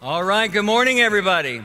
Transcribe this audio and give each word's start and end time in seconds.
All 0.00 0.22
right, 0.22 0.46
good 0.46 0.64
morning, 0.64 1.00
everybody. 1.00 1.60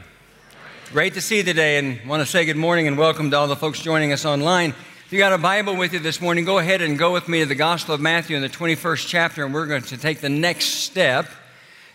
Great 0.92 1.14
to 1.14 1.22
see 1.22 1.38
you 1.38 1.44
today, 1.44 1.78
and 1.78 2.04
want 2.10 2.20
to 2.20 2.26
say 2.26 2.46
good 2.46 2.58
morning 2.58 2.88
and 2.88 2.98
welcome 2.98 3.30
to 3.30 3.38
all 3.38 3.46
the 3.46 3.56
folks 3.56 3.80
joining 3.80 4.12
us 4.12 4.26
online. 4.26 4.72
If 4.72 5.12
you 5.14 5.20
got 5.20 5.34
a 5.34 5.38
Bible 5.38 5.76
with 5.76 5.94
you 5.94 6.00
this 6.00 6.20
morning, 6.20 6.44
go 6.44 6.58
ahead 6.58 6.82
and 6.82 6.98
go 6.98 7.14
with 7.14 7.30
me 7.30 7.42
to 7.42 7.46
the 7.46 7.54
Gospel 7.54 7.94
of 7.94 8.02
Matthew 8.02 8.36
in 8.36 8.42
the 8.42 8.50
21st 8.50 9.08
chapter, 9.08 9.46
and 9.46 9.54
we're 9.54 9.68
going 9.68 9.84
to 9.84 9.98
take 9.98 10.20
the 10.20 10.30
next 10.30 10.66
step 10.66 11.30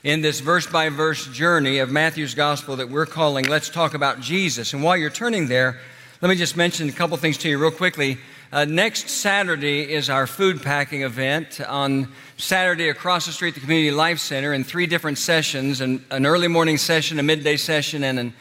in 0.04 0.20
this 0.20 0.38
verse 0.38 0.64
by 0.64 0.90
verse 0.90 1.26
journey 1.26 1.80
of 1.80 1.90
Matthew's 1.90 2.36
Gospel 2.36 2.76
that 2.76 2.88
we're 2.88 3.04
calling 3.04 3.46
Let's 3.46 3.68
Talk 3.68 3.94
About 3.94 4.20
Jesus. 4.20 4.72
And 4.74 4.80
while 4.80 4.96
you're 4.96 5.10
turning 5.10 5.48
there, 5.48 5.80
let 6.22 6.28
me 6.28 6.36
just 6.36 6.56
mention 6.56 6.88
a 6.88 6.92
couple 6.92 7.16
things 7.16 7.38
to 7.38 7.48
you 7.48 7.58
real 7.58 7.72
quickly. 7.72 8.16
Uh, 8.50 8.64
next 8.64 9.10
Saturday 9.10 9.92
is 9.92 10.08
our 10.08 10.26
food 10.26 10.62
packing 10.62 11.02
event. 11.02 11.60
On 11.60 12.08
Saturday, 12.38 12.88
across 12.88 13.26
the 13.26 13.32
street, 13.32 13.52
the 13.52 13.60
Community 13.60 13.90
Life 13.90 14.20
Center, 14.20 14.54
in 14.54 14.64
three 14.64 14.86
different 14.86 15.18
sessions 15.18 15.82
an, 15.82 16.02
an 16.10 16.24
early 16.24 16.48
morning 16.48 16.78
session, 16.78 17.18
a 17.18 17.22
midday 17.22 17.58
session, 17.58 18.02
and 18.02 18.18
an 18.18 18.32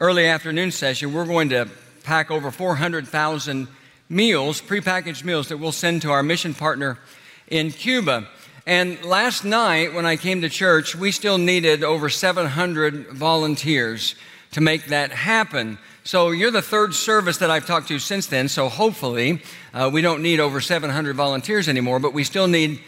early 0.00 0.26
afternoon 0.26 0.72
session. 0.72 1.14
We're 1.14 1.26
going 1.26 1.50
to 1.50 1.68
pack 2.02 2.32
over 2.32 2.50
400,000 2.50 3.68
meals, 4.08 4.60
prepackaged 4.60 5.22
meals, 5.22 5.46
that 5.46 5.58
we'll 5.58 5.70
send 5.70 6.02
to 6.02 6.10
our 6.10 6.24
mission 6.24 6.54
partner 6.54 6.98
in 7.46 7.70
Cuba. 7.70 8.26
And 8.66 9.04
last 9.04 9.44
night, 9.44 9.94
when 9.94 10.06
I 10.06 10.16
came 10.16 10.40
to 10.40 10.48
church, 10.48 10.96
we 10.96 11.12
still 11.12 11.38
needed 11.38 11.84
over 11.84 12.08
700 12.08 13.10
volunteers 13.10 14.16
to 14.50 14.60
make 14.60 14.86
that 14.86 15.12
happen. 15.12 15.78
So 16.04 16.32
you're 16.32 16.50
the 16.50 16.62
third 16.62 16.94
service 16.94 17.38
that 17.38 17.48
I've 17.48 17.64
talked 17.64 17.86
to 17.88 18.00
since 18.00 18.26
then. 18.26 18.48
So 18.48 18.68
hopefully, 18.68 19.40
uh, 19.72 19.88
we 19.92 20.02
don't 20.02 20.20
need 20.20 20.40
over 20.40 20.60
700 20.60 21.14
volunteers 21.14 21.68
anymore, 21.68 22.00
but 22.00 22.12
we 22.12 22.24
still 22.24 22.48
need 22.48 22.80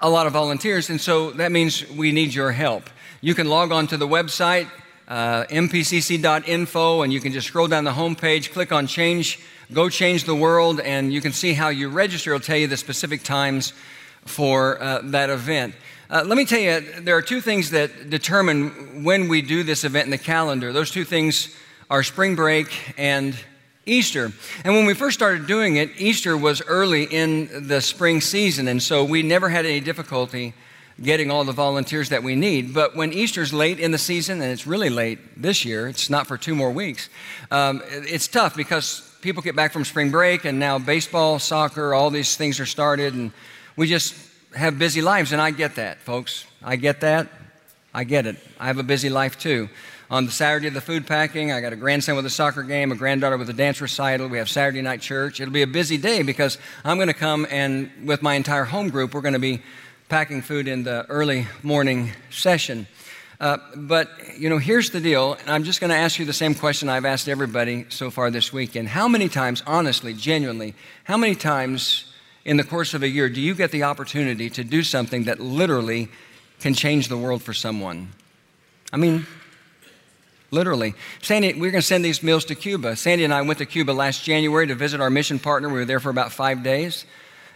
a 0.00 0.08
lot 0.08 0.28
of 0.28 0.32
volunteers. 0.32 0.88
And 0.88 1.00
so 1.00 1.32
that 1.32 1.50
means 1.50 1.88
we 1.90 2.12
need 2.12 2.32
your 2.32 2.52
help. 2.52 2.88
You 3.20 3.34
can 3.34 3.48
log 3.48 3.72
on 3.72 3.88
to 3.88 3.96
the 3.96 4.06
website, 4.06 4.68
uh, 5.08 5.44
mpcc.info, 5.46 7.02
and 7.02 7.12
you 7.12 7.18
can 7.18 7.32
just 7.32 7.48
scroll 7.48 7.66
down 7.66 7.82
the 7.82 7.90
homepage, 7.90 8.52
click 8.52 8.70
on 8.70 8.86
change, 8.86 9.40
go 9.72 9.88
change 9.88 10.22
the 10.22 10.34
world, 10.36 10.78
and 10.78 11.12
you 11.12 11.20
can 11.20 11.32
see 11.32 11.54
how 11.54 11.68
you 11.68 11.88
register. 11.88 12.32
It'll 12.32 12.44
tell 12.44 12.56
you 12.56 12.68
the 12.68 12.76
specific 12.76 13.24
times 13.24 13.72
for 14.24 14.80
uh, 14.80 15.00
that 15.06 15.30
event. 15.30 15.74
Uh, 16.08 16.22
let 16.24 16.38
me 16.38 16.44
tell 16.44 16.60
you, 16.60 16.80
there 17.00 17.16
are 17.16 17.22
two 17.22 17.40
things 17.40 17.70
that 17.70 18.08
determine 18.08 19.02
when 19.02 19.26
we 19.26 19.42
do 19.42 19.64
this 19.64 19.82
event 19.82 20.04
in 20.04 20.10
the 20.12 20.18
calendar. 20.18 20.72
Those 20.72 20.92
two 20.92 21.04
things 21.04 21.56
our 21.92 22.02
spring 22.02 22.34
break 22.34 22.94
and 22.96 23.36
Easter. 23.84 24.32
And 24.64 24.74
when 24.74 24.86
we 24.86 24.94
first 24.94 25.14
started 25.14 25.46
doing 25.46 25.76
it, 25.76 25.90
Easter 26.00 26.38
was 26.38 26.62
early 26.62 27.04
in 27.04 27.68
the 27.68 27.82
spring 27.82 28.22
season, 28.22 28.66
and 28.66 28.82
so 28.82 29.04
we 29.04 29.22
never 29.22 29.50
had 29.50 29.66
any 29.66 29.80
difficulty 29.80 30.54
getting 31.02 31.30
all 31.30 31.44
the 31.44 31.52
volunteers 31.52 32.08
that 32.08 32.22
we 32.22 32.34
need. 32.34 32.72
But 32.72 32.96
when 32.96 33.12
Easter's 33.12 33.52
late 33.52 33.78
in 33.78 33.90
the 33.90 33.98
season, 33.98 34.40
and 34.40 34.50
it's 34.50 34.66
really 34.66 34.88
late 34.88 35.18
this 35.42 35.66
year, 35.66 35.86
it's 35.86 36.08
not 36.08 36.26
for 36.26 36.38
two 36.38 36.54
more 36.54 36.70
weeks, 36.70 37.10
um, 37.50 37.82
it's 37.90 38.26
tough 38.26 38.56
because 38.56 39.14
people 39.20 39.42
get 39.42 39.54
back 39.54 39.70
from 39.70 39.84
spring 39.84 40.10
break, 40.10 40.46
and 40.46 40.58
now 40.58 40.78
baseball, 40.78 41.38
soccer, 41.38 41.92
all 41.92 42.08
these 42.08 42.38
things 42.38 42.58
are 42.58 42.64
started, 42.64 43.12
and 43.12 43.32
we 43.76 43.86
just 43.86 44.14
have 44.56 44.78
busy 44.78 45.02
lives, 45.02 45.32
and 45.32 45.42
I 45.42 45.50
get 45.50 45.74
that, 45.74 46.00
folks. 46.00 46.46
I 46.64 46.76
get 46.76 47.00
that. 47.00 47.28
I 47.92 48.04
get 48.04 48.24
it. 48.24 48.36
I 48.58 48.68
have 48.68 48.78
a 48.78 48.82
busy 48.82 49.10
life 49.10 49.38
too 49.38 49.68
on 50.12 50.26
the 50.26 50.30
Saturday 50.30 50.68
of 50.68 50.74
the 50.74 50.80
food 50.82 51.06
packing. 51.06 51.52
I 51.52 51.62
got 51.62 51.72
a 51.72 51.76
grandson 51.76 52.16
with 52.16 52.26
a 52.26 52.30
soccer 52.30 52.62
game, 52.62 52.92
a 52.92 52.94
granddaughter 52.94 53.38
with 53.38 53.48
a 53.48 53.54
dance 53.54 53.80
recital. 53.80 54.28
We 54.28 54.36
have 54.36 54.48
Saturday 54.50 54.82
night 54.82 55.00
church. 55.00 55.40
It'll 55.40 55.54
be 55.54 55.62
a 55.62 55.66
busy 55.66 55.96
day 55.96 56.22
because 56.22 56.58
I'm 56.84 56.98
going 56.98 57.08
to 57.08 57.14
come 57.14 57.46
and 57.50 57.90
with 58.04 58.20
my 58.20 58.34
entire 58.34 58.64
home 58.64 58.90
group, 58.90 59.14
we're 59.14 59.22
going 59.22 59.32
to 59.32 59.38
be 59.38 59.62
packing 60.10 60.42
food 60.42 60.68
in 60.68 60.82
the 60.82 61.06
early 61.08 61.46
morning 61.62 62.12
session. 62.28 62.86
Uh, 63.40 63.56
but, 63.74 64.10
you 64.36 64.50
know, 64.50 64.58
here's 64.58 64.90
the 64.90 65.00
deal, 65.00 65.32
and 65.32 65.48
I'm 65.48 65.64
just 65.64 65.80
going 65.80 65.88
to 65.88 65.96
ask 65.96 66.18
you 66.18 66.26
the 66.26 66.32
same 66.34 66.54
question 66.54 66.90
I've 66.90 67.06
asked 67.06 67.26
everybody 67.26 67.86
so 67.88 68.10
far 68.10 68.30
this 68.30 68.52
weekend. 68.52 68.88
How 68.88 69.08
many 69.08 69.30
times, 69.30 69.62
honestly, 69.66 70.12
genuinely, 70.12 70.74
how 71.04 71.16
many 71.16 71.34
times 71.34 72.12
in 72.44 72.58
the 72.58 72.64
course 72.64 72.92
of 72.92 73.02
a 73.02 73.08
year 73.08 73.30
do 73.30 73.40
you 73.40 73.54
get 73.54 73.70
the 73.70 73.84
opportunity 73.84 74.50
to 74.50 74.62
do 74.62 74.82
something 74.82 75.24
that 75.24 75.40
literally 75.40 76.10
can 76.60 76.74
change 76.74 77.08
the 77.08 77.16
world 77.16 77.42
for 77.42 77.54
someone? 77.54 78.10
I 78.92 78.98
mean, 78.98 79.26
literally. 80.52 80.94
Sandy, 81.22 81.54
we're 81.54 81.72
going 81.72 81.80
to 81.80 81.86
send 81.86 82.04
these 82.04 82.22
meals 82.22 82.44
to 82.44 82.54
Cuba. 82.54 82.94
Sandy 82.94 83.24
and 83.24 83.34
I 83.34 83.42
went 83.42 83.58
to 83.58 83.66
Cuba 83.66 83.90
last 83.90 84.22
January 84.22 84.66
to 84.68 84.74
visit 84.74 85.00
our 85.00 85.10
mission 85.10 85.38
partner. 85.38 85.68
We 85.68 85.74
were 85.74 85.84
there 85.84 85.98
for 85.98 86.10
about 86.10 86.30
five 86.30 86.62
days. 86.62 87.04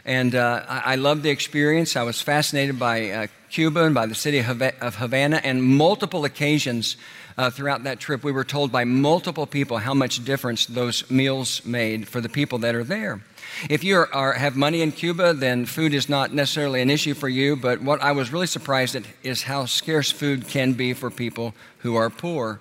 And 0.05 0.35
uh, 0.35 0.65
I, 0.69 0.95
loved 0.95 1.23
the 1.25 1.31
experience. 1.31 1.97
I 1.97 2.05
was 2.05 2.23
fascinated 2.23 2.79
by 2.79 3.11
uh, 3.11 3.27
Cuba 3.51 3.85
and 3.85 3.95
by 3.95 4.07
the 4.07 4.15
city 4.15 4.39
of, 4.39 4.95
Havana. 4.97 5.41
And 5.43 5.63
multiple 5.63 6.25
occasions 6.25 6.97
uh, 7.37 7.51
throughout 7.51 7.83
that 7.85 7.99
trip, 7.99 8.23
we 8.23 8.31
were 8.31 8.45
told 8.45 8.71
by 8.71 8.85
multiple 8.85 9.47
people 9.47 9.79
how 9.79 9.95
much 9.95 10.25
difference 10.25 10.65
those 10.67 11.11
meals 11.11 11.65
made 11.67 12.07
for 12.07 12.21
the 12.21 12.29
people 12.29 12.59
that 12.59 12.75
are 12.77 12.85
there. 12.85 13.21
If 13.69 13.83
you 13.83 13.97
are, 13.97 14.15
are, 14.15 14.33
have 14.35 14.57
money 14.57 14.81
in 14.81 14.93
Cuba, 14.93 15.35
then 15.35 15.67
food 15.67 15.93
is 15.93 16.09
not 16.09 16.33
necessarily 16.33 16.81
an 16.83 16.89
issue 16.89 17.15
for 17.15 17.29
you. 17.29 17.57
But 17.57 17.83
what 17.83 18.01
I 18.01 18.13
was 18.13 18.33
really 18.33 18.47
surprised 18.47 18.95
at 18.95 19.03
is 19.25 19.43
how 19.43 19.67
scarce 19.67 20.13
food 20.13 20.47
can 20.47 20.75
be 20.75 20.95
for 20.95 21.11
people 21.11 21.53
who 21.79 21.97
are 21.97 22.11
poor. 22.11 22.61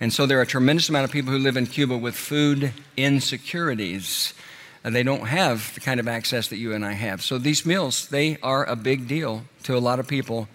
And 0.00 0.12
so 0.12 0.26
there 0.26 0.38
are 0.38 0.42
a 0.42 0.46
tremendous 0.46 0.88
amount 0.88 1.04
of 1.04 1.10
people 1.10 1.32
who 1.32 1.38
live 1.38 1.56
in 1.56 1.66
Cuba 1.66 1.96
with 1.96 2.14
food 2.14 2.72
insecurities. 2.96 4.34
And 4.82 4.94
they 4.94 5.02
don't 5.02 5.26
have 5.26 5.72
the 5.74 5.80
kind 5.80 5.98
of 5.98 6.08
access 6.08 6.48
that 6.48 6.58
you 6.58 6.74
and 6.74 6.84
I 6.84 6.92
have. 6.92 7.22
So 7.22 7.38
these 7.38 7.64
meals, 7.64 8.08
they 8.08 8.36
are 8.42 8.64
a 8.64 8.76
big 8.76 9.08
deal 9.08 9.44
to 9.62 9.76
a 9.76 9.78
lot 9.78 9.98
of 9.98 10.06
people 10.06 10.48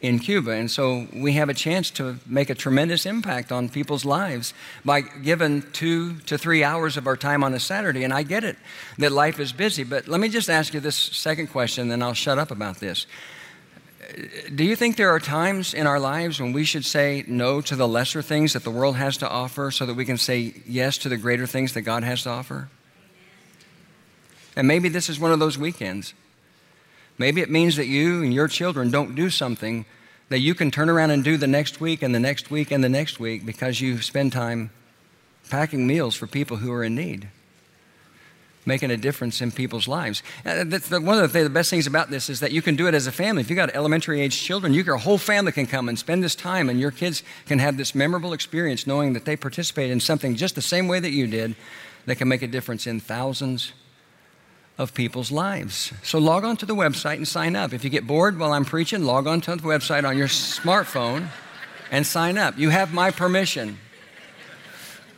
in 0.00 0.18
Cuba. 0.18 0.50
And 0.52 0.70
so 0.70 1.06
we 1.14 1.32
have 1.34 1.48
a 1.48 1.54
chance 1.54 1.90
to 1.92 2.18
make 2.26 2.50
a 2.50 2.54
tremendous 2.54 3.06
impact 3.06 3.52
on 3.52 3.68
people's 3.68 4.04
lives 4.04 4.54
by 4.84 5.00
giving 5.00 5.62
two 5.72 6.16
to 6.20 6.36
three 6.36 6.64
hours 6.64 6.96
of 6.96 7.06
our 7.06 7.16
time 7.16 7.44
on 7.44 7.54
a 7.54 7.60
Saturday. 7.60 8.04
And 8.04 8.12
I 8.12 8.22
get 8.22 8.44
it 8.44 8.56
that 8.98 9.12
life 9.12 9.40
is 9.40 9.52
busy. 9.52 9.84
But 9.84 10.08
let 10.08 10.20
me 10.20 10.28
just 10.28 10.50
ask 10.50 10.74
you 10.74 10.80
this 10.80 10.96
second 10.96 11.48
question, 11.48 11.88
then 11.88 12.02
I'll 12.02 12.12
shut 12.12 12.38
up 12.38 12.50
about 12.50 12.78
this 12.78 13.06
do 14.54 14.64
you 14.64 14.76
think 14.76 14.96
there 14.96 15.10
are 15.10 15.20
times 15.20 15.74
in 15.74 15.86
our 15.86 15.98
lives 15.98 16.40
when 16.40 16.52
we 16.52 16.64
should 16.64 16.84
say 16.84 17.24
no 17.26 17.60
to 17.60 17.74
the 17.74 17.88
lesser 17.88 18.22
things 18.22 18.52
that 18.52 18.64
the 18.64 18.70
world 18.70 18.96
has 18.96 19.16
to 19.18 19.28
offer 19.28 19.70
so 19.70 19.86
that 19.86 19.94
we 19.94 20.04
can 20.04 20.18
say 20.18 20.54
yes 20.66 20.98
to 20.98 21.08
the 21.08 21.16
greater 21.16 21.46
things 21.46 21.72
that 21.74 21.82
God 21.82 22.04
has 22.04 22.22
to 22.22 22.30
offer? 22.30 22.68
And 24.54 24.68
maybe 24.68 24.88
this 24.88 25.08
is 25.08 25.18
one 25.18 25.32
of 25.32 25.38
those 25.38 25.58
weekends. 25.58 26.14
Maybe 27.18 27.40
it 27.40 27.50
means 27.50 27.76
that 27.76 27.86
you 27.86 28.22
and 28.22 28.32
your 28.32 28.48
children 28.48 28.90
don't 28.90 29.14
do 29.14 29.28
something 29.30 29.86
that 30.28 30.38
you 30.40 30.54
can 30.54 30.70
turn 30.70 30.88
around 30.88 31.10
and 31.10 31.22
do 31.22 31.36
the 31.36 31.46
next 31.46 31.80
week 31.80 32.02
and 32.02 32.14
the 32.14 32.20
next 32.20 32.50
week 32.50 32.70
and 32.70 32.82
the 32.82 32.88
next 32.88 33.20
week 33.20 33.46
because 33.46 33.80
you 33.80 34.00
spend 34.00 34.32
time 34.32 34.70
packing 35.50 35.86
meals 35.86 36.14
for 36.14 36.26
people 36.26 36.58
who 36.58 36.72
are 36.72 36.84
in 36.84 36.94
need 36.94 37.28
making 38.66 38.90
a 38.90 38.96
difference 38.96 39.40
in 39.40 39.52
people's 39.52 39.86
lives. 39.86 40.22
Uh, 40.44 40.64
the, 40.64 41.00
one 41.00 41.18
of 41.18 41.32
the, 41.32 41.44
the, 41.44 41.50
best 41.50 41.70
things 41.70 41.86
about 41.86 42.10
this 42.10 42.28
is 42.28 42.40
that 42.40 42.52
you 42.52 42.60
can 42.60 42.76
do 42.76 42.88
it 42.88 42.94
as 42.94 43.06
a 43.06 43.12
family. 43.12 43.40
If 43.40 43.48
you've 43.48 43.56
got 43.56 43.74
elementary 43.74 44.20
age 44.20 44.38
children, 44.38 44.74
you, 44.74 44.82
your 44.82 44.96
whole 44.96 45.18
family 45.18 45.52
can 45.52 45.66
come 45.66 45.88
and 45.88 45.98
spend 45.98 46.22
this 46.22 46.34
time, 46.34 46.68
and 46.68 46.80
your 46.80 46.90
kids 46.90 47.22
can 47.46 47.60
have 47.60 47.76
this 47.76 47.94
memorable 47.94 48.32
experience 48.32 48.86
knowing 48.86 49.12
that 49.12 49.24
they 49.24 49.36
participate 49.36 49.90
in 49.90 50.00
something 50.00 50.34
just 50.34 50.56
the 50.56 50.62
same 50.62 50.88
way 50.88 51.00
that 51.00 51.12
you 51.12 51.26
did 51.26 51.54
that 52.06 52.16
can 52.16 52.28
make 52.28 52.42
a 52.42 52.46
difference 52.46 52.86
in 52.86 53.00
thousands 53.00 53.72
of 54.78 54.92
people's 54.92 55.30
lives. 55.30 55.92
So 56.02 56.18
log 56.18 56.44
on 56.44 56.56
to 56.58 56.66
the 56.66 56.74
website 56.74 57.16
and 57.16 57.26
sign 57.26 57.56
up. 57.56 57.72
If 57.72 57.82
you 57.84 57.90
get 57.90 58.06
bored 58.06 58.38
while 58.38 58.52
I'm 58.52 58.64
preaching, 58.64 59.04
log 59.04 59.26
on 59.26 59.40
to 59.42 59.56
the 59.56 59.62
website 59.62 60.06
on 60.06 60.18
your 60.18 60.28
smartphone 60.28 61.28
and 61.90 62.06
sign 62.06 62.36
up. 62.36 62.58
You 62.58 62.70
have 62.70 62.92
my 62.92 63.10
permission. 63.10 63.78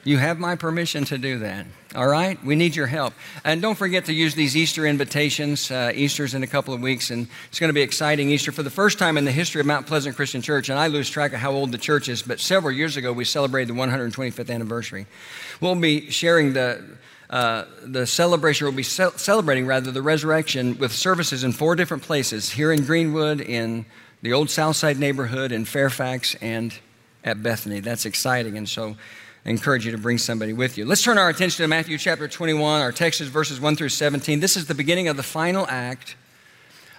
You 0.05 0.19
have 0.19 0.39
my 0.39 0.55
permission 0.55 1.05
to 1.07 1.19
do 1.19 1.41
that. 1.41 1.67
All 1.95 2.07
right? 2.07 2.43
We 2.45 2.55
need 2.55 2.77
your 2.77 2.87
help. 2.87 3.15
And 3.45 3.63
don't 3.63 3.75
forget 3.75 4.05
to 4.07 4.13
use 4.13 4.35
these 4.35 4.57
Easter 4.57 4.85
invitations. 4.85 5.71
Uh, 5.71 5.91
Easter's 5.95 6.35
in 6.35 6.43
a 6.43 6.47
couple 6.47 6.75
of 6.75 6.83
weeks, 6.83 7.11
and 7.11 7.29
it's 7.49 7.59
going 7.59 7.71
to 7.71 7.75
be 7.75 7.81
exciting 7.81 8.29
Easter 8.29 8.53
for 8.53 8.63
the 8.63 8.71
first 8.71 8.99
time 8.99 9.17
in 9.17 9.25
the 9.25 9.33
history 9.33 9.61
of 9.61 9.67
Mount 9.67 9.87
Pleasant 9.87 10.15
Christian 10.15 10.43
Church. 10.43 10.69
And 10.69 10.79
I 10.79 10.89
lose 10.89 11.09
track 11.09 11.33
of 11.33 11.39
how 11.39 11.53
old 11.53 11.73
the 11.73 11.79
church 11.79 12.11
is, 12.11 12.21
but 12.21 12.41
several 12.41 12.73
years 12.73 12.99
ago 12.99 13.13
we 13.13 13.25
celebrated 13.25 13.75
the 13.75 13.79
125th 13.79 14.53
anniversary. 14.53 15.07
We'll 15.63 15.75
be 15.77 16.11
sharing 16.11 16.53
the 16.53 16.85
uh, 17.31 17.67
the 17.83 18.07
celebration, 18.07 18.65
we'll 18.65 18.75
be 18.75 18.83
ce- 18.83 19.21
celebrating 19.21 19.67
rather 19.67 19.91
the 19.91 20.01
resurrection 20.01 20.79
with 20.79 20.93
services 20.93 21.45
in 21.45 21.53
four 21.53 21.77
different 21.77 22.03
places 22.03 22.51
here 22.51 22.73
in 22.73 22.85
Greenwood, 22.85 23.43
in 23.43 23.85
the 24.23 24.33
old 24.33 24.49
Southside 24.49 24.99
neighborhood, 24.99 25.53
in 25.53 25.67
Fairfax, 25.67 26.37
and 26.37 26.79
at 27.25 27.43
Bethany. 27.43 27.81
That's 27.81 28.07
exciting. 28.07 28.57
And 28.57 28.67
so 28.67 28.97
I 29.47 29.51
encourage 29.51 29.87
you 29.87 29.93
to 29.93 29.99
bring 29.99 30.19
somebody 30.19 30.53
with 30.53 30.77
you. 30.77 30.85
Let's 30.85 31.03
turn 31.03 31.17
our 31.17 31.29
attention 31.29 31.63
to 31.63 31.69
Matthew 31.69 31.97
chapter 31.97 32.27
21. 32.27 32.81
Our 32.81 32.93
text 32.93 33.21
is 33.21 33.29
verses 33.29 33.61
1 33.61 33.77
through 33.77 33.91
17. 33.91 34.41
This 34.41 34.57
is 34.57 34.67
the 34.67 34.75
beginning 34.75 35.09
of 35.09 35.17
the 35.17 35.23
final 35.23 35.67
act 35.69 36.17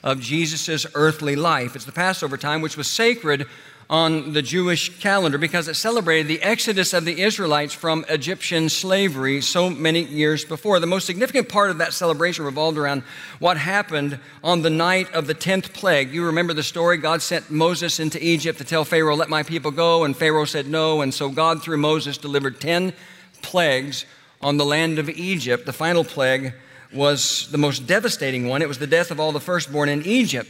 of 0.04 0.22
Jesus' 0.22 0.86
earthly 0.96 1.36
life. 1.36 1.76
It's 1.76 1.86
the 1.86 1.92
Passover 1.92 2.38
time, 2.38 2.62
which 2.62 2.78
was 2.78 2.88
sacred 2.88 3.46
on 3.90 4.34
the 4.34 4.42
Jewish 4.44 5.00
calendar 5.00 5.40
because 5.40 5.68
it 5.68 5.74
celebrated 5.74 6.28
the 6.28 6.42
exodus 6.44 6.94
of 6.94 7.06
the 7.06 7.22
Israelites 7.22 7.74
from 7.74 8.06
Egyptian 8.08 8.70
slavery 8.70 9.42
so 9.42 9.70
many 9.70 10.04
years 10.04 10.46
before. 10.46 10.80
The 10.80 10.86
most 10.86 11.08
significant 11.08 11.50
part 11.50 11.72
of 11.72 11.80
that 11.80 11.94
celebration 11.94 12.46
revolved 12.46 12.78
around 12.78 13.02
what 13.40 13.58
happened 13.58 14.20
on 14.44 14.62
the 14.62 14.70
night 14.70 15.12
of 15.14 15.26
the 15.26 15.34
10th 15.34 15.74
plague. 15.74 16.14
You 16.14 16.28
remember 16.28 16.54
the 16.54 16.62
story? 16.62 16.98
God 16.98 17.24
sent 17.24 17.50
Moses 17.50 18.00
into 18.00 18.24
Egypt 18.24 18.60
to 18.60 18.64
tell 18.64 18.86
Pharaoh, 18.86 19.16
Let 19.16 19.30
my 19.30 19.42
people 19.42 19.72
go, 19.72 20.04
and 20.04 20.16
Pharaoh 20.16 20.46
said 20.46 20.68
no. 20.68 21.02
And 21.02 21.12
so 21.12 21.30
God, 21.30 21.64
through 21.64 21.78
Moses, 21.78 22.20
delivered 22.20 22.62
10 22.62 22.94
plagues 23.42 24.06
on 24.40 24.58
the 24.58 24.66
land 24.66 25.00
of 25.00 25.10
Egypt. 25.10 25.66
The 25.66 25.74
final 25.74 26.04
plague 26.04 26.54
was 26.94 27.50
the 27.52 27.58
most 27.58 27.88
devastating 27.88 28.48
one. 28.48 28.62
It 28.62 28.68
was 28.68 28.78
the 28.78 28.88
death 28.88 29.10
of 29.10 29.20
all 29.20 29.32
the 29.32 29.40
firstborn 29.40 29.90
in 29.90 30.04
Egypt. 30.06 30.50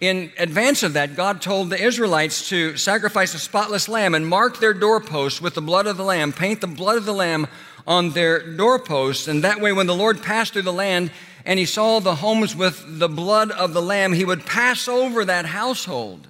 In 0.00 0.30
advance 0.38 0.84
of 0.84 0.92
that, 0.92 1.16
God 1.16 1.42
told 1.42 1.70
the 1.70 1.82
Israelites 1.82 2.48
to 2.50 2.76
sacrifice 2.76 3.34
a 3.34 3.38
spotless 3.38 3.88
lamb 3.88 4.14
and 4.14 4.24
mark 4.26 4.60
their 4.60 4.74
doorposts 4.74 5.42
with 5.42 5.54
the 5.54 5.60
blood 5.60 5.88
of 5.88 5.96
the 5.96 6.04
lamb, 6.04 6.32
paint 6.32 6.60
the 6.60 6.68
blood 6.68 6.98
of 6.98 7.04
the 7.04 7.12
lamb 7.12 7.48
on 7.84 8.10
their 8.10 8.56
doorposts. 8.56 9.26
And 9.26 9.42
that 9.42 9.60
way, 9.60 9.72
when 9.72 9.88
the 9.88 9.96
Lord 9.96 10.22
passed 10.22 10.52
through 10.52 10.62
the 10.62 10.72
land 10.72 11.10
and 11.44 11.58
he 11.58 11.64
saw 11.64 11.98
the 11.98 12.14
homes 12.14 12.54
with 12.54 13.00
the 13.00 13.08
blood 13.08 13.50
of 13.50 13.72
the 13.72 13.82
lamb, 13.82 14.12
he 14.12 14.24
would 14.24 14.46
pass 14.46 14.86
over 14.86 15.24
that 15.24 15.46
household. 15.46 16.28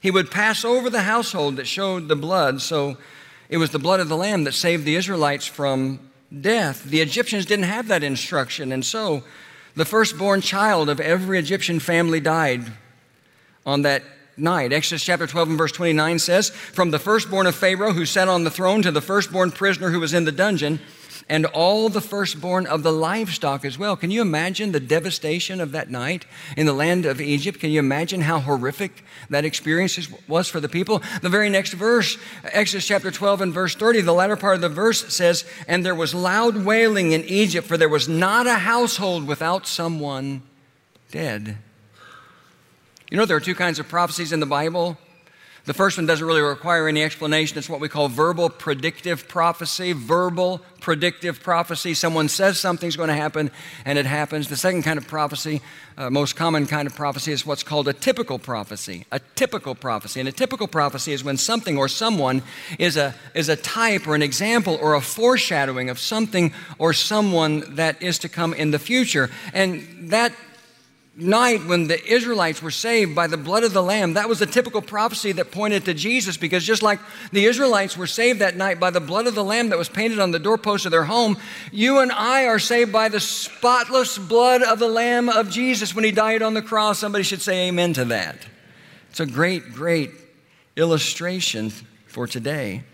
He 0.00 0.10
would 0.10 0.30
pass 0.30 0.64
over 0.64 0.88
the 0.88 1.02
household 1.02 1.56
that 1.56 1.66
showed 1.66 2.08
the 2.08 2.16
blood. 2.16 2.62
So 2.62 2.96
it 3.50 3.58
was 3.58 3.70
the 3.70 3.78
blood 3.78 4.00
of 4.00 4.08
the 4.08 4.16
lamb 4.16 4.44
that 4.44 4.52
saved 4.52 4.86
the 4.86 4.96
Israelites 4.96 5.46
from 5.46 6.10
death. 6.40 6.84
The 6.84 7.02
Egyptians 7.02 7.44
didn't 7.44 7.66
have 7.66 7.88
that 7.88 8.02
instruction. 8.02 8.72
And 8.72 8.82
so 8.82 9.24
the 9.74 9.84
firstborn 9.84 10.40
child 10.40 10.88
of 10.88 11.00
every 11.00 11.38
Egyptian 11.38 11.80
family 11.80 12.20
died 12.20 12.64
on 13.66 13.82
that 13.82 14.02
night. 14.36 14.72
Exodus 14.72 15.04
chapter 15.04 15.26
12 15.26 15.50
and 15.50 15.58
verse 15.58 15.72
29 15.72 16.18
says, 16.18 16.50
From 16.50 16.90
the 16.90 16.98
firstborn 16.98 17.46
of 17.46 17.54
Pharaoh 17.54 17.92
who 17.92 18.06
sat 18.06 18.28
on 18.28 18.44
the 18.44 18.50
throne 18.50 18.82
to 18.82 18.90
the 18.90 19.00
firstborn 19.00 19.50
prisoner 19.50 19.90
who 19.90 20.00
was 20.00 20.14
in 20.14 20.24
the 20.24 20.32
dungeon, 20.32 20.80
and 21.30 21.46
all 21.46 21.88
the 21.88 22.00
firstborn 22.00 22.66
of 22.66 22.82
the 22.82 22.90
livestock 22.90 23.64
as 23.64 23.78
well. 23.78 23.96
Can 23.96 24.10
you 24.10 24.20
imagine 24.20 24.72
the 24.72 24.80
devastation 24.80 25.60
of 25.60 25.70
that 25.70 25.88
night 25.88 26.26
in 26.56 26.66
the 26.66 26.72
land 26.72 27.06
of 27.06 27.20
Egypt? 27.20 27.60
Can 27.60 27.70
you 27.70 27.78
imagine 27.78 28.22
how 28.22 28.40
horrific 28.40 29.04
that 29.30 29.44
experience 29.44 30.10
was 30.26 30.48
for 30.48 30.58
the 30.58 30.68
people? 30.68 31.00
The 31.22 31.28
very 31.28 31.48
next 31.48 31.74
verse, 31.74 32.18
Exodus 32.42 32.84
chapter 32.84 33.12
12 33.12 33.42
and 33.42 33.54
verse 33.54 33.76
30, 33.76 34.00
the 34.00 34.12
latter 34.12 34.36
part 34.36 34.56
of 34.56 34.60
the 34.60 34.68
verse 34.68 35.14
says, 35.14 35.44
And 35.68 35.86
there 35.86 35.94
was 35.94 36.14
loud 36.14 36.64
wailing 36.64 37.12
in 37.12 37.24
Egypt, 37.26 37.68
for 37.68 37.76
there 37.76 37.88
was 37.88 38.08
not 38.08 38.48
a 38.48 38.54
household 38.54 39.28
without 39.28 39.68
someone 39.68 40.42
dead. 41.12 41.58
You 43.10 43.16
know, 43.16 43.24
there 43.24 43.36
are 43.36 43.40
two 43.40 43.56
kinds 43.56 43.80
of 43.80 43.88
prophecies 43.88 44.32
in 44.32 44.38
the 44.38 44.46
Bible. 44.46 44.96
The 45.64 45.74
first 45.74 45.98
one 45.98 46.06
doesn't 46.06 46.24
really 46.24 46.40
require 46.40 46.86
any 46.86 47.02
explanation. 47.02 47.58
It's 47.58 47.68
what 47.68 47.80
we 47.80 47.88
call 47.88 48.06
verbal 48.06 48.48
predictive 48.48 49.26
prophecy. 49.26 49.92
Verbal 49.92 50.60
predictive 50.80 51.42
prophecy. 51.42 51.92
Someone 51.94 52.28
says 52.28 52.60
something's 52.60 52.94
going 52.94 53.08
to 53.08 53.16
happen 53.16 53.50
and 53.84 53.98
it 53.98 54.06
happens. 54.06 54.46
The 54.46 54.56
second 54.56 54.84
kind 54.84 54.96
of 54.96 55.08
prophecy, 55.08 55.60
uh, 55.98 56.08
most 56.08 56.36
common 56.36 56.68
kind 56.68 56.86
of 56.86 56.94
prophecy, 56.94 57.32
is 57.32 57.44
what's 57.44 57.64
called 57.64 57.88
a 57.88 57.92
typical 57.92 58.38
prophecy. 58.38 59.06
A 59.10 59.18
typical 59.34 59.74
prophecy. 59.74 60.20
And 60.20 60.28
a 60.28 60.32
typical 60.32 60.68
prophecy 60.68 61.12
is 61.12 61.24
when 61.24 61.36
something 61.36 61.76
or 61.76 61.88
someone 61.88 62.42
is 62.78 62.96
a, 62.96 63.12
is 63.34 63.48
a 63.48 63.56
type 63.56 64.06
or 64.06 64.14
an 64.14 64.22
example 64.22 64.78
or 64.80 64.94
a 64.94 65.00
foreshadowing 65.00 65.90
of 65.90 65.98
something 65.98 66.52
or 66.78 66.92
someone 66.92 67.74
that 67.74 68.00
is 68.00 68.20
to 68.20 68.28
come 68.28 68.54
in 68.54 68.70
the 68.70 68.78
future. 68.78 69.30
And 69.52 70.10
that 70.10 70.32
night 71.16 71.66
when 71.66 71.86
the 71.88 72.02
Israelites 72.04 72.62
were 72.62 72.70
saved 72.70 73.14
by 73.14 73.26
the 73.26 73.36
blood 73.36 73.64
of 73.64 73.72
the 73.72 73.82
Lamb, 73.82 74.14
that 74.14 74.28
was 74.28 74.40
a 74.40 74.46
typical 74.46 74.80
prophecy 74.80 75.32
that 75.32 75.50
pointed 75.50 75.84
to 75.84 75.94
Jesus 75.94 76.36
because 76.36 76.64
just 76.64 76.82
like 76.82 77.00
the 77.32 77.44
Israelites 77.44 77.96
were 77.96 78.06
saved 78.06 78.40
that 78.40 78.56
night 78.56 78.80
by 78.80 78.90
the 78.90 79.00
blood 79.00 79.26
of 79.26 79.34
the 79.34 79.44
Lamb 79.44 79.70
that 79.70 79.78
was 79.78 79.88
painted 79.88 80.18
on 80.18 80.30
the 80.30 80.38
doorpost 80.38 80.86
of 80.86 80.92
their 80.92 81.04
home, 81.04 81.36
you 81.72 81.98
and 81.98 82.12
I 82.12 82.46
are 82.46 82.58
saved 82.58 82.92
by 82.92 83.08
the 83.08 83.20
spotless 83.20 84.18
blood 84.18 84.62
of 84.62 84.78
the 84.78 84.88
Lamb 84.88 85.28
of 85.28 85.50
Jesus 85.50 85.94
when 85.94 86.04
he 86.04 86.12
died 86.12 86.42
on 86.42 86.54
the 86.54 86.62
cross. 86.62 86.98
Somebody 86.98 87.24
should 87.24 87.42
say 87.42 87.68
amen 87.68 87.92
to 87.94 88.04
that. 88.06 88.46
It's 89.10 89.20
a 89.20 89.26
great, 89.26 89.72
great 89.72 90.12
illustration 90.76 91.70
for 92.06 92.26
today. 92.26 92.84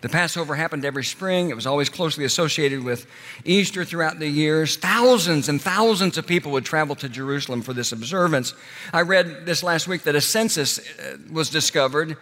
The 0.00 0.08
Passover 0.08 0.54
happened 0.54 0.84
every 0.84 1.04
spring. 1.04 1.50
It 1.50 1.56
was 1.56 1.66
always 1.66 1.90
closely 1.90 2.24
associated 2.24 2.82
with 2.82 3.06
Easter 3.44 3.84
throughout 3.84 4.18
the 4.18 4.28
years. 4.28 4.76
Thousands 4.76 5.48
and 5.48 5.60
thousands 5.60 6.16
of 6.16 6.26
people 6.26 6.52
would 6.52 6.64
travel 6.64 6.96
to 6.96 7.08
Jerusalem 7.08 7.60
for 7.60 7.74
this 7.74 7.92
observance. 7.92 8.54
I 8.92 9.02
read 9.02 9.44
this 9.44 9.62
last 9.62 9.86
week 9.86 10.04
that 10.04 10.14
a 10.14 10.20
census 10.20 10.78
uh, 10.78 11.18
was 11.30 11.50
discovered 11.50 12.16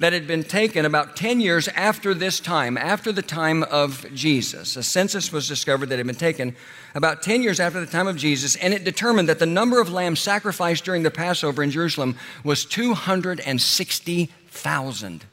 that 0.00 0.12
had 0.14 0.26
been 0.26 0.42
taken 0.42 0.84
about 0.86 1.14
10 1.14 1.40
years 1.40 1.68
after 1.68 2.14
this 2.14 2.40
time, 2.40 2.76
after 2.78 3.12
the 3.12 3.22
time 3.22 3.62
of 3.64 4.06
Jesus. 4.14 4.76
A 4.76 4.82
census 4.82 5.30
was 5.30 5.46
discovered 5.46 5.90
that 5.90 5.98
had 5.98 6.06
been 6.06 6.16
taken 6.16 6.56
about 6.94 7.22
10 7.22 7.42
years 7.42 7.60
after 7.60 7.78
the 7.78 7.86
time 7.86 8.06
of 8.06 8.16
Jesus, 8.16 8.56
and 8.56 8.72
it 8.72 8.82
determined 8.82 9.28
that 9.28 9.38
the 9.38 9.44
number 9.44 9.78
of 9.78 9.92
lambs 9.92 10.20
sacrificed 10.20 10.86
during 10.86 11.02
the 11.02 11.10
Passover 11.10 11.62
in 11.62 11.70
Jerusalem 11.70 12.16
was 12.42 12.64
260,000. 12.64 15.24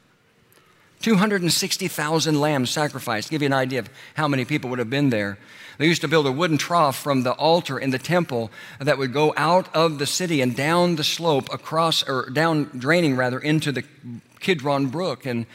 260,000 1.00 2.40
lambs 2.40 2.70
sacrificed. 2.70 3.30
Give 3.30 3.42
you 3.42 3.46
an 3.46 3.52
idea 3.52 3.78
of 3.78 3.90
how 4.14 4.28
many 4.28 4.44
people 4.44 4.68
would 4.70 4.78
have 4.78 4.90
been 4.90 5.10
there. 5.10 5.38
They 5.78 5.86
used 5.86 6.00
to 6.00 6.08
build 6.08 6.26
a 6.26 6.32
wooden 6.32 6.58
trough 6.58 6.96
from 6.96 7.22
the 7.22 7.32
altar 7.32 7.78
in 7.78 7.90
the 7.90 8.00
temple 8.00 8.50
that 8.80 8.98
would 8.98 9.12
go 9.12 9.32
out 9.36 9.72
of 9.74 9.98
the 9.98 10.06
city 10.06 10.40
and 10.40 10.56
down 10.56 10.96
the 10.96 11.04
slope 11.04 11.52
across, 11.52 12.02
or 12.08 12.28
down, 12.30 12.64
draining 12.76 13.14
rather, 13.16 13.38
into 13.38 13.70
the 13.70 13.84
Kidron 14.40 14.86
Brook. 14.86 15.24
And 15.24 15.46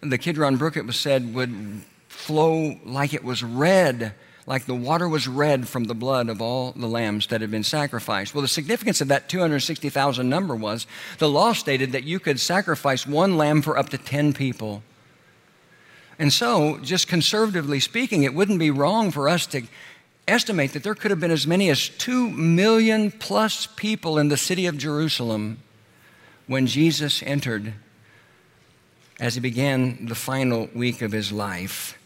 the 0.00 0.18
Kidron 0.18 0.56
Brook, 0.56 0.76
it 0.76 0.86
was 0.86 0.96
said, 0.96 1.34
would 1.34 1.82
flow 2.08 2.78
like 2.84 3.12
it 3.12 3.24
was 3.24 3.42
red, 3.42 4.14
like 4.46 4.66
the 4.66 4.74
water 4.74 5.08
was 5.08 5.26
red 5.26 5.66
from 5.66 5.84
the 5.84 5.94
blood 5.94 6.28
of 6.28 6.40
all 6.40 6.70
the 6.72 6.86
lambs 6.86 7.26
that 7.28 7.40
had 7.40 7.50
been 7.50 7.64
sacrificed. 7.64 8.34
Well, 8.34 8.42
the 8.42 8.48
significance 8.48 9.00
of 9.00 9.08
that 9.08 9.28
260,000 9.28 10.28
number 10.28 10.54
was 10.54 10.86
the 11.18 11.28
law 11.28 11.52
stated 11.52 11.90
that 11.90 12.04
you 12.04 12.20
could 12.20 12.38
sacrifice 12.38 13.04
one 13.04 13.36
lamb 13.36 13.62
for 13.62 13.76
up 13.76 13.88
to 13.88 13.98
10 13.98 14.32
people. 14.32 14.84
And 16.22 16.32
so, 16.32 16.78
just 16.78 17.08
conservatively 17.08 17.80
speaking, 17.80 18.22
it 18.22 18.32
wouldn't 18.32 18.60
be 18.60 18.70
wrong 18.70 19.10
for 19.10 19.28
us 19.28 19.44
to 19.46 19.62
estimate 20.28 20.72
that 20.72 20.84
there 20.84 20.94
could 20.94 21.10
have 21.10 21.18
been 21.18 21.32
as 21.32 21.48
many 21.48 21.68
as 21.68 21.88
2 21.88 22.30
million 22.30 23.10
plus 23.10 23.66
people 23.66 24.18
in 24.18 24.28
the 24.28 24.36
city 24.36 24.66
of 24.66 24.78
Jerusalem 24.78 25.58
when 26.46 26.68
Jesus 26.68 27.24
entered 27.24 27.74
as 29.18 29.34
he 29.34 29.40
began 29.40 30.06
the 30.06 30.14
final 30.14 30.68
week 30.76 31.02
of 31.02 31.10
his 31.10 31.32
life. 31.32 31.98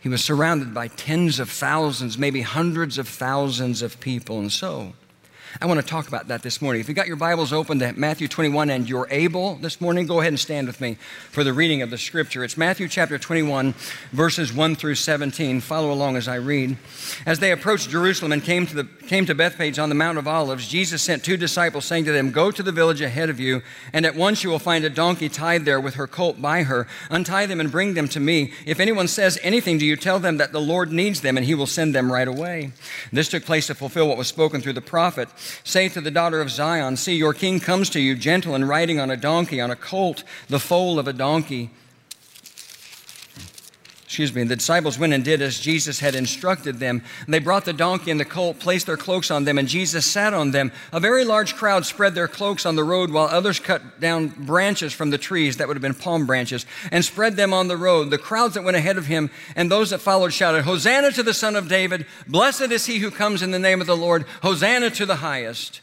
He 0.00 0.08
was 0.08 0.24
surrounded 0.24 0.74
by 0.74 0.88
tens 0.88 1.38
of 1.38 1.48
thousands, 1.48 2.18
maybe 2.18 2.40
hundreds 2.40 2.98
of 2.98 3.06
thousands 3.06 3.82
of 3.82 4.00
people. 4.00 4.40
And 4.40 4.50
so, 4.50 4.94
I 5.58 5.66
want 5.66 5.80
to 5.80 5.86
talk 5.86 6.06
about 6.06 6.28
that 6.28 6.42
this 6.42 6.62
morning. 6.62 6.80
If 6.80 6.88
you've 6.88 6.96
got 6.96 7.08
your 7.08 7.16
Bibles 7.16 7.52
open 7.52 7.80
to 7.80 7.92
Matthew 7.92 8.28
21 8.28 8.70
and 8.70 8.88
you're 8.88 9.08
able 9.10 9.56
this 9.56 9.80
morning, 9.80 10.06
go 10.06 10.20
ahead 10.20 10.32
and 10.32 10.38
stand 10.38 10.68
with 10.68 10.80
me 10.80 10.94
for 11.30 11.42
the 11.42 11.52
reading 11.52 11.82
of 11.82 11.90
the 11.90 11.98
scripture. 11.98 12.44
It's 12.44 12.56
Matthew 12.56 12.86
chapter 12.86 13.18
21, 13.18 13.74
verses 14.12 14.52
1 14.52 14.76
through 14.76 14.94
17. 14.94 15.60
Follow 15.60 15.90
along 15.90 16.16
as 16.16 16.28
I 16.28 16.36
read. 16.36 16.76
As 17.26 17.40
they 17.40 17.50
approached 17.50 17.90
Jerusalem 17.90 18.30
and 18.30 18.44
came 18.44 18.64
to, 18.68 18.74
the, 18.76 18.84
came 19.08 19.26
to 19.26 19.34
Bethphage 19.34 19.80
on 19.80 19.88
the 19.88 19.94
Mount 19.96 20.18
of 20.18 20.28
Olives, 20.28 20.68
Jesus 20.68 21.02
sent 21.02 21.24
two 21.24 21.36
disciples, 21.36 21.84
saying 21.84 22.04
to 22.04 22.12
them, 22.12 22.30
Go 22.30 22.52
to 22.52 22.62
the 22.62 22.72
village 22.72 23.00
ahead 23.00 23.28
of 23.28 23.40
you, 23.40 23.62
and 23.92 24.06
at 24.06 24.14
once 24.14 24.44
you 24.44 24.50
will 24.50 24.60
find 24.60 24.84
a 24.84 24.90
donkey 24.90 25.28
tied 25.28 25.64
there 25.64 25.80
with 25.80 25.94
her 25.94 26.06
colt 26.06 26.40
by 26.40 26.62
her. 26.62 26.86
Untie 27.10 27.46
them 27.46 27.58
and 27.58 27.72
bring 27.72 27.94
them 27.94 28.08
to 28.08 28.20
me. 28.20 28.52
If 28.66 28.78
anyone 28.78 29.08
says 29.08 29.36
anything 29.42 29.80
to 29.80 29.84
you, 29.84 29.96
tell 29.96 30.20
them 30.20 30.36
that 30.36 30.52
the 30.52 30.60
Lord 30.60 30.92
needs 30.92 31.22
them, 31.22 31.36
and 31.36 31.44
he 31.44 31.56
will 31.56 31.66
send 31.66 31.92
them 31.92 32.12
right 32.12 32.28
away. 32.28 32.70
This 33.12 33.28
took 33.28 33.44
place 33.44 33.66
to 33.66 33.74
fulfill 33.74 34.06
what 34.06 34.16
was 34.16 34.28
spoken 34.28 34.60
through 34.60 34.74
the 34.74 34.80
prophet. 34.80 35.28
Say 35.64 35.88
to 35.88 36.00
the 36.00 36.10
daughter 36.10 36.40
of 36.40 36.50
Zion, 36.50 36.96
See, 36.96 37.14
your 37.14 37.34
king 37.34 37.60
comes 37.60 37.90
to 37.90 38.00
you, 38.00 38.14
gentle 38.14 38.54
and 38.54 38.68
riding 38.68 39.00
on 39.00 39.10
a 39.10 39.16
donkey, 39.16 39.60
on 39.60 39.70
a 39.70 39.76
colt, 39.76 40.24
the 40.48 40.60
foal 40.60 40.98
of 40.98 41.08
a 41.08 41.12
donkey. 41.12 41.70
Excuse 44.10 44.34
me. 44.34 44.42
The 44.42 44.56
disciples 44.56 44.98
went 44.98 45.12
and 45.12 45.24
did 45.24 45.40
as 45.40 45.60
Jesus 45.60 46.00
had 46.00 46.16
instructed 46.16 46.80
them. 46.80 47.00
And 47.24 47.32
they 47.32 47.38
brought 47.38 47.64
the 47.64 47.72
donkey 47.72 48.10
and 48.10 48.18
the 48.18 48.24
colt, 48.24 48.58
placed 48.58 48.86
their 48.86 48.96
cloaks 48.96 49.30
on 49.30 49.44
them, 49.44 49.56
and 49.56 49.68
Jesus 49.68 50.04
sat 50.04 50.34
on 50.34 50.50
them. 50.50 50.72
A 50.92 50.98
very 50.98 51.24
large 51.24 51.54
crowd 51.54 51.86
spread 51.86 52.16
their 52.16 52.26
cloaks 52.26 52.66
on 52.66 52.74
the 52.74 52.82
road, 52.82 53.12
while 53.12 53.26
others 53.26 53.60
cut 53.60 54.00
down 54.00 54.30
branches 54.30 54.92
from 54.92 55.10
the 55.10 55.16
trees 55.16 55.58
that 55.58 55.68
would 55.68 55.76
have 55.76 55.82
been 55.82 55.94
palm 55.94 56.26
branches 56.26 56.66
and 56.90 57.04
spread 57.04 57.36
them 57.36 57.54
on 57.54 57.68
the 57.68 57.76
road. 57.76 58.10
The 58.10 58.18
crowds 58.18 58.54
that 58.54 58.64
went 58.64 58.76
ahead 58.76 58.98
of 58.98 59.06
him 59.06 59.30
and 59.54 59.70
those 59.70 59.90
that 59.90 60.00
followed 60.00 60.32
shouted, 60.32 60.64
Hosanna 60.64 61.12
to 61.12 61.22
the 61.22 61.32
Son 61.32 61.54
of 61.54 61.68
David! 61.68 62.04
Blessed 62.26 62.62
is 62.62 62.86
he 62.86 62.98
who 62.98 63.12
comes 63.12 63.42
in 63.42 63.52
the 63.52 63.60
name 63.60 63.80
of 63.80 63.86
the 63.86 63.96
Lord! 63.96 64.24
Hosanna 64.42 64.90
to 64.90 65.06
the 65.06 65.16
highest! 65.16 65.82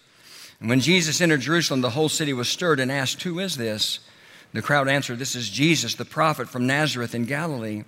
And 0.59 0.67
when 0.67 0.81
Jesus 0.81 1.21
entered 1.21 1.39
Jerusalem, 1.39 1.79
the 1.79 1.91
whole 1.91 2.09
city 2.09 2.33
was 2.33 2.49
stirred 2.49 2.81
and 2.81 2.91
asked, 2.91 3.23
Who 3.23 3.39
is 3.39 3.55
this? 3.55 4.01
The 4.51 4.61
crowd 4.61 4.89
answered, 4.89 5.17
This 5.17 5.33
is 5.33 5.49
Jesus, 5.49 5.95
the 5.95 6.03
prophet 6.03 6.49
from 6.49 6.67
Nazareth 6.67 7.15
in 7.15 7.23
Galilee. 7.23 7.85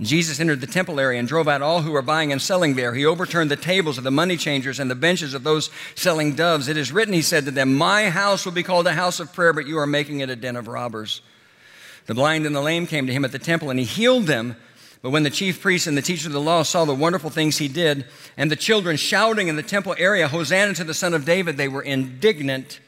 Jesus 0.00 0.40
entered 0.40 0.60
the 0.60 0.66
temple 0.66 0.98
area 0.98 1.18
and 1.18 1.28
drove 1.28 1.46
out 1.46 1.62
all 1.62 1.82
who 1.82 1.92
were 1.92 2.02
buying 2.02 2.32
and 2.32 2.40
selling 2.40 2.74
there. 2.74 2.94
He 2.94 3.06
overturned 3.06 3.50
the 3.50 3.56
tables 3.56 3.98
of 3.98 4.04
the 4.04 4.10
money 4.10 4.36
changers 4.36 4.80
and 4.80 4.90
the 4.90 4.96
benches 4.96 5.34
of 5.34 5.44
those 5.44 5.70
selling 5.94 6.34
doves. 6.34 6.68
It 6.68 6.76
is 6.76 6.90
written, 6.90 7.14
he 7.14 7.22
said 7.22 7.44
to 7.44 7.50
them, 7.50 7.74
My 7.74 8.10
house 8.10 8.44
will 8.44 8.52
be 8.52 8.62
called 8.62 8.86
a 8.86 8.94
house 8.94 9.20
of 9.20 9.32
prayer, 9.32 9.52
but 9.52 9.66
you 9.66 9.78
are 9.78 9.86
making 9.86 10.20
it 10.20 10.30
a 10.30 10.36
den 10.36 10.56
of 10.56 10.66
robbers. 10.66 11.20
The 12.06 12.14
blind 12.14 12.46
and 12.46 12.56
the 12.56 12.60
lame 12.60 12.86
came 12.86 13.06
to 13.06 13.12
him 13.12 13.24
at 13.24 13.32
the 13.32 13.38
temple, 13.38 13.70
and 13.70 13.78
he 13.78 13.84
healed 13.84 14.26
them. 14.26 14.56
But 15.02 15.10
when 15.10 15.24
the 15.24 15.30
chief 15.30 15.60
priests 15.60 15.86
and 15.86 15.96
the 15.96 16.02
teachers 16.02 16.26
of 16.26 16.32
the 16.32 16.40
law 16.40 16.62
saw 16.62 16.84
the 16.84 16.94
wonderful 16.94 17.30
things 17.30 17.58
he 17.58 17.68
did, 17.68 18.06
and 18.36 18.50
the 18.50 18.56
children 18.56 18.96
shouting 18.96 19.48
in 19.48 19.56
the 19.56 19.62
temple 19.62 19.94
area, 19.98 20.28
Hosanna 20.28 20.74
to 20.74 20.84
the 20.84 20.94
Son 20.94 21.12
of 21.12 21.24
David, 21.24 21.56
they 21.56 21.68
were 21.68 21.82
indignant. 21.82 22.80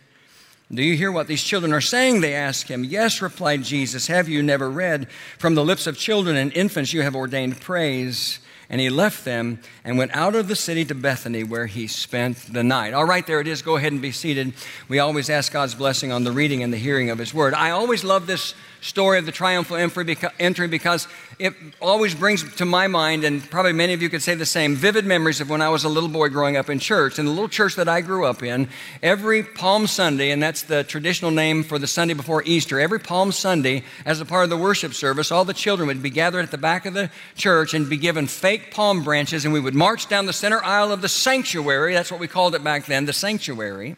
Do 0.75 0.83
you 0.83 0.97
hear 0.97 1.13
what 1.13 1.27
these 1.27 1.43
children 1.43 1.73
are 1.73 1.81
saying? 1.81 2.21
They 2.21 2.35
asked 2.35 2.69
him. 2.69 2.85
Yes, 2.85 3.23
replied 3.23 3.63
Jesus. 3.63 4.09
Have 4.09 4.29
you 4.29 4.43
never 4.43 4.71
read, 4.71 5.09
From 5.39 5.55
the 5.55 5.65
lips 5.65 5.87
of 5.87 5.97
children 5.97 6.37
and 6.37 6.53
infants 6.53 6.93
you 6.93 7.03
have 7.03 7.15
ordained 7.15 7.61
praise? 7.61 8.41
And 8.71 8.81
he 8.81 8.89
left 8.89 9.25
them 9.25 9.61
and 9.85 9.99
went 9.99 10.17
out 10.17 10.35
of 10.35 10.49
the 10.49 10.57
city 10.57 10.85
to 10.87 10.95
Bethany, 10.95 11.45
where 11.45 11.67
he 11.67 11.87
spent 11.87 12.53
the 12.53 12.65
night. 12.65 12.95
All 12.95 13.05
right, 13.05 13.27
there 13.27 13.41
it 13.41 13.47
is. 13.47 13.63
Go 13.63 13.77
ahead 13.77 13.93
and 13.93 14.01
be 14.01 14.11
seated. 14.11 14.55
We 14.89 14.99
always 14.99 15.29
ask 15.29 15.53
God's 15.53 15.75
blessing 15.75 16.11
on 16.11 16.25
the 16.25 16.33
reading 16.33 16.63
and 16.63 16.73
the 16.73 16.79
hearing 16.79 17.11
of 17.11 17.19
his 17.19 17.35
word. 17.35 17.55
I 17.55 17.71
always 17.71 18.05
love 18.05 18.27
this 18.27 18.55
story 18.85 19.19
of 19.19 19.25
the 19.25 19.33
triumphal 19.33 19.77
entry 19.77 20.69
because 20.69 21.09
it 21.39 21.55
always 21.81 22.15
brings 22.15 22.55
to 22.57 22.67
my 22.67 22.87
mind, 22.87 23.25
and 23.25 23.43
probably 23.51 23.73
many 23.73 23.95
of 23.95 24.03
you 24.03 24.11
could 24.11 24.23
say 24.23 24.35
the 24.35 24.45
same, 24.45 24.77
vivid 24.77 25.07
memories 25.07 25.41
of 25.41 25.49
when 25.49 25.63
I 25.63 25.71
was 25.71 25.85
a 25.85 25.89
little 25.89 26.11
boy 26.11 26.29
growing 26.29 26.59
up 26.59 26.69
in 26.69 26.79
church. 26.79 27.19
In 27.19 27.25
the 27.25 27.31
little 27.31 27.49
church 27.49 27.77
that 27.77 27.89
I 27.89 28.03
grew 28.03 28.27
up 28.27 28.43
in, 28.43 28.69
every 29.03 29.43
Palm 29.43 29.87
Sunday, 29.87 30.31
and 30.31 30.43
that's 30.43 30.63
the 30.63 30.85
traditional 30.85 31.31
name 31.31 31.65
for 31.65 31.79
the 31.79 31.87
Sunday 31.87 32.13
before 32.13 32.43
Easter, 32.45 32.79
every 32.79 33.01
Palm 33.01 33.33
Sunday, 33.33 33.85
as 34.05 34.21
a 34.21 34.27
part 34.27 34.45
of 34.45 34.51
the 34.51 34.57
worship 34.59 34.93
service, 34.93 35.33
all 35.33 35.47
the 35.47 35.55
children 35.55 35.87
would 35.87 36.03
be 36.03 36.11
gathered 36.11 36.43
at 36.43 36.51
the 36.51 36.59
back 36.59 36.85
of 36.85 36.93
the 36.93 37.11
church 37.37 37.73
and 37.73 37.89
be 37.89 37.97
given 37.97 38.27
fake 38.27 38.71
palm 38.71 39.03
branches, 39.03 39.47
and 39.47 39.55
we 39.55 39.61
would 39.61 39.75
march 39.75 40.09
down 40.09 40.27
the 40.27 40.33
center 40.35 40.63
aisle 40.63 40.93
of 40.93 41.01
the 41.01 41.09
sanctuary. 41.09 41.95
That's 41.95 42.11
what 42.11 42.21
we 42.21 42.29
called 42.29 42.55
it 42.55 42.63
back 42.63 42.85
then, 42.85 43.07
the 43.07 43.15
sanctuary. 43.15 43.97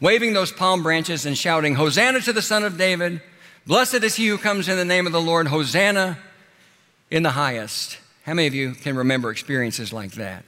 Waving 0.00 0.32
those 0.32 0.50
palm 0.50 0.82
branches 0.82 1.24
and 1.24 1.38
shouting, 1.38 1.76
Hosanna 1.76 2.20
to 2.22 2.32
the 2.32 2.42
Son 2.42 2.64
of 2.64 2.76
David, 2.76 3.22
Blessed 3.64 4.02
is 4.02 4.16
he 4.16 4.26
who 4.26 4.38
comes 4.38 4.68
in 4.68 4.76
the 4.76 4.84
name 4.84 5.06
of 5.06 5.12
the 5.12 5.20
Lord. 5.20 5.46
Hosanna 5.46 6.18
in 7.10 7.22
the 7.22 7.30
highest. 7.30 7.98
How 8.24 8.34
many 8.34 8.48
of 8.48 8.54
you 8.54 8.72
can 8.72 8.96
remember 8.96 9.30
experiences 9.30 9.92
like 9.92 10.12
that? 10.12 10.44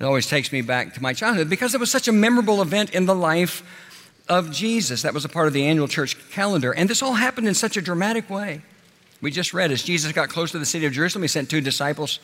It 0.00 0.04
always 0.04 0.26
takes 0.26 0.50
me 0.50 0.60
back 0.60 0.94
to 0.94 1.02
my 1.02 1.12
childhood 1.12 1.48
because 1.48 1.74
it 1.74 1.80
was 1.80 1.92
such 1.92 2.08
a 2.08 2.12
memorable 2.12 2.60
event 2.60 2.90
in 2.90 3.06
the 3.06 3.14
life 3.14 3.62
of 4.28 4.50
Jesus. 4.50 5.02
That 5.02 5.14
was 5.14 5.24
a 5.24 5.28
part 5.28 5.46
of 5.46 5.52
the 5.52 5.64
annual 5.64 5.86
church 5.86 6.16
calendar. 6.32 6.72
And 6.72 6.90
this 6.90 7.02
all 7.02 7.14
happened 7.14 7.46
in 7.46 7.54
such 7.54 7.76
a 7.76 7.82
dramatic 7.82 8.28
way. 8.28 8.62
We 9.20 9.30
just 9.30 9.54
read 9.54 9.70
as 9.70 9.84
Jesus 9.84 10.10
got 10.10 10.28
close 10.28 10.50
to 10.52 10.58
the 10.58 10.66
city 10.66 10.86
of 10.86 10.92
Jerusalem, 10.92 11.22
he 11.22 11.28
sent 11.28 11.48
two 11.48 11.60
disciples 11.60 12.18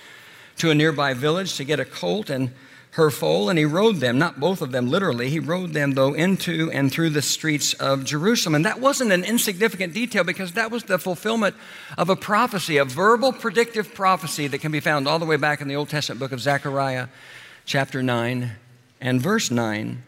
to 0.59 0.71
a 0.71 0.75
nearby 0.75 1.14
village 1.14 1.57
to 1.57 1.64
get 1.64 1.79
a 1.79 1.85
colt 1.85 2.31
and 2.31 2.50
her 2.92 3.11
foal, 3.11 3.49
and 3.49 3.59
he 3.59 3.64
rode 3.64 3.97
them, 3.97 4.18
not 4.18 4.40
both 4.40 4.61
of 4.61 4.73
them 4.73 4.90
literally, 4.90 5.30
he 5.30 5.38
rode 5.38 5.73
them, 5.73 5.92
though, 5.92 6.12
into 6.12 6.70
and 6.73 6.90
through 6.90 7.11
the 7.11 7.23
streets 7.23 7.73
of 7.75 8.04
Jerusalem. 8.04 8.56
And 8.56 8.64
that 8.64 8.80
wasn't 8.80 9.12
an 9.12 9.23
insignificant 9.23 9.94
detail 9.94 10.25
because 10.25 10.52
that 10.52 10.73
was 10.73 10.85
the 10.85 10.99
fulfillment 10.99 11.54
of 11.97 12.11
a 12.11 12.16
prophecy, 12.16 12.78
a 12.78 12.85
verbal 12.85 13.32
predictive 13.32 13.94
prophecy 13.94 14.49
that 14.49 14.59
can 14.59 14.73
be 14.73 14.80
found 14.80 15.06
all 15.06 15.20
the 15.20 15.26
way 15.26 15.37
back 15.37 15.61
in 15.61 15.68
the 15.68 15.76
Old 15.76 15.88
Testament 15.88 16.18
book 16.18 16.32
of 16.32 16.40
Zechariah, 16.40 17.06
chapter 17.64 18.02
9 18.02 18.50
and 19.00 19.23
verse 19.23 19.52
9. 19.52 20.02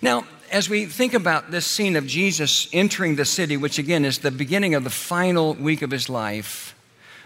Now, 0.00 0.24
as 0.50 0.70
we 0.70 0.86
think 0.86 1.12
about 1.12 1.50
this 1.50 1.66
scene 1.66 1.94
of 1.94 2.06
Jesus 2.06 2.68
entering 2.72 3.16
the 3.16 3.26
city, 3.26 3.58
which 3.58 3.78
again 3.78 4.06
is 4.06 4.20
the 4.20 4.30
beginning 4.30 4.74
of 4.74 4.82
the 4.82 4.90
final 4.90 5.52
week 5.54 5.82
of 5.82 5.90
his 5.90 6.08
life, 6.08 6.74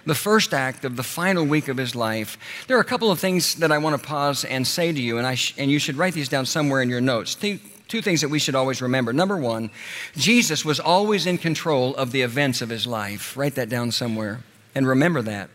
the 0.07 0.15
first 0.15 0.53
act 0.53 0.85
of 0.85 0.97
the 0.97 1.03
final 1.03 1.45
week 1.45 1.69
of 1.69 1.77
his 1.77 1.95
life, 1.95 2.39
there 2.67 2.77
are 2.77 2.81
a 2.81 2.85
couple 2.85 3.11
of 3.11 3.19
things 3.19 3.57
that 3.57 3.71
I 3.71 3.79
want 3.79 4.01
to 4.01 4.07
pause 4.07 4.45
and 4.45 4.67
say 4.67 4.93
to 4.93 5.01
you, 5.01 5.19
and, 5.19 5.27
I 5.27 5.35
sh- 5.35 5.55
and 5.59 5.71
you 5.71 5.79
should 5.79 5.97
write 5.97 6.15
these 6.15 6.29
down 6.29 6.47
somewhere 6.47 6.83
in 6.83 6.89
your 6.89 7.01
notes. 7.01 7.35
Two, 7.35 7.59
two 7.89 8.03
things 8.03 8.21
that 8.23 8.29
we 8.29 8.39
should 8.39 8.55
always 8.55 8.83
remember. 8.83 9.13
Number 9.13 9.37
one, 9.37 9.71
Jesus 10.17 10.65
was 10.65 10.81
always 10.81 11.27
in 11.27 11.39
control 11.39 11.95
of 11.97 12.13
the 12.13 12.23
events 12.23 12.63
of 12.63 12.69
his 12.69 12.87
life. 12.87 13.37
Write 13.37 13.55
that 13.57 13.69
down 13.69 13.91
somewhere 13.91 14.41
and 14.75 14.87
remember 14.87 15.23
that. 15.23 15.51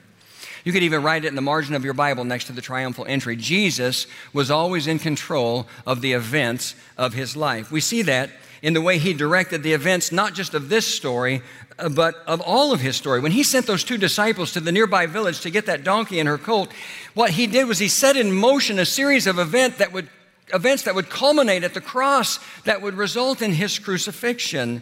You 0.64 0.74
could 0.74 0.84
even 0.84 1.02
write 1.02 1.24
it 1.24 1.30
in 1.30 1.36
the 1.36 1.42
margin 1.42 1.76
of 1.76 1.86
your 1.86 1.94
Bible 1.94 2.26
next 2.26 2.46
to 2.46 2.54
the 2.54 2.62
triumphal 2.62 3.06
entry. 3.08 3.38
Jesus 3.38 4.06
was 4.34 4.52
always 4.52 4.86
in 4.86 5.00
control 5.00 5.66
of 5.86 6.02
the 6.02 6.14
events 6.14 6.76
of 6.98 7.14
his 7.14 7.38
life. 7.38 7.72
We 7.72 7.80
see 7.80 8.02
that 8.04 8.32
in 8.62 8.74
the 8.74 8.82
way 8.82 8.98
he 8.98 9.14
directed 9.14 9.64
the 9.64 9.74
events, 9.74 10.12
not 10.12 10.34
just 10.34 10.54
of 10.54 10.70
this 10.70 10.86
story, 10.86 11.42
Uh, 11.80 11.90
but 11.90 12.16
of 12.26 12.42
all 12.42 12.74
of 12.74 12.82
his 12.82 12.96
story. 12.96 13.20
When 13.20 13.32
he 13.32 13.44
sent 13.44 13.68
those 13.68 13.84
two 13.84 13.98
disciples 13.98 14.52
to 14.54 14.60
the 14.60 14.72
nearby 14.72 15.06
village 15.06 15.42
to 15.42 15.52
get 15.52 15.68
that 15.68 15.84
donkey 15.84 16.20
and 16.20 16.28
her 16.28 16.40
colt, 16.40 16.72
what 17.14 17.32
he 17.32 17.46
did 17.46 17.68
was 17.68 17.78
he 17.78 17.88
set 17.88 18.18
in 18.18 18.32
motion 18.32 18.80
a 18.80 18.86
series 18.86 19.28
of 19.28 19.38
event 19.38 19.78
that 19.78 19.94
would, 19.94 20.10
events 20.52 20.84
that 20.84 20.96
would 20.96 21.10
culminate 21.10 21.64
at 21.64 21.76
the 21.76 21.82
cross 21.82 22.40
that 22.64 22.82
would 22.82 22.96
result 22.96 23.44
in 23.44 23.54
his 23.54 23.78
crucifixion. 23.78 24.82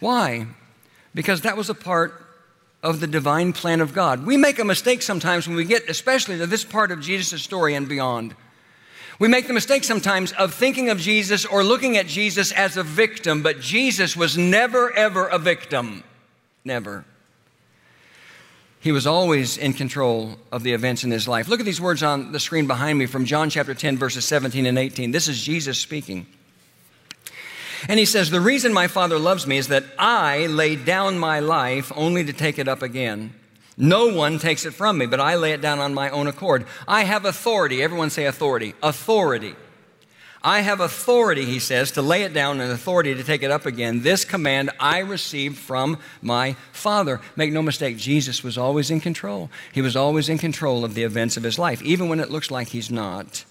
Why? 0.00 0.48
Because 1.14 1.42
that 1.42 1.56
was 1.56 1.70
a 1.70 1.74
part 1.74 2.26
of 2.82 2.98
the 2.98 3.06
divine 3.06 3.52
plan 3.52 3.80
of 3.80 3.94
God. 3.94 4.26
We 4.26 4.36
make 4.36 4.58
a 4.58 4.64
mistake 4.64 5.02
sometimes 5.02 5.46
when 5.46 5.56
we 5.56 5.64
get, 5.64 5.88
especially 5.88 6.38
to 6.38 6.46
this 6.46 6.64
part 6.64 6.90
of 6.90 7.00
Jesus' 7.00 7.42
story 7.42 7.74
and 7.74 7.88
beyond. 7.88 8.34
We 9.18 9.26
make 9.26 9.48
the 9.48 9.52
mistake 9.52 9.82
sometimes 9.82 10.32
of 10.32 10.54
thinking 10.54 10.90
of 10.90 10.98
Jesus 10.98 11.44
or 11.44 11.64
looking 11.64 11.96
at 11.96 12.06
Jesus 12.06 12.52
as 12.52 12.76
a 12.76 12.84
victim, 12.84 13.42
but 13.42 13.60
Jesus 13.60 14.16
was 14.16 14.38
never, 14.38 14.92
ever 14.92 15.26
a 15.26 15.38
victim. 15.38 16.04
Never. 16.64 17.04
He 18.80 18.92
was 18.92 19.08
always 19.08 19.58
in 19.58 19.72
control 19.72 20.36
of 20.52 20.62
the 20.62 20.72
events 20.72 21.02
in 21.02 21.10
his 21.10 21.26
life. 21.26 21.48
Look 21.48 21.58
at 21.58 21.66
these 21.66 21.80
words 21.80 22.04
on 22.04 22.30
the 22.30 22.38
screen 22.38 22.68
behind 22.68 22.96
me 22.96 23.06
from 23.06 23.24
John 23.24 23.50
chapter 23.50 23.74
10, 23.74 23.98
verses 23.98 24.24
17 24.24 24.66
and 24.66 24.78
18. 24.78 25.10
This 25.10 25.26
is 25.26 25.42
Jesus 25.42 25.80
speaking. 25.80 26.26
And 27.88 27.98
he 27.98 28.04
says, 28.04 28.30
The 28.30 28.40
reason 28.40 28.72
my 28.72 28.86
Father 28.86 29.18
loves 29.18 29.48
me 29.48 29.58
is 29.58 29.68
that 29.68 29.84
I 29.98 30.46
laid 30.46 30.84
down 30.84 31.18
my 31.18 31.40
life 31.40 31.90
only 31.96 32.24
to 32.24 32.32
take 32.32 32.58
it 32.58 32.68
up 32.68 32.82
again. 32.82 33.34
No 33.80 34.08
one 34.08 34.40
takes 34.40 34.66
it 34.66 34.74
from 34.74 34.98
me, 34.98 35.06
but 35.06 35.20
I 35.20 35.36
lay 35.36 35.52
it 35.52 35.60
down 35.60 35.78
on 35.78 35.94
my 35.94 36.10
own 36.10 36.26
accord. 36.26 36.66
I 36.88 37.04
have 37.04 37.24
authority. 37.24 37.80
Everyone 37.80 38.10
say 38.10 38.26
authority. 38.26 38.74
Authority. 38.82 39.54
I 40.42 40.60
have 40.60 40.80
authority, 40.80 41.44
he 41.44 41.60
says, 41.60 41.92
to 41.92 42.02
lay 42.02 42.22
it 42.22 42.32
down 42.32 42.60
and 42.60 42.72
authority 42.72 43.14
to 43.14 43.22
take 43.22 43.42
it 43.42 43.50
up 43.50 43.66
again. 43.66 44.02
This 44.02 44.24
command 44.24 44.70
I 44.80 44.98
received 44.98 45.58
from 45.58 45.98
my 46.22 46.54
Father. 46.72 47.20
Make 47.36 47.52
no 47.52 47.62
mistake, 47.62 47.96
Jesus 47.96 48.42
was 48.42 48.58
always 48.58 48.90
in 48.90 49.00
control. 49.00 49.48
He 49.72 49.82
was 49.82 49.96
always 49.96 50.28
in 50.28 50.38
control 50.38 50.84
of 50.84 50.94
the 50.94 51.04
events 51.04 51.36
of 51.36 51.42
his 51.44 51.58
life, 51.58 51.80
even 51.82 52.08
when 52.08 52.20
it 52.20 52.30
looks 52.30 52.50
like 52.50 52.68
he's 52.68 52.90
not. 52.90 53.44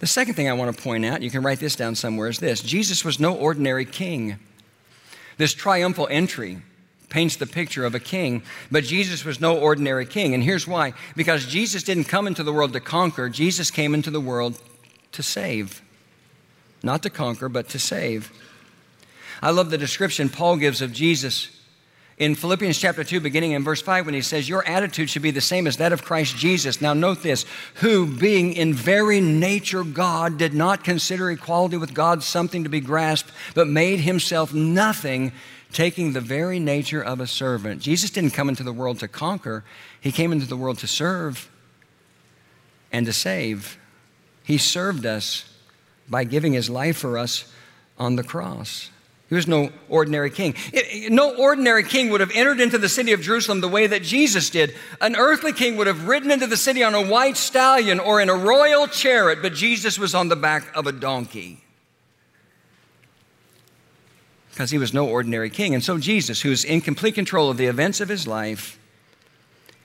The 0.00 0.06
second 0.06 0.34
thing 0.34 0.48
I 0.48 0.54
want 0.54 0.74
to 0.74 0.82
point 0.82 1.04
out, 1.04 1.20
you 1.20 1.30
can 1.30 1.42
write 1.42 1.60
this 1.60 1.76
down 1.76 1.94
somewhere, 1.94 2.28
is 2.28 2.38
this 2.38 2.62
Jesus 2.62 3.04
was 3.04 3.20
no 3.20 3.34
ordinary 3.34 3.84
king. 3.84 4.38
This 5.36 5.54
triumphal 5.54 6.08
entry, 6.10 6.60
paints 7.10 7.36
the 7.36 7.46
picture 7.46 7.84
of 7.84 7.94
a 7.94 8.00
king. 8.00 8.42
But 8.70 8.84
Jesus 8.84 9.24
was 9.24 9.40
no 9.40 9.58
ordinary 9.58 10.06
king. 10.06 10.32
And 10.32 10.42
here's 10.42 10.66
why 10.66 10.94
because 11.14 11.44
Jesus 11.46 11.82
didn't 11.82 12.04
come 12.04 12.26
into 12.26 12.42
the 12.42 12.52
world 12.52 12.72
to 12.72 12.80
conquer, 12.80 13.28
Jesus 13.28 13.70
came 13.70 13.92
into 13.92 14.10
the 14.10 14.20
world 14.20 14.58
to 15.12 15.22
save. 15.22 15.82
Not 16.82 17.02
to 17.02 17.10
conquer, 17.10 17.50
but 17.50 17.68
to 17.70 17.78
save. 17.78 18.32
I 19.42 19.50
love 19.50 19.70
the 19.70 19.78
description 19.78 20.30
Paul 20.30 20.56
gives 20.56 20.80
of 20.80 20.92
Jesus 20.92 21.60
in 22.20 22.34
Philippians 22.34 22.76
chapter 22.76 23.02
2, 23.02 23.20
beginning 23.20 23.52
in 23.52 23.64
verse 23.64 23.80
5, 23.80 24.04
when 24.04 24.14
he 24.14 24.20
says, 24.20 24.46
Your 24.46 24.62
attitude 24.68 25.08
should 25.08 25.22
be 25.22 25.30
the 25.30 25.40
same 25.40 25.66
as 25.66 25.78
that 25.78 25.90
of 25.90 26.04
Christ 26.04 26.36
Jesus. 26.36 26.82
Now, 26.82 26.92
note 26.92 27.22
this 27.22 27.46
who, 27.76 28.06
being 28.06 28.52
in 28.52 28.74
very 28.74 29.22
nature 29.22 29.82
God, 29.82 30.36
did 30.36 30.52
not 30.52 30.84
consider 30.84 31.30
equality 31.30 31.78
with 31.78 31.94
God 31.94 32.22
something 32.22 32.62
to 32.64 32.68
be 32.68 32.80
grasped, 32.80 33.32
but 33.54 33.68
made 33.68 34.00
himself 34.00 34.52
nothing 34.52 35.32
taking 35.72 36.12
the 36.12 36.20
very 36.20 36.58
nature 36.58 37.02
of 37.02 37.20
a 37.20 37.26
servant. 37.26 37.80
Jesus 37.80 38.10
didn't 38.10 38.30
come 38.30 38.48
into 38.48 38.62
the 38.62 38.72
world 38.72 38.98
to 39.00 39.08
conquer, 39.08 39.64
he 40.00 40.12
came 40.12 40.32
into 40.32 40.46
the 40.46 40.56
world 40.56 40.78
to 40.78 40.86
serve 40.86 41.50
and 42.92 43.06
to 43.06 43.12
save. 43.12 43.78
He 44.42 44.58
served 44.58 45.06
us 45.06 45.44
by 46.08 46.24
giving 46.24 46.52
his 46.52 46.68
life 46.68 46.96
for 46.96 47.18
us 47.18 47.52
on 47.98 48.16
the 48.16 48.24
cross. 48.24 48.90
He 49.28 49.36
was 49.36 49.46
no 49.46 49.70
ordinary 49.88 50.30
king. 50.30 50.56
No 51.08 51.36
ordinary 51.36 51.84
king 51.84 52.10
would 52.10 52.20
have 52.20 52.32
entered 52.34 52.60
into 52.60 52.78
the 52.78 52.88
city 52.88 53.12
of 53.12 53.20
Jerusalem 53.20 53.60
the 53.60 53.68
way 53.68 53.86
that 53.86 54.02
Jesus 54.02 54.50
did. 54.50 54.74
An 55.00 55.14
earthly 55.14 55.52
king 55.52 55.76
would 55.76 55.86
have 55.86 56.08
ridden 56.08 56.32
into 56.32 56.48
the 56.48 56.56
city 56.56 56.82
on 56.82 56.96
a 56.96 57.06
white 57.08 57.36
stallion 57.36 58.00
or 58.00 58.20
in 58.20 58.28
a 58.28 58.34
royal 58.34 58.88
chariot, 58.88 59.38
but 59.40 59.54
Jesus 59.54 60.00
was 60.00 60.16
on 60.16 60.28
the 60.28 60.34
back 60.34 60.64
of 60.74 60.88
a 60.88 60.92
donkey 60.92 61.62
because 64.60 64.72
he 64.72 64.76
was 64.76 64.92
no 64.92 65.08
ordinary 65.08 65.48
king. 65.48 65.72
And 65.72 65.82
so 65.82 65.96
Jesus, 65.96 66.42
who's 66.42 66.66
in 66.66 66.82
complete 66.82 67.14
control 67.14 67.48
of 67.48 67.56
the 67.56 67.64
events 67.64 68.02
of 68.02 68.10
his 68.10 68.26
life, 68.26 68.78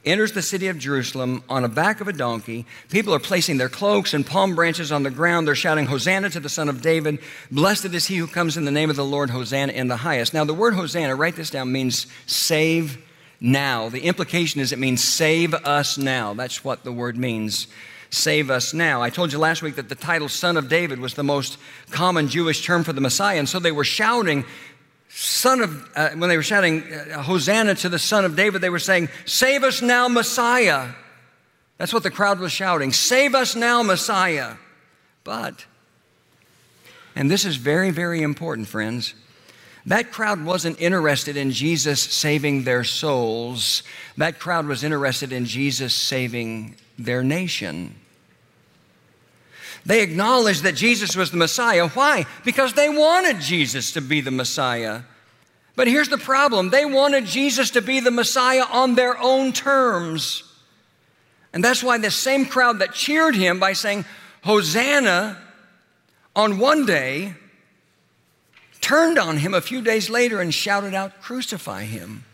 enters 0.03 0.34
the 0.34 0.41
city 0.41 0.67
of 0.67 0.77
Jerusalem 0.77 1.46
on 1.48 1.62
the 1.62 1.70
back 1.70 2.01
of 2.01 2.10
a 2.10 2.12
donkey. 2.12 2.65
People 2.89 3.15
are 3.15 3.20
placing 3.20 3.58
their 3.58 3.70
cloaks 3.70 4.13
and 4.13 4.27
palm 4.27 4.53
branches 4.53 4.91
on 4.91 5.03
the 5.03 5.10
ground. 5.10 5.48
They're 5.48 5.55
shouting, 5.55 5.86
Hosanna 5.86 6.29
to 6.32 6.41
the 6.41 6.50
Son 6.50 6.67
of 6.67 6.82
David. 6.82 7.20
Blessed 7.50 7.86
is 7.86 8.08
he 8.08 8.17
who 8.17 8.27
comes 8.27 8.58
in 8.58 8.65
the 8.65 8.70
name 8.72 8.89
of 8.89 8.98
the 8.98 9.05
Lord, 9.05 9.29
Hosanna 9.29 9.72
in 9.72 9.88
the 9.88 9.96
highest. 9.96 10.34
Now, 10.34 10.44
the 10.44 10.53
word 10.53 10.74
Hosanna, 10.74 11.15
write 11.15 11.38
this 11.38 11.50
down, 11.50 11.72
means 11.72 12.08
save 12.25 12.98
now. 13.39 13.88
The 13.88 14.01
implication 14.01 14.60
is 14.60 14.74
it 14.74 14.79
means 14.79 15.01
save 15.01 15.53
us 15.53 15.98
now. 15.98 16.34
That's 16.34 16.65
what 16.65 16.84
the 16.84 16.91
word 16.91 17.15
means. 17.15 17.67
Save 18.15 18.50
us 18.50 18.74
now. 18.74 19.01
I 19.01 19.10
told 19.10 19.34
you 19.34 19.39
last 19.39 19.62
week 19.62 19.75
that 19.75 19.89
the 19.89 19.95
title 19.95 20.29
Son 20.29 20.55
of 20.55 20.69
David 20.69 21.00
was 21.00 21.15
the 21.15 21.24
most 21.24 21.57
common 21.91 22.29
Jewish 22.29 22.65
term 22.65 22.84
for 22.84 22.93
the 22.93 23.01
Messiah, 23.01 23.38
and 23.38 23.48
so 23.48 23.60
they 23.60 23.74
were 23.74 23.84
shouting, 23.84 24.45
Son 25.10 25.60
of, 25.60 25.89
uh, 25.98 26.12
when 26.12 26.29
they 26.29 26.38
were 26.38 26.43
shouting, 26.43 26.84
uh, 26.93 27.22
Hosanna 27.22 27.75
to 27.75 27.89
the 27.89 28.00
Son 28.00 28.24
of 28.24 28.38
David, 28.38 28.62
they 28.62 28.69
were 28.69 28.79
saying, 28.79 29.10
Save 29.25 29.63
us 29.63 29.81
now, 29.81 30.07
Messiah. 30.07 30.93
That's 31.77 31.91
what 31.91 32.03
the 32.03 32.10
crowd 32.10 32.39
was 32.39 32.53
shouting. 32.53 32.93
Save 32.93 33.36
us 33.36 33.53
now, 33.53 33.84
Messiah. 33.84 34.55
But, 35.25 35.65
and 37.15 37.29
this 37.29 37.43
is 37.43 37.57
very, 37.57 37.91
very 37.91 38.22
important, 38.22 38.69
friends, 38.69 39.13
that 39.86 40.12
crowd 40.12 40.45
wasn't 40.45 40.79
interested 40.79 41.36
in 41.36 41.51
Jesus 41.51 42.01
saving 42.01 42.63
their 42.63 42.86
souls. 42.86 43.84
That 44.15 44.39
crowd 44.39 44.67
was 44.67 44.86
interested 44.86 45.34
in 45.34 45.45
Jesus 45.45 45.93
saving 45.93 46.77
their 46.98 47.24
nation. 47.24 47.95
They 49.86 50.01
acknowledged 50.01 50.63
that 50.63 50.75
Jesus 50.75 51.15
was 51.15 51.32
the 51.32 51.38
Messiah. 51.38 51.88
Why? 51.89 52.25
Because 52.44 52.74
they 52.74 52.89
wanted 52.89 53.39
Jesus 53.39 53.92
to 53.94 54.01
be 54.01 54.20
the 54.22 54.32
Messiah. 54.32 55.01
But 55.75 55.88
here's 55.88 56.10
the 56.10 56.18
problem 56.18 56.70
they 56.70 56.86
wanted 56.86 57.25
Jesus 57.25 57.72
to 57.72 57.82
be 57.82 58.00
the 58.00 58.12
Messiah 58.12 58.63
on 58.72 58.96
their 58.96 59.18
own 59.20 59.54
terms. 59.54 60.44
And 61.54 61.63
that's 61.63 61.84
why 61.84 61.98
the 61.98 62.12
same 62.12 62.46
crowd 62.46 62.80
that 62.80 62.94
cheered 62.94 63.36
him 63.36 63.60
by 63.60 63.74
saying, 63.74 64.06
Hosanna, 64.44 65.38
on 66.36 66.58
one 66.58 66.86
day, 66.86 67.34
turned 68.82 69.18
on 69.18 69.38
him 69.38 69.54
a 69.54 69.62
few 69.62 69.82
days 69.82 70.10
later 70.10 70.42
and 70.42 70.54
shouted 70.54 70.94
out, 70.94 71.22
Crucify 71.22 71.84
him. 71.84 72.25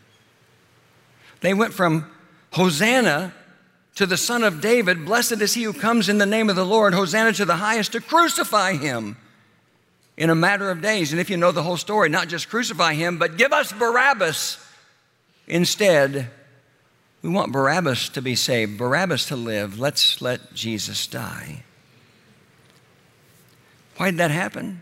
They 1.42 1.54
went 1.54 1.74
from 1.74 2.10
Hosanna 2.52 3.34
to 3.96 4.06
the 4.06 4.18
Son 4.18 4.44
of 4.44 4.62
David, 4.62 5.06
Blessed 5.06 5.42
is 5.42 5.54
he 5.54 5.64
who 5.64 5.74
comes 5.74 6.10
in 6.10 6.18
the 6.18 6.26
name 6.26 6.50
of 6.50 6.56
the 6.56 6.66
Lord, 6.66 6.94
Hosanna 6.94 7.34
to 7.34 7.46
the 7.46 7.58
highest, 7.58 7.92
to 7.92 8.02
crucify 8.02 8.74
him 8.74 9.18
in 10.18 10.30
a 10.30 10.36
matter 10.36 10.72
of 10.72 10.82
days. 10.82 11.12
And 11.12 11.20
if 11.20 11.30
you 11.30 11.38
know 11.38 11.52
the 11.52 11.64
whole 11.64 11.78
story, 11.78 12.10
not 12.10 12.28
just 12.28 12.50
crucify 12.50 12.94
him, 12.94 13.18
but 13.18 13.38
give 13.38 13.52
us 13.52 13.72
Barabbas 13.74 14.66
instead. 15.48 16.30
We 17.22 17.30
want 17.30 17.52
Barabbas 17.52 18.10
to 18.10 18.22
be 18.22 18.36
saved, 18.36 18.78
Barabbas 18.78 19.28
to 19.28 19.36
live. 19.36 19.80
Let's 19.80 20.22
let 20.22 20.54
Jesus 20.54 21.06
die. 21.08 21.64
Why 23.98 24.10
did 24.10 24.18
that 24.18 24.32
happen? 24.32 24.82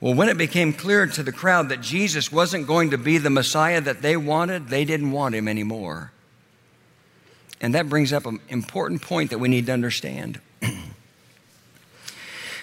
Well, 0.00 0.14
when 0.14 0.28
it 0.28 0.38
became 0.38 0.72
clear 0.72 1.06
to 1.06 1.22
the 1.24 1.32
crowd 1.32 1.70
that 1.70 1.80
Jesus 1.80 2.30
wasn't 2.30 2.68
going 2.68 2.90
to 2.90 2.98
be 2.98 3.18
the 3.18 3.30
Messiah 3.30 3.80
that 3.80 4.02
they 4.02 4.16
wanted, 4.16 4.68
they 4.68 4.84
didn't 4.84 5.10
want 5.10 5.34
him 5.34 5.48
anymore. 5.48 6.12
And 7.60 7.74
that 7.74 7.88
brings 7.88 8.12
up 8.12 8.26
an 8.26 8.40
important 8.48 9.02
point 9.02 9.30
that 9.30 9.38
we 9.38 9.48
need 9.48 9.66
to 9.66 9.72
understand. 9.72 10.40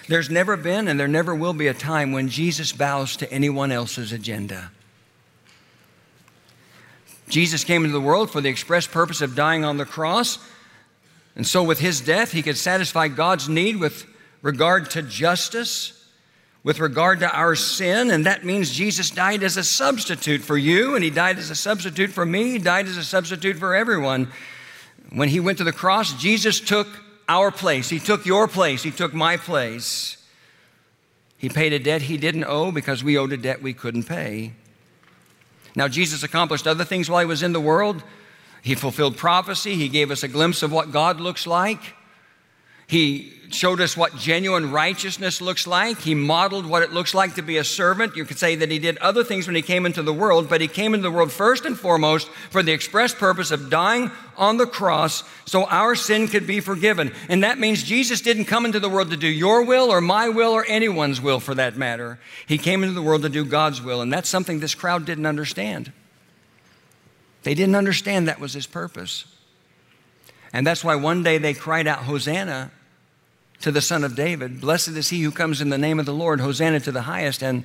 There's 0.08 0.30
never 0.30 0.56
been 0.56 0.88
and 0.88 0.98
there 0.98 1.08
never 1.08 1.34
will 1.34 1.52
be 1.52 1.66
a 1.66 1.74
time 1.74 2.12
when 2.12 2.28
Jesus 2.28 2.72
bows 2.72 3.16
to 3.16 3.30
anyone 3.32 3.72
else's 3.72 4.12
agenda. 4.12 4.70
Jesus 7.28 7.64
came 7.64 7.84
into 7.84 7.92
the 7.92 8.00
world 8.00 8.30
for 8.30 8.40
the 8.40 8.48
express 8.48 8.86
purpose 8.86 9.20
of 9.20 9.34
dying 9.34 9.64
on 9.64 9.78
the 9.78 9.84
cross. 9.84 10.38
And 11.34 11.44
so, 11.46 11.62
with 11.62 11.80
his 11.80 12.00
death, 12.00 12.30
he 12.30 12.40
could 12.40 12.56
satisfy 12.56 13.08
God's 13.08 13.48
need 13.48 13.76
with 13.76 14.06
regard 14.42 14.90
to 14.90 15.02
justice 15.02 15.96
with 16.66 16.80
regard 16.80 17.20
to 17.20 17.30
our 17.30 17.54
sin, 17.54 18.10
and 18.10 18.26
that 18.26 18.44
means 18.44 18.72
Jesus 18.72 19.12
died 19.12 19.44
as 19.44 19.56
a 19.56 19.62
substitute 19.62 20.40
for 20.40 20.58
you, 20.58 20.96
and 20.96 21.04
He 21.04 21.10
died 21.10 21.38
as 21.38 21.48
a 21.48 21.54
substitute 21.54 22.10
for 22.10 22.26
me, 22.26 22.50
He 22.50 22.58
died 22.58 22.88
as 22.88 22.96
a 22.96 23.04
substitute 23.04 23.56
for 23.56 23.76
everyone. 23.76 24.32
When 25.12 25.28
He 25.28 25.40
went 25.40 25.58
to 25.58 25.64
the 25.64 25.72
cross, 25.72 26.12
Jesus 26.14 26.60
took 26.60 26.88
our 27.28 27.50
place, 27.50 27.88
He 27.88 27.98
took 27.98 28.26
your 28.26 28.48
place, 28.48 28.82
He 28.82 28.90
took 28.90 29.14
my 29.14 29.36
place. 29.36 30.16
He 31.38 31.48
paid 31.48 31.72
a 31.72 31.78
debt 31.78 32.02
He 32.02 32.16
didn't 32.16 32.44
owe 32.44 32.72
because 32.72 33.04
we 33.04 33.18
owed 33.18 33.32
a 33.32 33.36
debt 33.36 33.62
we 33.62 33.74
couldn't 33.74 34.04
pay. 34.04 34.52
Now, 35.74 35.88
Jesus 35.88 36.22
accomplished 36.22 36.66
other 36.66 36.84
things 36.84 37.10
while 37.10 37.20
He 37.20 37.26
was 37.26 37.42
in 37.42 37.52
the 37.52 37.60
world. 37.60 38.02
He 38.62 38.74
fulfilled 38.74 39.16
prophecy, 39.16 39.74
He 39.74 39.88
gave 39.88 40.10
us 40.10 40.22
a 40.22 40.28
glimpse 40.28 40.62
of 40.62 40.72
what 40.72 40.90
God 40.90 41.20
looks 41.20 41.46
like. 41.46 41.94
He 42.86 43.32
showed 43.50 43.80
us 43.80 43.96
what 43.96 44.16
genuine 44.16 44.70
righteousness 44.70 45.40
looks 45.40 45.66
like. 45.66 45.98
He 46.00 46.14
modeled 46.14 46.66
what 46.66 46.82
it 46.82 46.92
looks 46.92 47.14
like 47.14 47.34
to 47.34 47.42
be 47.42 47.56
a 47.56 47.64
servant. 47.64 48.16
You 48.16 48.24
could 48.24 48.38
say 48.38 48.56
that 48.56 48.70
he 48.70 48.78
did 48.78 48.98
other 48.98 49.24
things 49.24 49.46
when 49.46 49.56
he 49.56 49.62
came 49.62 49.86
into 49.86 50.02
the 50.02 50.12
world, 50.12 50.48
but 50.48 50.60
he 50.60 50.68
came 50.68 50.94
into 50.94 51.02
the 51.08 51.14
world 51.14 51.32
first 51.32 51.64
and 51.64 51.78
foremost 51.78 52.28
for 52.50 52.62
the 52.62 52.72
express 52.72 53.14
purpose 53.14 53.50
of 53.50 53.70
dying 53.70 54.10
on 54.36 54.56
the 54.56 54.66
cross 54.66 55.24
so 55.44 55.64
our 55.64 55.94
sin 55.94 56.28
could 56.28 56.46
be 56.46 56.60
forgiven. 56.60 57.12
And 57.28 57.42
that 57.44 57.58
means 57.58 57.82
Jesus 57.82 58.20
didn't 58.20 58.46
come 58.46 58.64
into 58.64 58.80
the 58.80 58.88
world 58.88 59.10
to 59.10 59.16
do 59.16 59.28
your 59.28 59.64
will 59.64 59.90
or 59.90 60.00
my 60.00 60.28
will 60.28 60.52
or 60.52 60.64
anyone's 60.66 61.20
will 61.20 61.40
for 61.40 61.54
that 61.54 61.76
matter. 61.76 62.18
He 62.46 62.58
came 62.58 62.82
into 62.82 62.94
the 62.94 63.02
world 63.02 63.22
to 63.22 63.28
do 63.28 63.44
God's 63.44 63.82
will, 63.82 64.00
and 64.00 64.12
that's 64.12 64.28
something 64.28 64.60
this 64.60 64.74
crowd 64.74 65.04
didn't 65.04 65.26
understand. 65.26 65.92
They 67.42 67.54
didn't 67.54 67.76
understand 67.76 68.28
that 68.28 68.40
was 68.40 68.52
his 68.52 68.66
purpose. 68.66 69.24
And 70.52 70.66
that's 70.66 70.82
why 70.82 70.96
one 70.96 71.22
day 71.22 71.38
they 71.38 71.54
cried 71.54 71.86
out, 71.86 72.00
Hosanna 72.00 72.70
to 73.60 73.72
the 73.72 73.80
Son 73.80 74.04
of 74.04 74.14
David. 74.14 74.60
Blessed 74.60 74.88
is 74.88 75.08
he 75.08 75.22
who 75.22 75.30
comes 75.30 75.60
in 75.60 75.70
the 75.70 75.78
name 75.78 75.98
of 75.98 76.06
the 76.06 76.14
Lord. 76.14 76.40
Hosanna 76.40 76.80
to 76.80 76.92
the 76.92 77.02
highest. 77.02 77.42
And 77.42 77.64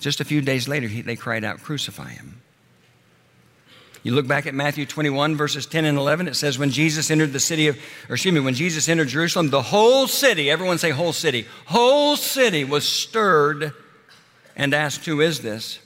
just 0.00 0.20
a 0.20 0.24
few 0.24 0.40
days 0.40 0.68
later, 0.68 0.86
he, 0.88 1.02
they 1.02 1.16
cried 1.16 1.44
out, 1.44 1.62
Crucify 1.62 2.10
him. 2.10 2.40
You 4.02 4.14
look 4.14 4.28
back 4.28 4.46
at 4.46 4.54
Matthew 4.54 4.86
21, 4.86 5.36
verses 5.36 5.66
10 5.66 5.84
and 5.84 5.98
11, 5.98 6.28
it 6.28 6.34
says, 6.36 6.58
When 6.58 6.70
Jesus 6.70 7.10
entered 7.10 7.32
the 7.32 7.40
city 7.40 7.66
of, 7.66 7.76
or 8.08 8.14
excuse 8.14 8.32
me, 8.32 8.40
when 8.40 8.54
Jesus 8.54 8.88
entered 8.88 9.08
Jerusalem, 9.08 9.50
the 9.50 9.62
whole 9.62 10.06
city, 10.06 10.50
everyone 10.50 10.78
say 10.78 10.90
whole 10.90 11.12
city, 11.12 11.46
whole 11.66 12.16
city 12.16 12.64
was 12.64 12.88
stirred 12.88 13.72
and 14.56 14.72
asked, 14.72 15.04
Who 15.04 15.20
is 15.20 15.40
this? 15.40 15.80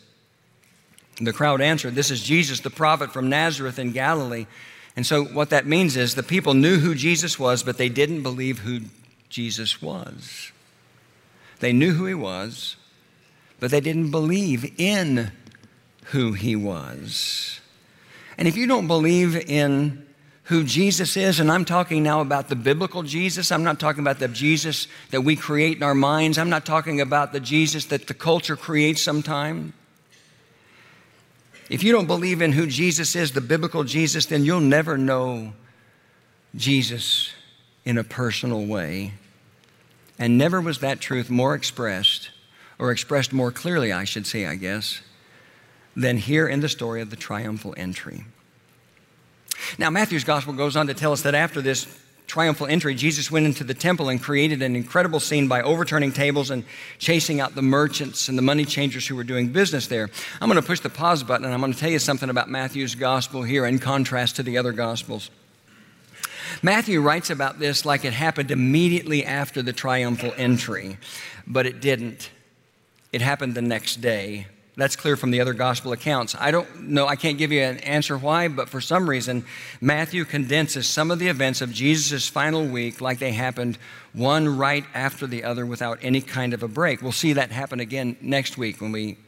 The 1.21 1.33
crowd 1.33 1.61
answered, 1.61 1.95
This 1.95 2.11
is 2.11 2.23
Jesus, 2.23 2.61
the 2.61 2.71
prophet 2.71 3.13
from 3.13 3.29
Nazareth 3.29 3.79
in 3.79 3.93
Galilee. 3.93 4.47
And 4.95 5.07
so, 5.07 5.25
what 5.25 5.51
that 5.51 5.67
means 5.67 5.97
is 5.97 6.15
the 6.15 6.23
people 6.23 6.55
knew 6.55 6.79
who 6.79 6.95
Jesus 6.95 7.39
was, 7.39 7.63
but 7.63 7.79
they 7.79 7.89
didn't 7.89 8.23
believe 8.23 8.61
who 8.61 8.81
Jesus 9.29 9.81
was. 9.81 10.53
They 11.61 11.73
knew 11.73 11.95
who 11.95 12.07
he 12.07 12.15
was, 12.15 12.77
but 13.61 13.71
they 13.71 13.81
didn't 13.81 14.11
believe 14.11 14.79
in 14.79 15.33
who 16.07 16.33
he 16.33 16.57
was. 16.57 17.61
And 18.37 18.49
if 18.49 18.57
you 18.57 18.67
don't 18.67 18.87
believe 18.87 19.37
in 19.37 20.07
who 20.45 20.65
Jesus 20.65 21.17
is, 21.17 21.41
and 21.41 21.51
I'm 21.51 21.65
talking 21.65 22.03
now 22.03 22.21
about 22.21 22.49
the 22.49 22.57
biblical 22.57 23.03
Jesus, 23.03 23.53
I'm 23.53 23.63
not 23.63 23.79
talking 23.79 24.03
about 24.03 24.19
the 24.19 24.29
Jesus 24.29 24.89
that 25.11 25.23
we 25.23 25.37
create 25.37 25.77
in 25.77 25.83
our 25.83 25.95
minds, 25.95 26.37
I'm 26.37 26.51
not 26.51 26.67
talking 26.67 27.01
about 27.01 27.33
the 27.33 27.41
Jesus 27.41 27.87
that 27.87 28.09
the 28.09 28.15
culture 28.15 28.57
creates 28.57 29.03
sometimes. 29.03 29.73
If 31.73 31.83
you 31.83 31.91
don't 31.91 32.07
believe 32.07 32.43
in 32.43 32.53
who 32.53 32.67
Jesus 32.67 33.17
is, 33.17 33.33
the 33.33 33.41
biblical 33.41 33.83
Jesus, 33.83 34.27
then 34.27 34.45
you'll 34.45 34.61
never 34.61 34.99
know 34.99 35.55
Jesus 36.55 37.33
in 37.87 37.97
a 37.97 38.05
personal 38.05 38.67
way. 38.67 39.15
And 40.19 40.37
never 40.37 40.61
was 40.61 40.81
that 40.81 41.01
truth 41.01 41.31
more 41.31 41.55
expressed, 41.55 42.29
or 42.79 42.91
expressed 42.91 43.33
more 43.33 43.51
clearly, 43.51 43.91
I 43.91 44.05
should 44.05 44.27
say, 44.27 44.45
I 44.45 44.57
guess, 44.57 45.01
than 45.97 46.19
here 46.19 46.47
in 46.47 46.61
the 46.61 46.69
story 46.69 47.01
of 47.01 47.09
the 47.09 47.17
triumphal 47.17 47.73
entry. 47.79 48.27
Now, 49.79 49.89
Matthew's 49.89 50.25
gospel 50.25 50.53
goes 50.53 50.77
on 50.77 50.89
to 50.89 50.95
tell 50.95 51.13
us 51.13 51.23
that 51.23 51.35
after 51.35 51.63
this 51.63 51.87
triumphal 52.33 52.67
entry, 52.67 52.95
Jesus 52.95 53.31
went 53.31 53.45
into 53.45 53.63
the 53.63 53.75
temple 53.75 54.09
and 54.09 54.19
created 54.19 54.63
an 54.63 54.75
incredible 54.75 55.21
scene 55.21 55.49
by 55.49 55.61
overturning 55.61 56.13
tables 56.13 56.51
and 56.51 56.65
chasing 56.99 57.41
out 57.41 57.55
the 57.55 57.61
merchants 57.61 58.31
and 58.31 58.39
the 58.39 58.43
money 58.43 58.65
changers 58.65 59.07
who 59.07 59.15
were 59.15 59.23
doing 59.23 59.49
business 59.49 59.87
there. 59.89 60.09
I'm 60.41 60.49
going 60.49 60.59
to 60.59 60.67
push 60.67 60.81
the 60.81 60.89
pause 60.89 61.23
button 61.23 61.45
and 61.45 61.53
I'm 61.53 61.61
going 61.61 61.75
to 61.75 61.79
tell 61.79 61.91
you 61.91 61.99
something 61.99 62.31
about 62.31 62.49
Matthew's 62.49 62.95
gospel 62.95 63.43
here 63.43 63.67
in 63.67 63.79
contrast 63.79 64.37
to 64.37 64.43
the 64.43 64.57
other 64.57 64.73
gospels. 64.73 65.31
Matthew 66.63 67.03
writes 67.03 67.29
about 67.29 67.59
this 67.59 67.85
like 67.85 68.07
it 68.07 68.15
happened 68.15 68.51
immediately 68.51 69.27
after 69.27 69.61
the 69.61 69.75
triumphal 69.75 70.33
entry, 70.39 70.97
but 71.47 71.67
it 71.67 71.83
didn't. 71.83 72.31
It 73.13 73.21
happened 73.21 73.55
the 73.55 73.61
next 73.61 73.97
day. 73.97 74.47
That's 74.75 74.97
clear 74.97 75.19
from 75.19 75.33
the 75.33 75.41
other 75.41 75.53
gospel 75.53 75.93
accounts. 75.93 76.35
I 76.39 76.51
don't 76.51 76.89
know, 76.89 77.07
I 77.07 77.17
can't 77.17 77.37
give 77.37 77.53
you 77.53 77.61
an 77.61 77.79
answer 77.79 78.17
why, 78.17 78.49
but 78.49 78.71
for 78.71 78.81
some 78.81 79.09
reason, 79.09 79.45
Matthew 79.83 80.25
condenses 80.25 80.87
some 80.87 81.11
of 81.11 81.19
the 81.19 81.29
events 81.29 81.61
of 81.61 81.73
Jesus' 81.73 82.27
final 82.27 82.65
week 82.67 83.03
like 83.03 83.19
they 83.19 83.33
happened 83.33 83.77
one 84.15 84.57
right 84.57 84.85
after 84.95 85.27
the 85.27 85.45
other 85.45 85.67
without 85.67 85.99
any 86.01 86.23
kind 86.23 86.55
of 86.55 86.63
a 86.63 86.69
break. 86.69 87.03
We'll 87.03 87.13
see 87.13 87.35
that 87.35 87.51
happen 87.51 87.81
again 87.81 88.17
next 88.23 88.57
week 88.57 88.81
when 88.81 88.93
we 88.93 89.19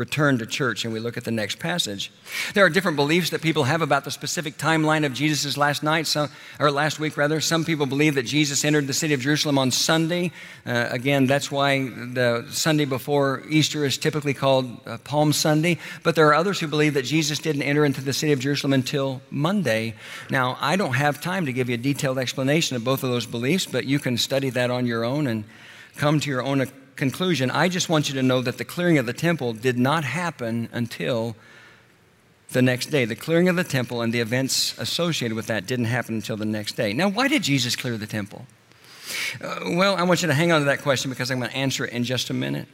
return 0.00 0.38
to 0.38 0.46
church 0.46 0.84
and 0.84 0.94
we 0.94 0.98
look 0.98 1.18
at 1.18 1.24
the 1.24 1.30
next 1.30 1.58
passage. 1.58 2.10
There 2.54 2.64
are 2.64 2.70
different 2.70 2.96
beliefs 2.96 3.28
that 3.30 3.42
people 3.42 3.64
have 3.64 3.82
about 3.82 4.04
the 4.04 4.10
specific 4.10 4.56
timeline 4.56 5.04
of 5.04 5.12
Jesus' 5.12 5.58
last 5.58 5.82
night, 5.82 6.16
or 6.58 6.70
last 6.70 6.98
week 6.98 7.18
rather. 7.18 7.38
Some 7.40 7.66
people 7.66 7.84
believe 7.84 8.14
that 8.14 8.22
Jesus 8.22 8.64
entered 8.64 8.86
the 8.86 8.94
city 8.94 9.12
of 9.12 9.20
Jerusalem 9.20 9.58
on 9.58 9.70
Sunday. 9.70 10.32
Uh, 10.64 10.88
again, 10.90 11.26
that's 11.26 11.50
why 11.50 11.86
the 11.88 12.46
Sunday 12.50 12.86
before 12.86 13.42
Easter 13.50 13.84
is 13.84 13.98
typically 13.98 14.32
called 14.32 14.80
uh, 14.86 14.96
Palm 15.04 15.34
Sunday. 15.34 15.76
But 16.02 16.14
there 16.14 16.26
are 16.28 16.34
others 16.34 16.58
who 16.60 16.66
believe 16.66 16.94
that 16.94 17.04
Jesus 17.04 17.38
didn't 17.38 17.62
enter 17.62 17.84
into 17.84 18.00
the 18.00 18.14
city 18.14 18.32
of 18.32 18.40
Jerusalem 18.40 18.72
until 18.72 19.20
Monday. 19.30 19.94
Now, 20.30 20.56
I 20.62 20.76
don't 20.76 20.94
have 20.94 21.20
time 21.20 21.44
to 21.44 21.52
give 21.52 21.68
you 21.68 21.74
a 21.74 21.78
detailed 21.78 22.18
explanation 22.18 22.74
of 22.74 22.84
both 22.84 23.04
of 23.04 23.10
those 23.10 23.26
beliefs, 23.26 23.66
but 23.66 23.84
you 23.84 23.98
can 23.98 24.16
study 24.16 24.48
that 24.48 24.70
on 24.70 24.86
your 24.86 25.04
own 25.04 25.26
and 25.26 25.44
come 25.96 26.20
to 26.20 26.30
your 26.30 26.42
own 26.42 26.62
conclusion, 27.00 27.50
I 27.50 27.68
just 27.68 27.88
want 27.88 28.08
you 28.08 28.14
to 28.14 28.22
know 28.22 28.42
that 28.42 28.58
the 28.58 28.64
clearing 28.64 28.98
of 28.98 29.06
the 29.06 29.14
temple 29.14 29.54
did 29.54 29.78
not 29.78 30.04
happen 30.04 30.68
until 30.70 31.34
the 32.52 32.60
next 32.60 32.86
day. 32.86 33.06
The 33.06 33.16
clearing 33.16 33.48
of 33.48 33.56
the 33.56 33.64
temple 33.64 34.02
and 34.02 34.12
the 34.12 34.20
events 34.20 34.78
associated 34.78 35.34
with 35.34 35.46
that 35.46 35.66
didn't 35.66 35.86
happen 35.86 36.16
until 36.16 36.36
the 36.36 36.44
next 36.44 36.76
day. 36.76 36.92
Now, 36.92 37.08
why 37.08 37.26
did 37.26 37.42
Jesus 37.42 37.74
clear 37.74 37.96
the 37.96 38.06
temple? 38.06 38.44
Uh, 39.40 39.70
well, 39.76 39.96
I 39.96 40.02
want 40.02 40.22
you 40.22 40.28
to 40.28 40.34
hang 40.34 40.52
on 40.52 40.60
to 40.60 40.66
that 40.66 40.82
question 40.82 41.10
because 41.10 41.30
I'm 41.30 41.38
going 41.38 41.50
to 41.50 41.56
answer 41.56 41.84
it 41.84 41.92
in 41.92 42.04
just 42.04 42.30
a 42.30 42.34
minute. 42.34 42.66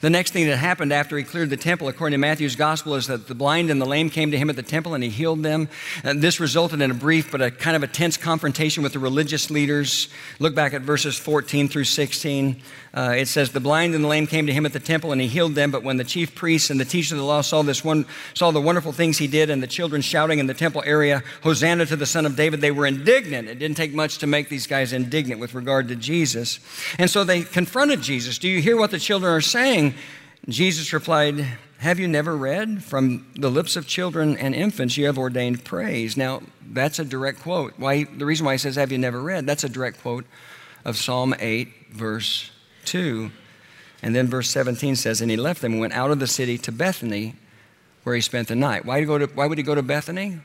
The 0.00 0.10
next 0.10 0.32
thing 0.32 0.46
that 0.46 0.56
happened 0.56 0.92
after 0.92 1.16
he 1.16 1.24
cleared 1.24 1.50
the 1.50 1.56
temple, 1.56 1.88
according 1.88 2.12
to 2.12 2.18
Matthew's 2.18 2.56
gospel, 2.56 2.94
is 2.94 3.06
that 3.08 3.26
the 3.26 3.34
blind 3.34 3.70
and 3.70 3.80
the 3.80 3.86
lame 3.86 4.10
came 4.10 4.30
to 4.30 4.38
him 4.38 4.48
at 4.50 4.56
the 4.56 4.62
temple 4.62 4.94
and 4.94 5.02
he 5.02 5.10
healed 5.10 5.42
them. 5.42 5.68
And 6.04 6.22
this 6.22 6.40
resulted 6.40 6.80
in 6.80 6.90
a 6.90 6.94
brief 6.94 7.30
but 7.30 7.42
a 7.42 7.50
kind 7.50 7.76
of 7.76 7.82
a 7.82 7.86
tense 7.86 8.16
confrontation 8.16 8.82
with 8.82 8.92
the 8.92 8.98
religious 8.98 9.50
leaders. 9.50 10.08
Look 10.38 10.54
back 10.54 10.74
at 10.74 10.82
verses 10.82 11.18
14 11.18 11.68
through 11.68 11.84
16. 11.84 12.62
Uh, 12.94 13.14
it 13.18 13.26
says, 13.26 13.50
The 13.50 13.60
blind 13.60 13.94
and 13.94 14.02
the 14.02 14.08
lame 14.08 14.26
came 14.26 14.46
to 14.46 14.52
him 14.52 14.64
at 14.64 14.72
the 14.72 14.80
temple 14.80 15.12
and 15.12 15.20
he 15.20 15.26
healed 15.26 15.54
them. 15.54 15.70
But 15.70 15.82
when 15.82 15.98
the 15.98 16.04
chief 16.04 16.34
priests 16.34 16.70
and 16.70 16.80
the 16.80 16.84
teachers 16.84 17.12
of 17.12 17.18
the 17.18 17.24
law 17.24 17.42
saw 17.42 17.62
this 17.62 17.84
one, 17.84 18.06
saw 18.32 18.50
the 18.50 18.60
wonderful 18.60 18.92
things 18.92 19.18
he 19.18 19.26
did 19.26 19.50
and 19.50 19.62
the 19.62 19.66
children 19.66 20.00
shouting 20.00 20.38
in 20.38 20.46
the 20.46 20.54
temple 20.54 20.82
area, 20.86 21.22
Hosanna 21.42 21.84
to 21.86 21.96
the 21.96 22.06
Son 22.06 22.24
of 22.24 22.36
David, 22.36 22.60
they 22.60 22.70
were 22.70 22.86
indignant. 22.86 23.48
It 23.48 23.58
didn't 23.58 23.76
take 23.76 23.92
much 23.92 24.18
to 24.18 24.26
make 24.26 24.48
these 24.48 24.66
guys 24.66 24.94
indignant 24.94 25.40
with 25.40 25.54
regard 25.54 25.75
to 25.82 25.96
Jesus. 25.96 26.60
And 26.98 27.10
so 27.10 27.24
they 27.24 27.42
confronted 27.42 28.02
Jesus. 28.02 28.38
Do 28.38 28.48
you 28.48 28.60
hear 28.60 28.76
what 28.76 28.90
the 28.90 28.98
children 28.98 29.32
are 29.32 29.40
saying? 29.40 29.56
saying? 29.66 29.94
Jesus 30.48 30.92
replied, 30.92 31.46
Have 31.78 31.98
you 31.98 32.08
never 32.08 32.36
read? 32.36 32.84
From 32.84 33.26
the 33.34 33.50
lips 33.50 33.76
of 33.76 33.86
children 33.86 34.36
and 34.36 34.54
infants 34.54 34.96
you 34.96 35.06
have 35.06 35.18
ordained 35.18 35.64
praise. 35.64 36.16
Now, 36.16 36.42
that's 36.72 36.98
a 36.98 37.04
direct 37.04 37.40
quote. 37.40 37.74
Why, 37.78 38.04
the 38.04 38.26
reason 38.26 38.46
why 38.46 38.52
he 38.52 38.58
says, 38.58 38.76
Have 38.76 38.92
you 38.92 38.98
never 38.98 39.20
read? 39.20 39.46
That's 39.46 39.64
a 39.64 39.68
direct 39.68 40.00
quote 40.02 40.24
of 40.84 40.96
Psalm 40.96 41.34
8, 41.38 41.68
verse 41.90 42.50
2. 42.84 43.30
And 44.02 44.14
then 44.14 44.28
verse 44.28 44.50
17 44.50 44.94
says, 44.94 45.20
And 45.20 45.30
he 45.30 45.36
left 45.36 45.62
them 45.62 45.72
and 45.72 45.80
went 45.80 45.94
out 45.94 46.10
of 46.10 46.20
the 46.20 46.26
city 46.26 46.58
to 46.58 46.70
Bethany, 46.70 47.34
where 48.04 48.14
he 48.14 48.20
spent 48.20 48.48
the 48.48 48.56
night. 48.56 48.84
Why, 48.84 49.02
go 49.04 49.18
to, 49.18 49.26
why 49.26 49.46
would 49.46 49.58
he 49.58 49.64
go 49.64 49.74
to 49.74 49.82
Bethany? 49.82 50.38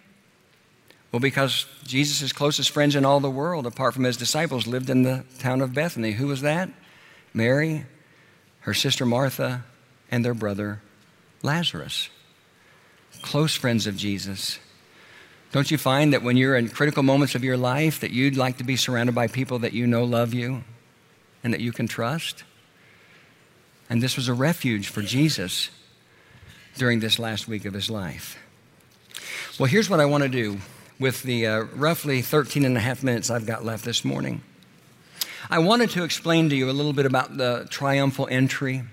Well, 1.11 1.19
because 1.19 1.65
Jesus' 1.83 2.31
closest 2.31 2.69
friends 2.69 2.95
in 2.95 3.03
all 3.03 3.19
the 3.19 3.29
world, 3.29 3.65
apart 3.65 3.93
from 3.93 4.05
his 4.05 4.15
disciples, 4.15 4.65
lived 4.65 4.89
in 4.89 5.03
the 5.03 5.25
town 5.39 5.61
of 5.61 5.73
Bethany. 5.73 6.13
Who 6.13 6.27
was 6.27 6.41
that? 6.41 6.69
Mary, 7.33 7.85
her 8.61 8.73
sister 8.73 9.05
Martha, 9.05 9.65
and 10.09 10.23
their 10.23 10.33
brother 10.33 10.81
Lazarus. 11.43 12.09
Close 13.21 13.55
friends 13.55 13.87
of 13.87 13.97
Jesus. 13.97 14.59
Don't 15.51 15.69
you 15.69 15.77
find 15.77 16.13
that 16.13 16.23
when 16.23 16.37
you're 16.37 16.55
in 16.55 16.69
critical 16.69 17.03
moments 17.03 17.35
of 17.35 17.43
your 17.43 17.57
life 17.57 17.99
that 17.99 18.11
you'd 18.11 18.37
like 18.37 18.57
to 18.57 18.63
be 18.63 18.77
surrounded 18.77 19.13
by 19.13 19.27
people 19.27 19.59
that 19.59 19.73
you 19.73 19.85
know 19.85 20.05
love 20.05 20.33
you 20.33 20.63
and 21.43 21.53
that 21.53 21.59
you 21.59 21.73
can 21.73 21.87
trust? 21.87 22.45
And 23.89 24.01
this 24.01 24.15
was 24.15 24.29
a 24.29 24.33
refuge 24.33 24.87
for 24.87 25.01
Jesus 25.01 25.69
during 26.77 27.01
this 27.01 27.19
last 27.19 27.49
week 27.49 27.65
of 27.65 27.73
his 27.73 27.89
life. 27.89 28.37
Well, 29.59 29.67
here's 29.67 29.89
what 29.89 29.99
I 29.99 30.05
want 30.05 30.23
to 30.23 30.29
do 30.29 30.59
with 31.01 31.23
the 31.23 31.47
uh, 31.47 31.63
roughly 31.75 32.21
13 32.21 32.63
and 32.63 32.77
a 32.77 32.79
half 32.79 33.03
minutes 33.03 33.31
I've 33.31 33.47
got 33.47 33.65
left 33.65 33.83
this 33.83 34.05
morning. 34.05 34.43
I 35.49 35.57
wanted 35.57 35.89
to 35.91 36.03
explain 36.03 36.49
to 36.49 36.55
you 36.55 36.69
a 36.69 36.71
little 36.71 36.93
bit 36.93 37.07
about 37.07 37.35
the 37.37 37.67
triumphal 37.69 38.27
entry. 38.29 38.83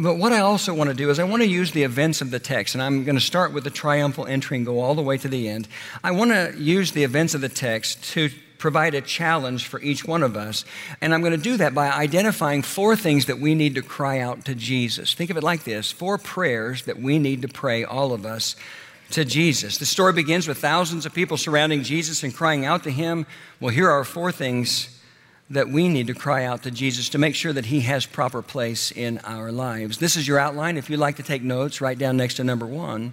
But 0.00 0.14
what 0.14 0.32
I 0.32 0.38
also 0.38 0.72
want 0.72 0.90
to 0.90 0.94
do 0.94 1.10
is 1.10 1.18
I 1.18 1.24
want 1.24 1.42
to 1.42 1.48
use 1.48 1.72
the 1.72 1.82
events 1.82 2.22
of 2.22 2.30
the 2.30 2.38
text, 2.38 2.74
and 2.74 2.82
I'm 2.82 3.04
going 3.04 3.16
to 3.16 3.20
start 3.20 3.52
with 3.52 3.64
the 3.64 3.70
triumphal 3.70 4.26
entry 4.26 4.56
and 4.56 4.64
go 4.64 4.80
all 4.80 4.94
the 4.94 5.02
way 5.02 5.18
to 5.18 5.28
the 5.28 5.48
end. 5.48 5.68
I 6.02 6.12
want 6.12 6.30
to 6.30 6.54
use 6.56 6.92
the 6.92 7.02
events 7.02 7.34
of 7.34 7.40
the 7.40 7.48
text 7.48 8.04
to 8.12 8.30
provide 8.56 8.94
a 8.94 9.00
challenge 9.02 9.66
for 9.66 9.80
each 9.82 10.06
one 10.06 10.22
of 10.22 10.36
us. 10.36 10.64
And 11.00 11.12
I'm 11.12 11.20
going 11.20 11.32
to 11.32 11.36
do 11.36 11.58
that 11.58 11.74
by 11.74 11.90
identifying 11.90 12.62
four 12.62 12.96
things 12.96 13.26
that 13.26 13.40
we 13.40 13.54
need 13.54 13.74
to 13.74 13.82
cry 13.82 14.20
out 14.20 14.44
to 14.46 14.54
Jesus. 14.54 15.12
Think 15.12 15.30
of 15.30 15.36
it 15.36 15.42
like 15.42 15.64
this 15.64 15.90
four 15.90 16.16
prayers 16.16 16.84
that 16.84 16.98
we 16.98 17.18
need 17.18 17.42
to 17.42 17.48
pray, 17.48 17.84
all 17.84 18.12
of 18.12 18.24
us, 18.24 18.56
to 19.10 19.24
Jesus. 19.24 19.78
The 19.78 19.86
story 19.86 20.12
begins 20.12 20.48
with 20.48 20.58
thousands 20.58 21.06
of 21.06 21.14
people 21.14 21.36
surrounding 21.36 21.82
Jesus 21.82 22.22
and 22.22 22.34
crying 22.34 22.64
out 22.64 22.82
to 22.84 22.90
him. 22.90 23.26
Well, 23.60 23.72
here 23.72 23.90
are 23.90 24.04
four 24.04 24.32
things 24.32 24.94
that 25.50 25.68
we 25.68 25.88
need 25.88 26.06
to 26.06 26.14
cry 26.14 26.44
out 26.44 26.62
to 26.62 26.70
Jesus 26.70 27.08
to 27.10 27.18
make 27.18 27.34
sure 27.34 27.52
that 27.52 27.66
He 27.66 27.80
has 27.82 28.06
proper 28.06 28.42
place 28.42 28.90
in 28.90 29.18
our 29.24 29.52
lives. 29.52 29.98
This 29.98 30.16
is 30.16 30.26
your 30.26 30.38
outline. 30.38 30.76
If 30.76 30.88
you'd 30.88 30.98
like 30.98 31.16
to 31.16 31.22
take 31.22 31.42
notes, 31.42 31.80
write 31.80 31.98
down 31.98 32.16
next 32.16 32.34
to 32.34 32.44
number 32.44 32.66
one 32.66 33.12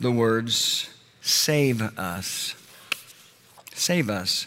the 0.00 0.10
words, 0.10 0.88
Save 1.20 1.82
us. 1.98 2.54
Save 3.74 4.10
us. 4.10 4.46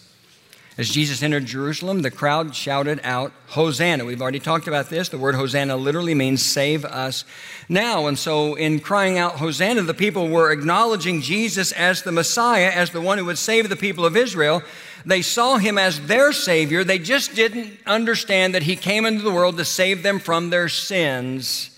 As 0.79 0.87
Jesus 0.89 1.21
entered 1.21 1.45
Jerusalem, 1.45 2.03
the 2.03 2.09
crowd 2.09 2.55
shouted 2.55 3.01
out, 3.03 3.33
Hosanna. 3.47 4.05
We've 4.05 4.21
already 4.21 4.39
talked 4.39 4.65
about 4.65 4.89
this. 4.89 5.09
The 5.09 5.17
word 5.17 5.35
Hosanna 5.35 5.75
literally 5.75 6.13
means 6.13 6.41
save 6.41 6.85
us 6.85 7.25
now. 7.67 8.07
And 8.07 8.17
so, 8.17 8.55
in 8.55 8.79
crying 8.79 9.17
out 9.17 9.33
Hosanna, 9.33 9.81
the 9.81 9.93
people 9.93 10.29
were 10.29 10.53
acknowledging 10.53 11.19
Jesus 11.19 11.73
as 11.73 12.03
the 12.03 12.13
Messiah, 12.13 12.71
as 12.73 12.91
the 12.91 13.01
one 13.01 13.17
who 13.17 13.25
would 13.25 13.37
save 13.37 13.67
the 13.67 13.75
people 13.75 14.05
of 14.05 14.15
Israel. 14.15 14.63
They 15.05 15.21
saw 15.21 15.57
him 15.57 15.77
as 15.77 16.07
their 16.07 16.31
Savior. 16.31 16.85
They 16.85 16.97
just 16.97 17.35
didn't 17.35 17.77
understand 17.85 18.55
that 18.55 18.63
he 18.63 18.77
came 18.77 19.05
into 19.05 19.21
the 19.21 19.31
world 19.31 19.57
to 19.57 19.65
save 19.65 20.01
them 20.01 20.17
from 20.17 20.49
their 20.49 20.69
sins. 20.69 21.77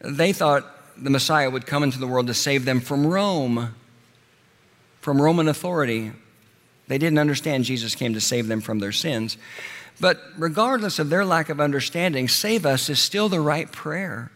They 0.00 0.32
thought 0.32 0.64
the 0.96 1.10
Messiah 1.10 1.50
would 1.50 1.66
come 1.66 1.82
into 1.82 1.98
the 1.98 2.06
world 2.06 2.28
to 2.28 2.34
save 2.34 2.64
them 2.64 2.80
from 2.80 3.06
Rome, 3.06 3.74
from 5.02 5.20
Roman 5.20 5.46
authority. 5.46 6.12
They 6.90 6.98
didn't 6.98 7.20
understand 7.20 7.62
Jesus 7.62 7.94
came 7.94 8.14
to 8.14 8.20
save 8.20 8.48
them 8.48 8.60
from 8.60 8.80
their 8.80 8.90
sins. 8.90 9.36
But 10.00 10.20
regardless 10.36 10.98
of 10.98 11.08
their 11.08 11.24
lack 11.24 11.48
of 11.48 11.60
understanding, 11.60 12.26
save 12.26 12.66
us 12.66 12.90
is 12.90 12.98
still 12.98 13.28
the 13.28 13.38
right 13.38 13.70
prayer 13.70 14.32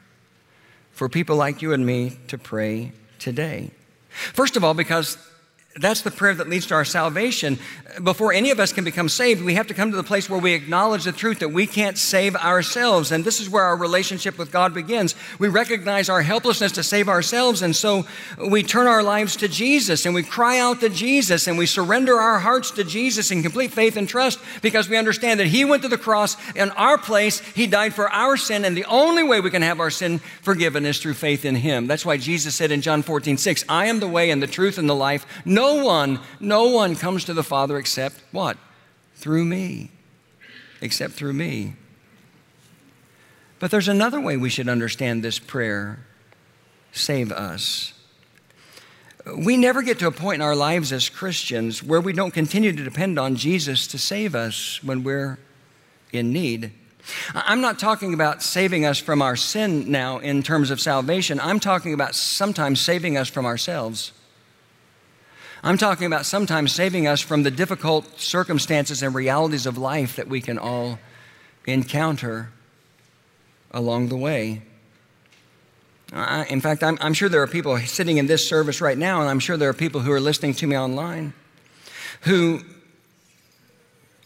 for 0.92 1.08
people 1.08 1.34
like 1.34 1.62
you 1.62 1.72
and 1.72 1.84
me 1.84 2.16
to 2.28 2.38
pray 2.38 2.92
today. 3.18 3.72
First 4.08 4.56
of 4.56 4.62
all, 4.62 4.72
because 4.72 5.18
that's 5.76 6.02
the 6.02 6.10
prayer 6.10 6.34
that 6.34 6.48
leads 6.48 6.66
to 6.66 6.74
our 6.74 6.84
salvation. 6.84 7.58
Before 8.02 8.32
any 8.32 8.50
of 8.50 8.60
us 8.60 8.72
can 8.72 8.84
become 8.84 9.08
saved, 9.08 9.42
we 9.42 9.54
have 9.54 9.66
to 9.66 9.74
come 9.74 9.90
to 9.90 9.96
the 9.96 10.04
place 10.04 10.30
where 10.30 10.38
we 10.38 10.52
acknowledge 10.52 11.02
the 11.02 11.10
truth 11.10 11.40
that 11.40 11.48
we 11.48 11.66
can't 11.66 11.98
save 11.98 12.36
ourselves. 12.36 13.10
And 13.10 13.24
this 13.24 13.40
is 13.40 13.50
where 13.50 13.64
our 13.64 13.76
relationship 13.76 14.38
with 14.38 14.52
God 14.52 14.72
begins. 14.72 15.16
We 15.40 15.48
recognize 15.48 16.08
our 16.08 16.22
helplessness 16.22 16.70
to 16.72 16.84
save 16.84 17.08
ourselves, 17.08 17.60
and 17.60 17.74
so 17.74 18.06
we 18.48 18.62
turn 18.62 18.86
our 18.86 19.02
lives 19.02 19.34
to 19.36 19.48
Jesus 19.48 20.06
and 20.06 20.14
we 20.14 20.22
cry 20.22 20.60
out 20.60 20.78
to 20.80 20.88
Jesus 20.88 21.48
and 21.48 21.58
we 21.58 21.66
surrender 21.66 22.20
our 22.20 22.38
hearts 22.38 22.70
to 22.72 22.84
Jesus 22.84 23.32
in 23.32 23.42
complete 23.42 23.72
faith 23.72 23.96
and 23.96 24.08
trust 24.08 24.38
because 24.62 24.88
we 24.88 24.96
understand 24.96 25.40
that 25.40 25.48
He 25.48 25.64
went 25.64 25.82
to 25.82 25.88
the 25.88 25.98
cross 25.98 26.36
in 26.54 26.70
our 26.72 26.98
place, 26.98 27.40
He 27.40 27.66
died 27.66 27.94
for 27.94 28.08
our 28.10 28.36
sin, 28.36 28.64
and 28.64 28.76
the 28.76 28.84
only 28.84 29.24
way 29.24 29.40
we 29.40 29.50
can 29.50 29.62
have 29.62 29.80
our 29.80 29.90
sin 29.90 30.20
forgiven 30.42 30.86
is 30.86 31.00
through 31.00 31.14
faith 31.14 31.44
in 31.44 31.56
Him. 31.56 31.88
That's 31.88 32.06
why 32.06 32.16
Jesus 32.16 32.54
said 32.54 32.70
in 32.70 32.80
John 32.80 33.02
14, 33.02 33.38
6, 33.38 33.64
I 33.68 33.86
am 33.86 33.98
the 33.98 34.08
way 34.08 34.30
and 34.30 34.40
the 34.40 34.46
truth 34.46 34.78
and 34.78 34.88
the 34.88 34.94
life. 34.94 35.26
No 35.44 35.63
no 35.64 35.84
one, 35.84 36.20
no 36.40 36.68
one 36.68 36.94
comes 36.94 37.24
to 37.24 37.34
the 37.34 37.42
Father 37.42 37.78
except 37.78 38.20
what? 38.32 38.58
Through 39.14 39.44
me. 39.44 39.90
Except 40.80 41.14
through 41.14 41.32
me. 41.32 41.74
But 43.58 43.70
there's 43.70 43.88
another 43.88 44.20
way 44.20 44.36
we 44.36 44.50
should 44.50 44.68
understand 44.68 45.22
this 45.22 45.38
prayer 45.38 46.00
save 46.92 47.32
us. 47.32 47.92
We 49.38 49.56
never 49.56 49.80
get 49.82 49.98
to 50.00 50.06
a 50.06 50.12
point 50.12 50.36
in 50.36 50.42
our 50.42 50.54
lives 50.54 50.92
as 50.92 51.08
Christians 51.08 51.82
where 51.82 52.00
we 52.00 52.12
don't 52.12 52.30
continue 52.30 52.72
to 52.72 52.84
depend 52.84 53.18
on 53.18 53.36
Jesus 53.36 53.86
to 53.88 53.98
save 53.98 54.34
us 54.34 54.84
when 54.84 55.02
we're 55.02 55.38
in 56.12 56.32
need. 56.32 56.72
I'm 57.34 57.62
not 57.62 57.78
talking 57.78 58.12
about 58.12 58.42
saving 58.42 58.84
us 58.84 58.98
from 58.98 59.22
our 59.22 59.34
sin 59.34 59.90
now 59.90 60.18
in 60.18 60.42
terms 60.42 60.70
of 60.70 60.80
salvation. 60.80 61.40
I'm 61.40 61.58
talking 61.58 61.94
about 61.94 62.14
sometimes 62.14 62.80
saving 62.80 63.16
us 63.16 63.28
from 63.28 63.46
ourselves. 63.46 64.12
I'm 65.66 65.78
talking 65.78 66.06
about 66.06 66.26
sometimes 66.26 66.72
saving 66.72 67.06
us 67.06 67.22
from 67.22 67.42
the 67.42 67.50
difficult 67.50 68.20
circumstances 68.20 69.02
and 69.02 69.14
realities 69.14 69.64
of 69.64 69.78
life 69.78 70.16
that 70.16 70.28
we 70.28 70.42
can 70.42 70.58
all 70.58 70.98
encounter 71.64 72.50
along 73.70 74.10
the 74.10 74.16
way. 74.16 74.60
I, 76.12 76.44
in 76.50 76.60
fact, 76.60 76.82
I'm, 76.82 76.98
I'm 77.00 77.14
sure 77.14 77.30
there 77.30 77.40
are 77.40 77.46
people 77.46 77.78
sitting 77.78 78.18
in 78.18 78.26
this 78.26 78.46
service 78.46 78.82
right 78.82 78.98
now, 78.98 79.22
and 79.22 79.30
I'm 79.30 79.38
sure 79.38 79.56
there 79.56 79.70
are 79.70 79.74
people 79.74 80.02
who 80.02 80.12
are 80.12 80.20
listening 80.20 80.52
to 80.52 80.66
me 80.66 80.76
online 80.76 81.32
who 82.20 82.60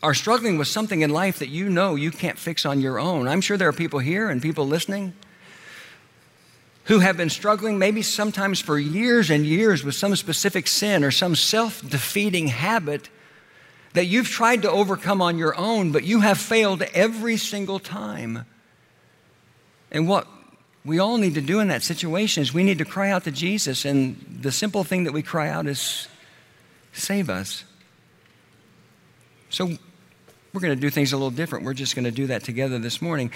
are 0.02 0.14
struggling 0.14 0.58
with 0.58 0.66
something 0.66 1.02
in 1.02 1.10
life 1.10 1.38
that 1.38 1.50
you 1.50 1.68
know 1.68 1.94
you 1.94 2.10
can't 2.10 2.36
fix 2.38 2.66
on 2.66 2.80
your 2.80 2.98
own. 2.98 3.28
I'm 3.28 3.42
sure 3.42 3.56
there 3.56 3.68
are 3.68 3.72
people 3.72 4.00
here 4.00 4.28
and 4.28 4.42
people 4.42 4.66
listening 4.66 5.14
who 6.88 7.00
have 7.00 7.16
been 7.18 7.30
struggling 7.30 7.78
maybe 7.78 8.00
sometimes 8.00 8.60
for 8.60 8.78
years 8.78 9.30
and 9.30 9.44
years 9.44 9.84
with 9.84 9.94
some 9.94 10.16
specific 10.16 10.66
sin 10.66 11.04
or 11.04 11.10
some 11.10 11.36
self 11.36 11.86
defeating 11.88 12.48
habit 12.48 13.10
that 13.92 14.06
you've 14.06 14.28
tried 14.28 14.62
to 14.62 14.70
overcome 14.70 15.20
on 15.20 15.38
your 15.38 15.56
own, 15.56 15.92
but 15.92 16.04
you 16.04 16.20
have 16.20 16.38
failed 16.38 16.82
every 16.94 17.36
single 17.36 17.78
time. 17.78 18.44
And 19.90 20.08
what 20.08 20.26
we 20.84 20.98
all 20.98 21.18
need 21.18 21.34
to 21.34 21.40
do 21.40 21.60
in 21.60 21.68
that 21.68 21.82
situation 21.82 22.42
is 22.42 22.54
we 22.54 22.64
need 22.64 22.78
to 22.78 22.84
cry 22.84 23.10
out 23.10 23.24
to 23.24 23.30
Jesus, 23.30 23.84
and 23.84 24.40
the 24.40 24.52
simple 24.52 24.82
thing 24.82 25.04
that 25.04 25.12
we 25.12 25.22
cry 25.22 25.48
out 25.48 25.66
is, 25.66 26.08
Save 26.92 27.30
us. 27.30 27.64
So 29.50 29.66
we're 30.52 30.60
going 30.60 30.74
to 30.74 30.80
do 30.80 30.90
things 30.90 31.12
a 31.12 31.16
little 31.16 31.30
different. 31.30 31.64
We're 31.64 31.74
just 31.74 31.94
going 31.94 32.06
to 32.06 32.10
do 32.10 32.26
that 32.28 32.42
together 32.42 32.78
this 32.78 33.00
morning 33.00 33.30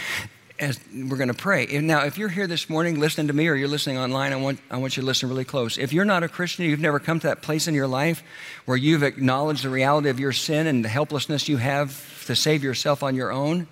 as 0.62 0.79
we're 0.94 1.16
going 1.16 1.27
to 1.27 1.35
pray. 1.35 1.66
Now, 1.66 2.05
if 2.05 2.16
you're 2.16 2.29
here 2.29 2.46
this 2.46 2.70
morning 2.70 3.01
listening 3.01 3.27
to 3.27 3.33
me 3.33 3.48
or 3.48 3.57
you're 3.57 3.66
listening 3.66 3.98
online, 3.98 4.33
I 4.33 4.37
want, 4.37 4.61
I 4.70 4.77
want 4.77 4.96
you 4.96 5.01
to 5.01 5.07
listen 5.07 5.29
really 5.29 5.44
close. 5.44 5.77
If 5.77 5.92
you're 5.92 6.05
not 6.05 6.22
a 6.22 6.29
Christian, 6.29 6.64
you've 6.66 6.79
never 6.79 7.01
come 7.01 7.18
to 7.18 7.27
that 7.27 7.42
place 7.42 7.66
in 7.66 7.75
your 7.75 7.88
life 7.88 8.22
where 8.64 8.77
you've 8.77 9.03
acknowledged 9.03 9.64
the 9.64 9.70
reality 9.70 10.09
of 10.09 10.20
your 10.20 10.31
sin 10.31 10.68
and 10.68 10.85
the 10.85 10.88
helplessness 10.88 11.48
you 11.48 11.57
have 11.57 12.25
to 12.27 12.37
save 12.37 12.62
yourself 12.62 13.03
on 13.03 13.16
your 13.16 13.33
own, 13.33 13.66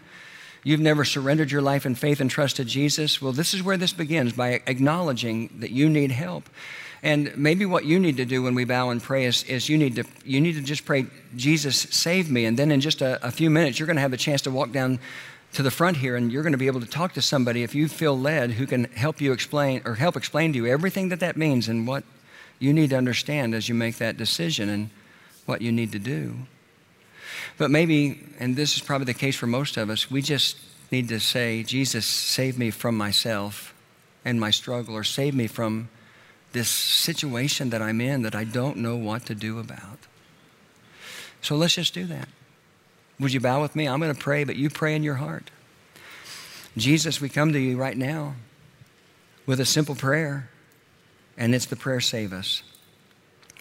you've 0.65 0.81
never 0.81 1.05
surrendered 1.05 1.53
your 1.53 1.63
life 1.63 1.87
in 1.87 1.95
faith 1.95 2.21
and 2.21 2.29
trust 2.29 2.57
to 2.57 2.65
Jesus, 2.65 3.23
well, 3.23 3.33
this 3.33 3.55
is 3.55 3.63
where 3.63 3.77
this 3.77 3.93
begins 3.93 4.33
by 4.33 4.61
acknowledging 4.67 5.49
that 5.61 5.71
you 5.71 5.89
need 5.89 6.11
help. 6.11 6.51
And 7.05 7.35
maybe 7.37 7.65
what 7.65 7.85
you 7.85 7.99
need 7.99 8.17
to 8.17 8.27
do 8.27 8.43
when 8.43 8.55
we 8.55 8.65
bow 8.65 8.91
and 8.91 9.03
pray 9.03 9.25
is, 9.25 9.45
is 9.45 9.69
you, 9.69 9.79
need 9.79 9.95
to, 9.97 10.05
you 10.25 10.41
need 10.41 10.55
to 10.55 10.61
just 10.61 10.85
pray, 10.85 11.07
Jesus, 11.37 11.79
save 11.79 12.31
me. 12.31 12.45
And 12.45 12.59
then 12.59 12.71
in 12.71 12.81
just 12.81 13.01
a, 13.01 13.25
a 13.27 13.31
few 13.31 13.49
minutes, 13.49 13.79
you're 13.79 13.87
going 13.87 13.97
to 13.97 14.03
have 14.03 14.13
a 14.13 14.19
chance 14.19 14.43
to 14.43 14.51
walk 14.51 14.73
down 14.73 14.99
to 15.53 15.63
the 15.63 15.71
front 15.71 15.97
here 15.97 16.17
and 16.17 16.31
you're 16.31 16.43
going 16.43 16.53
to 16.53 16.59
be 16.59 16.67
able 16.67 16.81
to 16.81 16.87
talk 16.87 17.13
to 17.15 17.23
somebody 17.23 17.63
if 17.63 17.75
you 17.75 17.89
feel 17.89 18.19
led 18.19 18.53
who 18.53 18.67
can 18.67 18.85
help 18.85 19.21
you 19.21 19.33
explain 19.33 19.83
or 19.85 19.97
help 19.97 20.17
explain 20.17 20.53
to 20.53 20.59
you 20.59 20.67
everything 20.67 21.09
that 21.09 21.21
that 21.21 21.37
means 21.37 21.69
and 21.69 21.87
what 21.87 22.05
you 22.59 22.73
need 22.73 22.91
to 22.91 22.97
understand 22.97 23.55
as 23.55 23.69
you 23.69 23.75
make 23.75 23.97
that 23.97 24.17
decision 24.17 24.69
and 24.69 24.91
what 25.47 25.63
you 25.63 25.73
need 25.73 25.91
to 25.93 25.99
do. 25.99 26.35
But 27.59 27.71
maybe, 27.71 28.21
and 28.39 28.55
this 28.55 28.77
is 28.77 28.83
probably 28.83 29.07
the 29.07 29.15
case 29.15 29.37
for 29.37 29.47
most 29.47 29.77
of 29.77 29.91
us, 29.91 30.11
we 30.11 30.23
just 30.23 30.57
need 30.93 31.09
to 31.09 31.19
say, 31.19 31.63
Jesus, 31.63 32.07
save 32.07 32.59
me 32.59 32.71
from 32.71 32.97
myself 32.97 33.75
and 34.25 34.39
my 34.39 34.51
struggle, 34.51 34.95
or 34.95 35.05
save 35.05 35.35
me 35.35 35.47
from 35.47 35.89
this 36.53 36.69
situation 36.69 37.71
that 37.71 37.81
I'm 37.81 38.01
in 38.01 38.23
that 38.23 38.35
I 38.35 38.45
don't 38.45 38.79
know 38.79 38.97
what 38.97 39.25
to 39.27 39.35
do 39.35 39.59
about. 39.59 39.99
So 41.43 41.57
let's 41.57 41.75
just 41.75 41.95
do 41.95 42.05
that. 42.07 42.29
Would 43.21 43.35
you 43.35 43.41
bow 43.41 43.61
with 43.61 43.77
me? 43.77 43.87
I'm 43.87 44.01
going 44.01 44.15
to 44.15 44.21
pray, 44.21 44.45
but 44.45 44.57
you 44.57 44.71
pray 44.71 44.97
in 44.97 45.03
your 45.03 45.17
heart. 45.17 45.51
Jesus, 46.77 47.21
we 47.21 47.29
come 47.29 47.53
to 47.53 47.59
you 47.59 47.77
right 47.77 47.97
now 47.97 48.35
with 49.47 49.61
a 49.61 49.67
simple 49.67 49.95
prayer, 49.95 50.49
and 51.37 51.55
it's 51.55 51.67
the 51.67 51.77
prayer, 51.77 52.01
Save 52.01 52.33
us. 52.33 52.63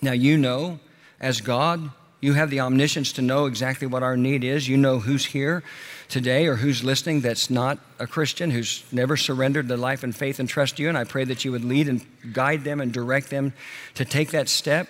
Now, 0.02 0.14
you 0.14 0.38
know, 0.38 0.80
as 1.20 1.42
God, 1.42 1.92
you 2.22 2.34
have 2.34 2.50
the 2.50 2.62
omniscience 2.62 3.12
to 3.14 3.22
know 3.22 3.46
exactly 3.46 3.88
what 3.88 4.04
our 4.04 4.16
need 4.16 4.44
is. 4.44 4.68
You 4.68 4.78
know 4.78 5.00
who's 5.00 5.26
here 5.26 5.64
today 6.08 6.48
or 6.48 6.56
who's 6.56 6.84
listening 6.84 7.22
that's 7.22 7.50
not 7.50 7.80
a 7.98 8.08
Christian, 8.08 8.52
who's 8.52 8.84
never 8.92 9.18
surrendered 9.18 9.68
their 9.68 9.78
life 9.78 10.04
and 10.04 10.16
faith 10.16 10.40
and 10.40 10.48
trust 10.48 10.80
you. 10.80 10.90
And 10.90 10.98
I 10.98 11.04
pray 11.04 11.26
that 11.26 11.44
you 11.44 11.52
would 11.52 11.64
lead 11.64 11.88
and 11.88 12.06
guide 12.34 12.64
them 12.64 12.82
and 12.82 12.92
direct 12.92 13.30
them 13.30 13.54
to 13.96 14.06
take 14.06 14.32
that 14.32 14.50
step 14.50 14.88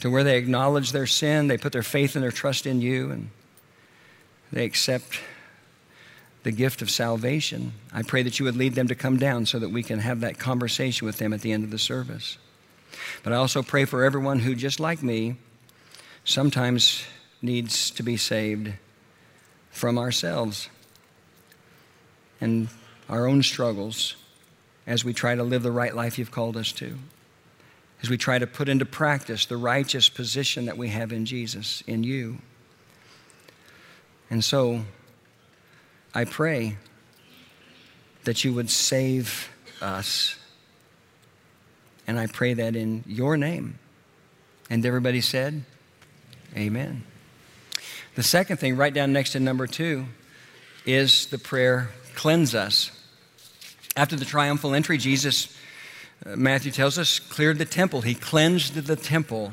to 0.00 0.10
where 0.10 0.22
they 0.22 0.38
acknowledge 0.38 0.92
their 0.92 1.06
sin, 1.06 1.48
they 1.48 1.58
put 1.58 1.72
their 1.72 1.82
faith 1.82 2.14
and 2.14 2.22
their 2.22 2.30
trust 2.30 2.66
in 2.66 2.80
you, 2.80 3.10
and 3.10 3.30
they 4.52 4.64
accept 4.64 5.20
the 6.42 6.52
gift 6.52 6.82
of 6.82 6.90
salvation. 6.90 7.72
I 7.92 8.02
pray 8.02 8.22
that 8.22 8.38
you 8.38 8.44
would 8.44 8.56
lead 8.56 8.74
them 8.74 8.88
to 8.88 8.94
come 8.94 9.18
down 9.18 9.46
so 9.46 9.58
that 9.58 9.70
we 9.70 9.82
can 9.82 9.98
have 9.98 10.20
that 10.20 10.38
conversation 10.38 11.06
with 11.06 11.18
them 11.18 11.32
at 11.32 11.42
the 11.42 11.52
end 11.52 11.64
of 11.64 11.70
the 11.70 11.78
service. 11.78 12.38
But 13.22 13.32
I 13.32 13.36
also 13.36 13.62
pray 13.62 13.84
for 13.84 14.04
everyone 14.04 14.38
who, 14.40 14.54
just 14.54 14.80
like 14.80 15.02
me, 15.02 15.36
sometimes 16.24 17.04
needs 17.42 17.90
to 17.92 18.02
be 18.02 18.16
saved 18.16 18.72
from 19.70 19.98
ourselves 19.98 20.68
and 22.40 22.68
our 23.08 23.26
own 23.26 23.42
struggles 23.42 24.16
as 24.86 25.04
we 25.04 25.12
try 25.12 25.34
to 25.34 25.42
live 25.42 25.62
the 25.62 25.70
right 25.70 25.94
life 25.94 26.18
you've 26.18 26.30
called 26.30 26.56
us 26.56 26.72
to, 26.72 26.98
as 28.02 28.08
we 28.08 28.16
try 28.16 28.38
to 28.38 28.46
put 28.46 28.68
into 28.68 28.86
practice 28.86 29.46
the 29.46 29.56
righteous 29.56 30.08
position 30.08 30.66
that 30.66 30.78
we 30.78 30.88
have 30.88 31.12
in 31.12 31.26
Jesus, 31.26 31.82
in 31.86 32.04
you. 32.04 32.38
And 34.30 34.44
so 34.44 34.82
I 36.14 36.24
pray 36.24 36.76
that 38.24 38.44
you 38.44 38.52
would 38.52 38.70
save 38.70 39.50
us. 39.80 40.36
And 42.06 42.18
I 42.18 42.26
pray 42.26 42.54
that 42.54 42.76
in 42.76 43.04
your 43.06 43.36
name. 43.36 43.78
And 44.70 44.84
everybody 44.84 45.20
said, 45.20 45.64
Amen. 46.56 47.04
The 48.14 48.22
second 48.22 48.56
thing, 48.56 48.76
write 48.76 48.94
down 48.94 49.12
next 49.12 49.32
to 49.32 49.40
number 49.40 49.66
two, 49.66 50.06
is 50.84 51.26
the 51.26 51.38
prayer, 51.38 51.90
cleanse 52.14 52.54
us. 52.54 52.90
After 53.96 54.16
the 54.16 54.24
triumphal 54.24 54.74
entry, 54.74 54.98
Jesus, 54.98 55.56
uh, 56.24 56.34
Matthew 56.36 56.72
tells 56.72 56.98
us, 56.98 57.18
cleared 57.18 57.58
the 57.58 57.64
temple. 57.64 58.00
He 58.00 58.14
cleansed 58.14 58.74
the 58.74 58.96
temple 58.96 59.52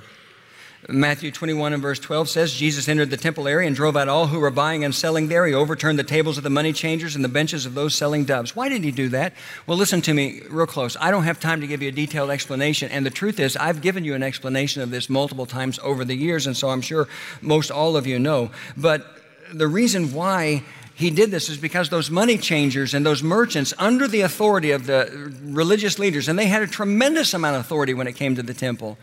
Matthew 0.88 1.32
21 1.32 1.74
and 1.74 1.82
verse 1.82 1.98
12 1.98 2.30
says, 2.30 2.54
Jesus 2.54 2.88
entered 2.88 3.10
the 3.10 3.18
temple 3.18 3.48
area 3.48 3.66
and 3.66 3.76
drove 3.76 3.98
out 3.98 4.08
all 4.08 4.28
who 4.28 4.40
were 4.40 4.52
buying 4.52 4.84
and 4.84 4.94
selling 4.94 5.30
there. 5.30 5.48
He 5.48 5.54
overturned 5.54 5.98
the 5.98 6.04
tables 6.04 6.38
of 6.38 6.44
the 6.44 6.50
money 6.52 6.74
changers 6.74 7.16
and 7.16 7.24
the 7.26 7.30
benches 7.30 7.66
of 7.66 7.74
those 7.74 7.96
selling 7.96 8.24
doves. 8.24 8.56
Why 8.56 8.70
did 8.70 8.84
he 8.84 8.92
do 8.92 9.10
that? 9.10 9.34
Well, 9.66 9.78
listen 9.78 10.02
to 10.04 10.14
me 10.14 10.42
real 10.48 10.68
close. 10.68 10.96
I 11.02 11.10
don't 11.10 11.24
have 11.24 11.40
time 11.40 11.62
to 11.62 11.68
give 11.68 11.82
you 11.82 11.90
a 11.90 11.92
detailed 11.92 12.30
explanation. 12.30 12.92
And 12.92 13.04
the 13.04 13.10
truth 13.10 13.40
is, 13.40 13.58
I've 13.58 13.82
given 13.82 14.04
you 14.04 14.14
an 14.14 14.22
explanation 14.22 14.84
of 14.84 14.92
this 14.92 15.10
multiple 15.10 15.48
times 15.48 15.80
over 15.82 16.06
the 16.06 16.16
years, 16.16 16.46
and 16.46 16.56
so 16.56 16.70
I'm 16.70 16.82
sure 16.82 17.08
most 17.42 17.72
all 17.72 17.98
of 17.98 18.06
you 18.06 18.20
know. 18.20 18.52
But 18.78 19.08
the 19.52 19.68
reason 19.68 20.14
why 20.14 20.64
he 20.96 21.10
did 21.10 21.30
this 21.30 21.50
is 21.50 21.58
because 21.58 21.90
those 21.90 22.10
money 22.10 22.38
changers 22.38 22.94
and 22.94 23.06
those 23.06 23.22
merchants, 23.22 23.74
under 23.78 24.08
the 24.08 24.22
authority 24.22 24.72
of 24.72 24.86
the 24.86 25.34
religious 25.44 26.00
leaders, 26.00 26.30
and 26.30 26.40
they 26.40 26.46
had 26.46 26.62
a 26.62 26.68
tremendous 26.68 27.34
amount 27.34 27.58
of 27.58 27.62
authority 27.62 27.94
when 27.94 28.08
it 28.08 28.14
came 28.14 28.36
to 28.36 28.44
the 28.44 28.54
temple, 28.54 28.98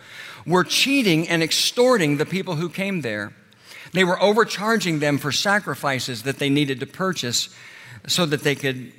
were 0.47 0.65
cheating 0.65 1.29
and 1.29 1.43
extorting 1.43 2.17
the 2.17 2.27
people 2.27 2.57
who 2.57 2.69
came 2.69 3.01
there. 3.01 3.33
They 3.93 4.05
were 4.05 4.21
overcharging 4.23 5.01
them 5.01 5.19
for 5.19 5.33
sacrifices 5.33 6.23
that 6.23 6.39
they 6.39 6.49
needed 6.49 6.81
to 6.81 6.87
purchase 6.87 7.49
so 8.07 8.27
that 8.27 8.43
they 8.43 8.55
could 8.55 8.93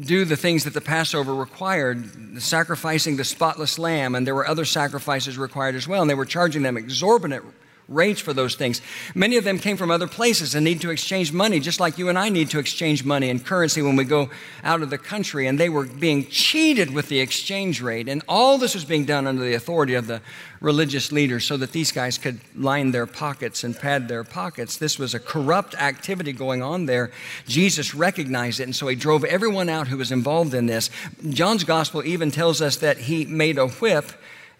do 0.00 0.24
the 0.24 0.36
things 0.36 0.64
that 0.64 0.74
the 0.74 0.80
Passover 0.80 1.34
required, 1.34 2.40
sacrificing 2.40 3.16
the 3.16 3.24
spotless 3.24 3.78
lamb, 3.78 4.14
and 4.14 4.26
there 4.26 4.34
were 4.34 4.46
other 4.46 4.64
sacrifices 4.64 5.38
required 5.38 5.74
as 5.74 5.88
well, 5.88 6.02
and 6.02 6.10
they 6.10 6.14
were 6.14 6.26
charging 6.26 6.62
them 6.62 6.76
exorbitant 6.76 7.44
rates 7.88 8.20
for 8.20 8.32
those 8.32 8.56
things. 8.56 8.80
Many 9.14 9.36
of 9.36 9.44
them 9.44 9.58
came 9.58 9.76
from 9.76 9.90
other 9.90 10.08
places 10.08 10.54
and 10.54 10.64
need 10.64 10.80
to 10.80 10.90
exchange 10.90 11.32
money, 11.32 11.60
just 11.60 11.78
like 11.78 11.98
you 11.98 12.08
and 12.08 12.18
I 12.18 12.28
need 12.28 12.50
to 12.50 12.58
exchange 12.58 13.04
money 13.04 13.30
and 13.30 13.44
currency 13.44 13.80
when 13.80 13.96
we 13.96 14.04
go 14.04 14.30
out 14.64 14.82
of 14.82 14.90
the 14.90 14.98
country. 14.98 15.46
And 15.46 15.58
they 15.58 15.68
were 15.68 15.84
being 15.84 16.26
cheated 16.26 16.92
with 16.92 17.08
the 17.08 17.20
exchange 17.20 17.80
rate. 17.80 18.08
And 18.08 18.22
all 18.28 18.58
this 18.58 18.74
was 18.74 18.84
being 18.84 19.04
done 19.04 19.26
under 19.26 19.42
the 19.42 19.54
authority 19.54 19.94
of 19.94 20.06
the 20.06 20.20
religious 20.60 21.12
leaders 21.12 21.44
so 21.44 21.56
that 21.56 21.72
these 21.72 21.92
guys 21.92 22.18
could 22.18 22.40
line 22.56 22.90
their 22.90 23.06
pockets 23.06 23.62
and 23.62 23.78
pad 23.78 24.08
their 24.08 24.24
pockets. 24.24 24.76
This 24.76 24.98
was 24.98 25.14
a 25.14 25.20
corrupt 25.20 25.74
activity 25.74 26.32
going 26.32 26.62
on 26.62 26.86
there. 26.86 27.12
Jesus 27.46 27.94
recognized 27.94 28.60
it, 28.60 28.64
and 28.64 28.74
so 28.74 28.88
he 28.88 28.96
drove 28.96 29.24
everyone 29.24 29.68
out 29.68 29.88
who 29.88 29.98
was 29.98 30.10
involved 30.10 30.54
in 30.54 30.66
this. 30.66 30.90
John's 31.28 31.64
gospel 31.64 32.04
even 32.04 32.30
tells 32.30 32.60
us 32.60 32.76
that 32.76 32.98
he 32.98 33.24
made 33.26 33.58
a 33.58 33.68
whip 33.68 34.10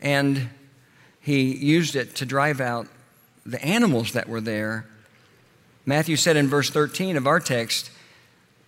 and 0.01 0.49
he 1.21 1.53
used 1.57 1.97
it 1.97 2.15
to 2.17 2.27
drive 2.27 2.61
out 2.61 2.87
the 3.47 3.63
animals 3.65 4.13
that 4.13 4.29
were 4.29 4.41
there. 4.41 4.87
Matthew 5.85 6.17
said 6.17 6.37
in 6.37 6.49
verse 6.49 6.71
13 6.71 7.17
of 7.17 7.27
our 7.27 7.41
text 7.41 7.91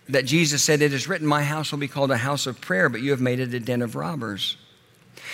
that 0.07 0.25
Jesus 0.25 0.63
said, 0.63 0.81
It 0.81 0.93
is 0.93 1.07
written, 1.07 1.27
My 1.27 1.43
house 1.43 1.71
will 1.71 1.79
be 1.79 1.87
called 1.87 2.11
a 2.11 2.17
house 2.17 2.47
of 2.47 2.61
prayer, 2.61 2.89
but 2.89 3.01
you 3.01 3.11
have 3.11 3.21
made 3.21 3.39
it 3.39 3.53
a 3.53 3.59
den 3.59 3.81
of 3.81 3.95
robbers. 3.95 4.57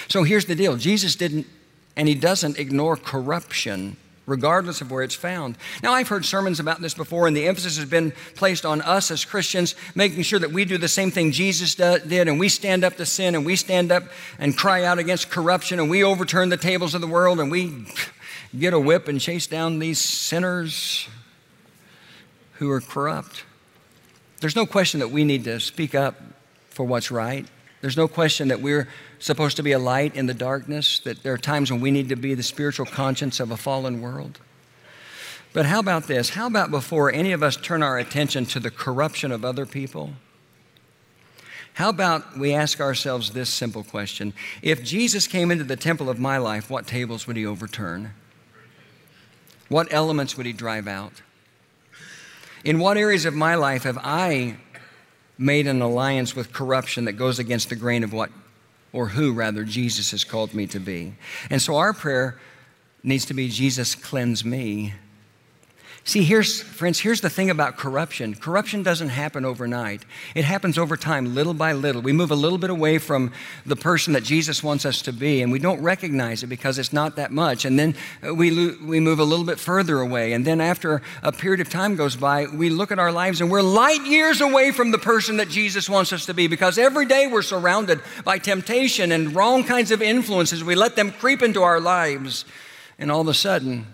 So 0.07 0.23
here's 0.23 0.45
the 0.45 0.55
deal 0.55 0.77
Jesus 0.77 1.15
didn't, 1.15 1.47
and 1.95 2.07
he 2.07 2.15
doesn't 2.15 2.57
ignore 2.57 2.97
corruption 2.97 3.97
regardless 4.25 4.81
of 4.81 4.91
where 4.91 5.03
it's 5.03 5.15
found. 5.15 5.57
Now, 5.83 5.93
I've 5.93 6.07
heard 6.07 6.25
sermons 6.25 6.59
about 6.59 6.81
this 6.81 6.93
before, 6.93 7.27
and 7.27 7.35
the 7.35 7.47
emphasis 7.47 7.77
has 7.77 7.87
been 7.87 8.11
placed 8.35 8.65
on 8.65 8.81
us 8.81 9.11
as 9.11 9.25
Christians, 9.25 9.75
making 9.93 10.23
sure 10.23 10.39
that 10.39 10.51
we 10.51 10.65
do 10.65 10.77
the 10.77 10.87
same 10.87 11.11
thing 11.11 11.31
Jesus 11.31 11.75
did, 11.75 12.11
and 12.11 12.39
we 12.39 12.49
stand 12.49 12.83
up 12.83 12.97
to 12.97 13.05
sin, 13.05 13.35
and 13.35 13.45
we 13.45 13.55
stand 13.55 13.91
up 13.91 14.03
and 14.39 14.57
cry 14.57 14.83
out 14.83 14.99
against 14.99 15.29
corruption, 15.29 15.79
and 15.79 15.89
we 15.89 16.03
overturn 16.03 16.49
the 16.49 16.57
tables 16.57 16.95
of 16.95 17.01
the 17.01 17.07
world, 17.07 17.39
and 17.39 17.51
we 17.51 17.85
get 18.55 18.73
a 18.73 18.79
whip 18.79 19.07
and 19.07 19.19
chase 19.19 19.47
down 19.47 19.79
these 19.79 19.99
sinners 19.99 21.07
who 22.53 22.71
are 22.71 22.81
corrupt. 22.81 23.43
There's 24.39 24.55
no 24.55 24.65
question 24.65 24.99
that 24.99 25.09
we 25.09 25.23
need 25.23 25.43
to 25.45 25.59
speak 25.59 25.95
up 25.95 26.15
for 26.69 26.85
what's 26.85 27.11
right. 27.11 27.45
There's 27.81 27.97
no 27.97 28.07
question 28.07 28.47
that 28.47 28.61
we're 28.61 28.87
supposed 29.19 29.57
to 29.57 29.63
be 29.63 29.71
a 29.71 29.79
light 29.79 30.15
in 30.15 30.25
the 30.25 30.33
darkness, 30.33 30.99
that 30.99 31.23
there 31.23 31.33
are 31.33 31.37
times 31.37 31.71
when 31.71 31.81
we 31.81 31.91
need 31.91 32.09
to 32.09 32.15
be 32.15 32.33
the 32.33 32.43
spiritual 32.43 32.85
conscience 32.85 33.39
of 33.39 33.51
a 33.51 33.57
fallen 33.57 34.01
world. 34.01 34.39
But 35.53 35.65
how 35.65 35.79
about 35.79 36.07
this? 36.07 36.31
How 36.31 36.47
about 36.47 36.69
before 36.71 37.11
any 37.11 37.31
of 37.31 37.41
us 37.41 37.55
turn 37.55 37.81
our 37.81 37.97
attention 37.97 38.45
to 38.47 38.59
the 38.59 38.71
corruption 38.71 39.31
of 39.31 39.45
other 39.45 39.65
people? 39.65 40.13
How 41.75 41.89
about 41.89 42.37
we 42.37 42.53
ask 42.53 42.79
ourselves 42.79 43.31
this 43.31 43.49
simple 43.49 43.83
question 43.83 44.33
If 44.61 44.83
Jesus 44.83 45.27
came 45.27 45.51
into 45.51 45.63
the 45.63 45.75
temple 45.75 46.09
of 46.09 46.19
my 46.19 46.37
life, 46.37 46.69
what 46.69 46.87
tables 46.87 47.27
would 47.27 47.37
he 47.37 47.45
overturn? 47.45 48.13
What 49.75 49.91
elements 49.91 50.37
would 50.37 50.45
he 50.45 50.53
drive 50.53 50.87
out? 50.87 51.21
In 52.63 52.79
what 52.79 52.95
areas 52.95 53.25
of 53.25 53.33
my 53.33 53.55
life 53.55 53.83
have 53.83 53.97
I 54.01 54.55
made 55.37 55.67
an 55.67 55.81
alliance 55.81 56.33
with 56.33 56.53
corruption 56.53 57.03
that 57.03 57.17
goes 57.17 57.39
against 57.39 57.67
the 57.67 57.75
grain 57.75 58.01
of 58.01 58.13
what, 58.13 58.29
or 58.93 59.09
who 59.09 59.33
rather, 59.33 59.65
Jesus 59.65 60.11
has 60.11 60.23
called 60.23 60.53
me 60.53 60.65
to 60.67 60.79
be? 60.79 61.15
And 61.49 61.61
so 61.61 61.75
our 61.75 61.91
prayer 61.91 62.39
needs 63.03 63.25
to 63.25 63.33
be 63.33 63.49
Jesus, 63.49 63.95
cleanse 63.95 64.45
me 64.45 64.93
See, 66.07 66.21
here's, 66.21 66.61
friends, 66.61 66.99
here's 66.99 67.21
the 67.21 67.31
thing 67.31 67.49
about 67.49 67.77
corruption 67.77 68.35
corruption 68.35 68.83
doesn't 68.83 69.09
happen 69.09 69.43
overnight, 69.43 70.05
it 70.35 70.45
happens 70.45 70.77
over 70.77 70.95
time, 70.95 71.33
little 71.33 71.55
by 71.55 71.73
little. 71.73 71.99
We 71.99 72.13
move 72.13 72.29
a 72.29 72.35
little 72.35 72.59
bit 72.59 72.69
away 72.69 72.99
from 72.99 73.31
the 73.65 73.75
person 73.75 74.13
that 74.13 74.23
Jesus 74.23 74.61
wants 74.61 74.85
us 74.85 75.01
to 75.01 75.11
be, 75.11 75.41
and 75.41 75.51
we 75.51 75.57
don't 75.57 75.81
recognize 75.81 76.43
it 76.43 76.47
because 76.47 76.77
it's 76.77 76.93
not 76.93 77.15
that 77.15 77.31
much. 77.31 77.65
And 77.65 77.79
then 77.79 77.95
uh, 78.25 78.35
we, 78.35 78.51
lo- 78.51 78.77
we 78.85 78.99
move 78.99 79.17
a 79.17 79.23
little 79.23 79.45
bit 79.45 79.59
further 79.59 79.99
away. 79.99 80.33
And 80.33 80.45
then 80.45 80.61
after 80.61 81.01
a 81.23 81.31
period 81.31 81.59
of 81.59 81.71
time 81.71 81.95
goes 81.95 82.15
by, 82.15 82.45
we 82.45 82.69
look 82.69 82.91
at 82.91 82.99
our 82.99 83.11
lives 83.11 83.41
and 83.41 83.49
we're 83.49 83.63
light 83.63 84.05
years 84.05 84.41
away 84.41 84.71
from 84.71 84.91
the 84.91 84.99
person 84.99 85.37
that 85.37 85.49
Jesus 85.49 85.89
wants 85.89 86.13
us 86.13 86.27
to 86.27 86.35
be 86.35 86.45
because 86.45 86.77
every 86.77 87.07
day 87.07 87.25
we're 87.25 87.41
surrounded 87.41 87.99
by 88.23 88.37
temptation 88.37 89.11
and 89.11 89.35
wrong 89.35 89.63
kinds 89.63 89.89
of 89.89 90.03
influences. 90.03 90.63
We 90.63 90.75
let 90.75 90.95
them 90.95 91.11
creep 91.11 91.41
into 91.41 91.63
our 91.63 91.79
lives. 91.79 92.45
And 92.99 93.11
all 93.11 93.21
of 93.21 93.27
a 93.27 93.33
sudden, 93.33 93.87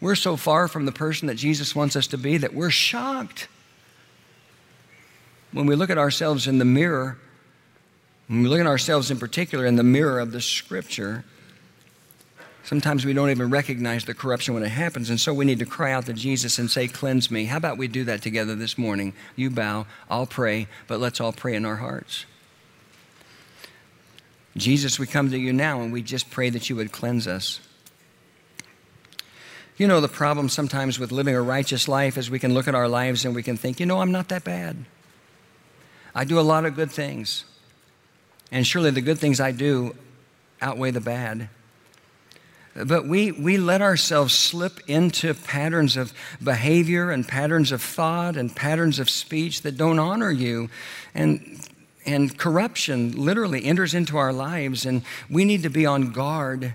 we're 0.00 0.14
so 0.14 0.36
far 0.36 0.68
from 0.68 0.84
the 0.84 0.92
person 0.92 1.28
that 1.28 1.36
Jesus 1.36 1.74
wants 1.74 1.96
us 1.96 2.06
to 2.08 2.18
be 2.18 2.36
that 2.38 2.54
we're 2.54 2.70
shocked. 2.70 3.48
When 5.52 5.66
we 5.66 5.74
look 5.74 5.90
at 5.90 5.98
ourselves 5.98 6.46
in 6.46 6.58
the 6.58 6.64
mirror, 6.64 7.16
when 8.26 8.42
we 8.42 8.48
look 8.48 8.60
at 8.60 8.66
ourselves 8.66 9.10
in 9.10 9.18
particular 9.18 9.64
in 9.64 9.76
the 9.76 9.82
mirror 9.82 10.18
of 10.18 10.32
the 10.32 10.40
scripture, 10.40 11.24
sometimes 12.64 13.06
we 13.06 13.14
don't 13.14 13.30
even 13.30 13.48
recognize 13.48 14.04
the 14.04 14.12
corruption 14.12 14.52
when 14.52 14.62
it 14.62 14.68
happens. 14.68 15.08
And 15.08 15.18
so 15.18 15.32
we 15.32 15.44
need 15.44 15.60
to 15.60 15.66
cry 15.66 15.92
out 15.92 16.06
to 16.06 16.12
Jesus 16.12 16.58
and 16.58 16.70
say, 16.70 16.88
Cleanse 16.88 17.30
me. 17.30 17.46
How 17.46 17.56
about 17.56 17.78
we 17.78 17.88
do 17.88 18.04
that 18.04 18.20
together 18.20 18.54
this 18.54 18.76
morning? 18.76 19.14
You 19.34 19.48
bow, 19.48 19.86
I'll 20.10 20.26
pray, 20.26 20.66
but 20.88 21.00
let's 21.00 21.20
all 21.20 21.32
pray 21.32 21.54
in 21.54 21.64
our 21.64 21.76
hearts. 21.76 22.26
Jesus, 24.56 24.98
we 24.98 25.06
come 25.06 25.30
to 25.30 25.38
you 25.38 25.52
now 25.52 25.80
and 25.80 25.92
we 25.92 26.02
just 26.02 26.30
pray 26.30 26.50
that 26.50 26.68
you 26.68 26.76
would 26.76 26.90
cleanse 26.90 27.26
us. 27.26 27.60
You 29.76 29.86
know, 29.86 30.00
the 30.00 30.08
problem 30.08 30.48
sometimes 30.48 30.98
with 30.98 31.12
living 31.12 31.34
a 31.34 31.42
righteous 31.42 31.86
life 31.86 32.16
is 32.16 32.30
we 32.30 32.38
can 32.38 32.54
look 32.54 32.66
at 32.66 32.74
our 32.74 32.88
lives 32.88 33.24
and 33.24 33.34
we 33.34 33.42
can 33.42 33.56
think, 33.58 33.78
you 33.78 33.86
know, 33.86 34.00
I'm 34.00 34.12
not 34.12 34.28
that 34.28 34.42
bad. 34.42 34.86
I 36.14 36.24
do 36.24 36.40
a 36.40 36.42
lot 36.42 36.64
of 36.64 36.74
good 36.74 36.90
things. 36.90 37.44
And 38.50 38.66
surely 38.66 38.90
the 38.90 39.02
good 39.02 39.18
things 39.18 39.38
I 39.38 39.52
do 39.52 39.94
outweigh 40.62 40.92
the 40.92 41.00
bad. 41.00 41.50
But 42.74 43.06
we, 43.06 43.32
we 43.32 43.56
let 43.58 43.82
ourselves 43.82 44.34
slip 44.34 44.80
into 44.86 45.34
patterns 45.34 45.96
of 45.96 46.12
behavior 46.42 47.10
and 47.10 47.26
patterns 47.26 47.72
of 47.72 47.82
thought 47.82 48.36
and 48.36 48.54
patterns 48.54 48.98
of 48.98 49.10
speech 49.10 49.62
that 49.62 49.76
don't 49.76 49.98
honor 49.98 50.30
you. 50.30 50.70
And, 51.14 51.66
and 52.04 52.36
corruption 52.38 53.12
literally 53.12 53.64
enters 53.64 53.94
into 53.94 54.18
our 54.18 54.32
lives, 54.32 54.84
and 54.84 55.02
we 55.30 55.44
need 55.44 55.62
to 55.62 55.70
be 55.70 55.86
on 55.86 56.12
guard 56.12 56.74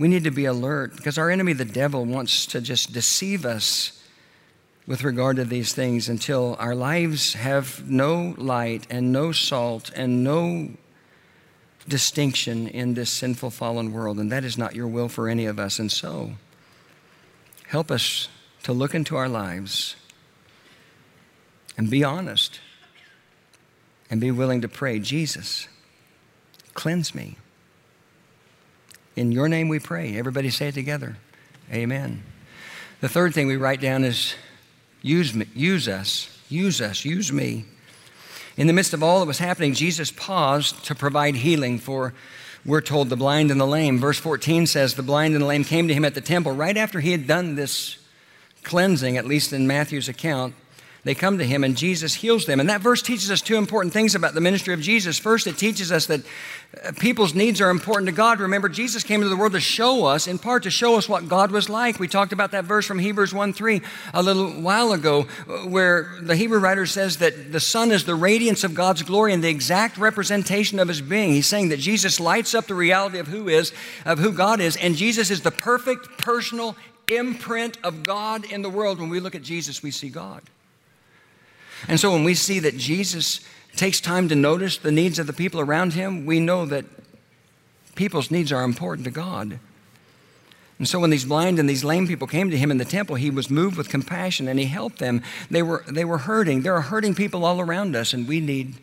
we 0.00 0.08
need 0.08 0.24
to 0.24 0.30
be 0.30 0.46
alert 0.46 0.96
because 0.96 1.18
our 1.18 1.28
enemy, 1.28 1.52
the 1.52 1.66
devil, 1.66 2.06
wants 2.06 2.46
to 2.46 2.60
just 2.62 2.94
deceive 2.94 3.44
us 3.44 4.02
with 4.86 5.04
regard 5.04 5.36
to 5.36 5.44
these 5.44 5.74
things 5.74 6.08
until 6.08 6.56
our 6.58 6.74
lives 6.74 7.34
have 7.34 7.88
no 7.88 8.34
light 8.38 8.86
and 8.88 9.12
no 9.12 9.30
salt 9.30 9.90
and 9.94 10.24
no 10.24 10.70
distinction 11.86 12.66
in 12.66 12.94
this 12.94 13.10
sinful, 13.10 13.50
fallen 13.50 13.92
world. 13.92 14.18
And 14.18 14.32
that 14.32 14.42
is 14.42 14.56
not 14.56 14.74
your 14.74 14.88
will 14.88 15.10
for 15.10 15.28
any 15.28 15.44
of 15.44 15.58
us. 15.58 15.78
And 15.78 15.92
so, 15.92 16.32
help 17.66 17.90
us 17.90 18.30
to 18.62 18.72
look 18.72 18.94
into 18.94 19.16
our 19.16 19.28
lives 19.28 19.96
and 21.76 21.90
be 21.90 22.02
honest 22.02 22.58
and 24.08 24.18
be 24.18 24.30
willing 24.30 24.62
to 24.62 24.68
pray, 24.68 24.98
Jesus, 24.98 25.68
cleanse 26.72 27.14
me. 27.14 27.36
In 29.16 29.32
your 29.32 29.48
name 29.48 29.68
we 29.68 29.78
pray. 29.78 30.16
Everybody 30.16 30.50
say 30.50 30.68
it 30.68 30.74
together. 30.74 31.16
Amen. 31.72 32.22
The 33.00 33.08
third 33.08 33.34
thing 33.34 33.46
we 33.46 33.56
write 33.56 33.80
down 33.80 34.04
is 34.04 34.34
use, 35.02 35.34
me, 35.34 35.46
use 35.54 35.88
us, 35.88 36.38
use 36.48 36.80
us, 36.80 37.04
use 37.04 37.32
me. 37.32 37.64
In 38.56 38.66
the 38.66 38.72
midst 38.72 38.92
of 38.92 39.02
all 39.02 39.20
that 39.20 39.26
was 39.26 39.38
happening, 39.38 39.72
Jesus 39.74 40.10
paused 40.10 40.84
to 40.84 40.94
provide 40.94 41.36
healing 41.36 41.78
for, 41.78 42.12
we're 42.64 42.80
told, 42.80 43.08
the 43.08 43.16
blind 43.16 43.50
and 43.50 43.60
the 43.60 43.66
lame. 43.66 43.98
Verse 43.98 44.18
14 44.18 44.66
says, 44.66 44.94
The 44.94 45.02
blind 45.02 45.34
and 45.34 45.42
the 45.42 45.46
lame 45.46 45.64
came 45.64 45.88
to 45.88 45.94
him 45.94 46.04
at 46.04 46.14
the 46.14 46.20
temple 46.20 46.52
right 46.52 46.76
after 46.76 47.00
he 47.00 47.12
had 47.12 47.26
done 47.26 47.54
this 47.54 47.98
cleansing, 48.62 49.16
at 49.16 49.26
least 49.26 49.52
in 49.52 49.66
Matthew's 49.66 50.08
account. 50.08 50.54
They 51.02 51.14
come 51.14 51.38
to 51.38 51.46
him 51.46 51.64
and 51.64 51.76
Jesus 51.76 52.14
heals 52.14 52.44
them. 52.44 52.60
And 52.60 52.68
that 52.68 52.82
verse 52.82 53.00
teaches 53.00 53.30
us 53.30 53.40
two 53.40 53.56
important 53.56 53.94
things 53.94 54.14
about 54.14 54.34
the 54.34 54.40
ministry 54.40 54.74
of 54.74 54.80
Jesus. 54.82 55.18
First, 55.18 55.46
it 55.46 55.56
teaches 55.56 55.90
us 55.90 56.04
that 56.06 56.20
uh, 56.84 56.92
people's 56.98 57.34
needs 57.34 57.58
are 57.62 57.70
important 57.70 58.06
to 58.08 58.14
God. 58.14 58.38
Remember, 58.38 58.68
Jesus 58.68 59.02
came 59.02 59.22
into 59.22 59.30
the 59.30 59.36
world 59.36 59.52
to 59.52 59.60
show 59.60 60.04
us, 60.04 60.26
in 60.26 60.38
part 60.38 60.64
to 60.64 60.70
show 60.70 60.96
us 60.96 61.08
what 61.08 61.26
God 61.26 61.52
was 61.52 61.70
like. 61.70 61.98
We 61.98 62.06
talked 62.06 62.34
about 62.34 62.50
that 62.50 62.66
verse 62.66 62.84
from 62.84 62.98
Hebrews 62.98 63.32
1 63.32 63.54
3 63.54 63.80
a 64.12 64.22
little 64.22 64.50
while 64.60 64.92
ago, 64.92 65.26
uh, 65.48 65.68
where 65.68 66.16
the 66.20 66.36
Hebrew 66.36 66.58
writer 66.58 66.84
says 66.84 67.16
that 67.18 67.50
the 67.50 67.60
Son 67.60 67.92
is 67.92 68.04
the 68.04 68.14
radiance 68.14 68.62
of 68.62 68.74
God's 68.74 69.02
glory 69.02 69.32
and 69.32 69.42
the 69.42 69.48
exact 69.48 69.96
representation 69.96 70.78
of 70.78 70.88
his 70.88 71.00
being. 71.00 71.30
He's 71.30 71.46
saying 71.46 71.70
that 71.70 71.78
Jesus 71.78 72.20
lights 72.20 72.54
up 72.54 72.66
the 72.66 72.74
reality 72.74 73.18
of 73.18 73.28
who 73.28 73.48
is, 73.48 73.72
of 74.04 74.18
who 74.18 74.32
God 74.32 74.60
is, 74.60 74.76
and 74.76 74.96
Jesus 74.96 75.30
is 75.30 75.40
the 75.40 75.50
perfect 75.50 76.18
personal 76.18 76.76
imprint 77.08 77.78
of 77.82 78.02
God 78.02 78.44
in 78.44 78.60
the 78.60 78.70
world. 78.70 79.00
When 79.00 79.08
we 79.08 79.18
look 79.18 79.34
at 79.34 79.42
Jesus, 79.42 79.82
we 79.82 79.90
see 79.90 80.10
God. 80.10 80.42
And 81.88 81.98
so 81.98 82.10
when 82.12 82.24
we 82.24 82.34
see 82.34 82.58
that 82.60 82.76
Jesus 82.76 83.40
takes 83.76 84.00
time 84.00 84.28
to 84.28 84.34
notice 84.34 84.78
the 84.78 84.92
needs 84.92 85.18
of 85.18 85.26
the 85.26 85.32
people 85.32 85.60
around 85.60 85.94
him, 85.94 86.26
we 86.26 86.40
know 86.40 86.66
that 86.66 86.84
people's 87.94 88.30
needs 88.30 88.52
are 88.52 88.62
important 88.62 89.04
to 89.04 89.10
God. 89.10 89.58
And 90.78 90.88
so 90.88 90.98
when 90.98 91.10
these 91.10 91.26
blind 91.26 91.58
and 91.58 91.68
these 91.68 91.84
lame 91.84 92.06
people 92.06 92.26
came 92.26 92.50
to 92.50 92.56
him 92.56 92.70
in 92.70 92.78
the 92.78 92.86
temple, 92.86 93.16
he 93.16 93.28
was 93.28 93.50
moved 93.50 93.76
with 93.76 93.90
compassion 93.90 94.48
and 94.48 94.58
he 94.58 94.64
helped 94.64 94.98
them. 94.98 95.22
They 95.50 95.62
were, 95.62 95.84
they 95.86 96.06
were 96.06 96.18
hurting. 96.18 96.62
There 96.62 96.74
are 96.74 96.80
hurting 96.80 97.14
people 97.14 97.44
all 97.44 97.60
around 97.60 97.94
us, 97.94 98.14
and 98.14 98.26
we 98.26 98.40
need 98.40 98.76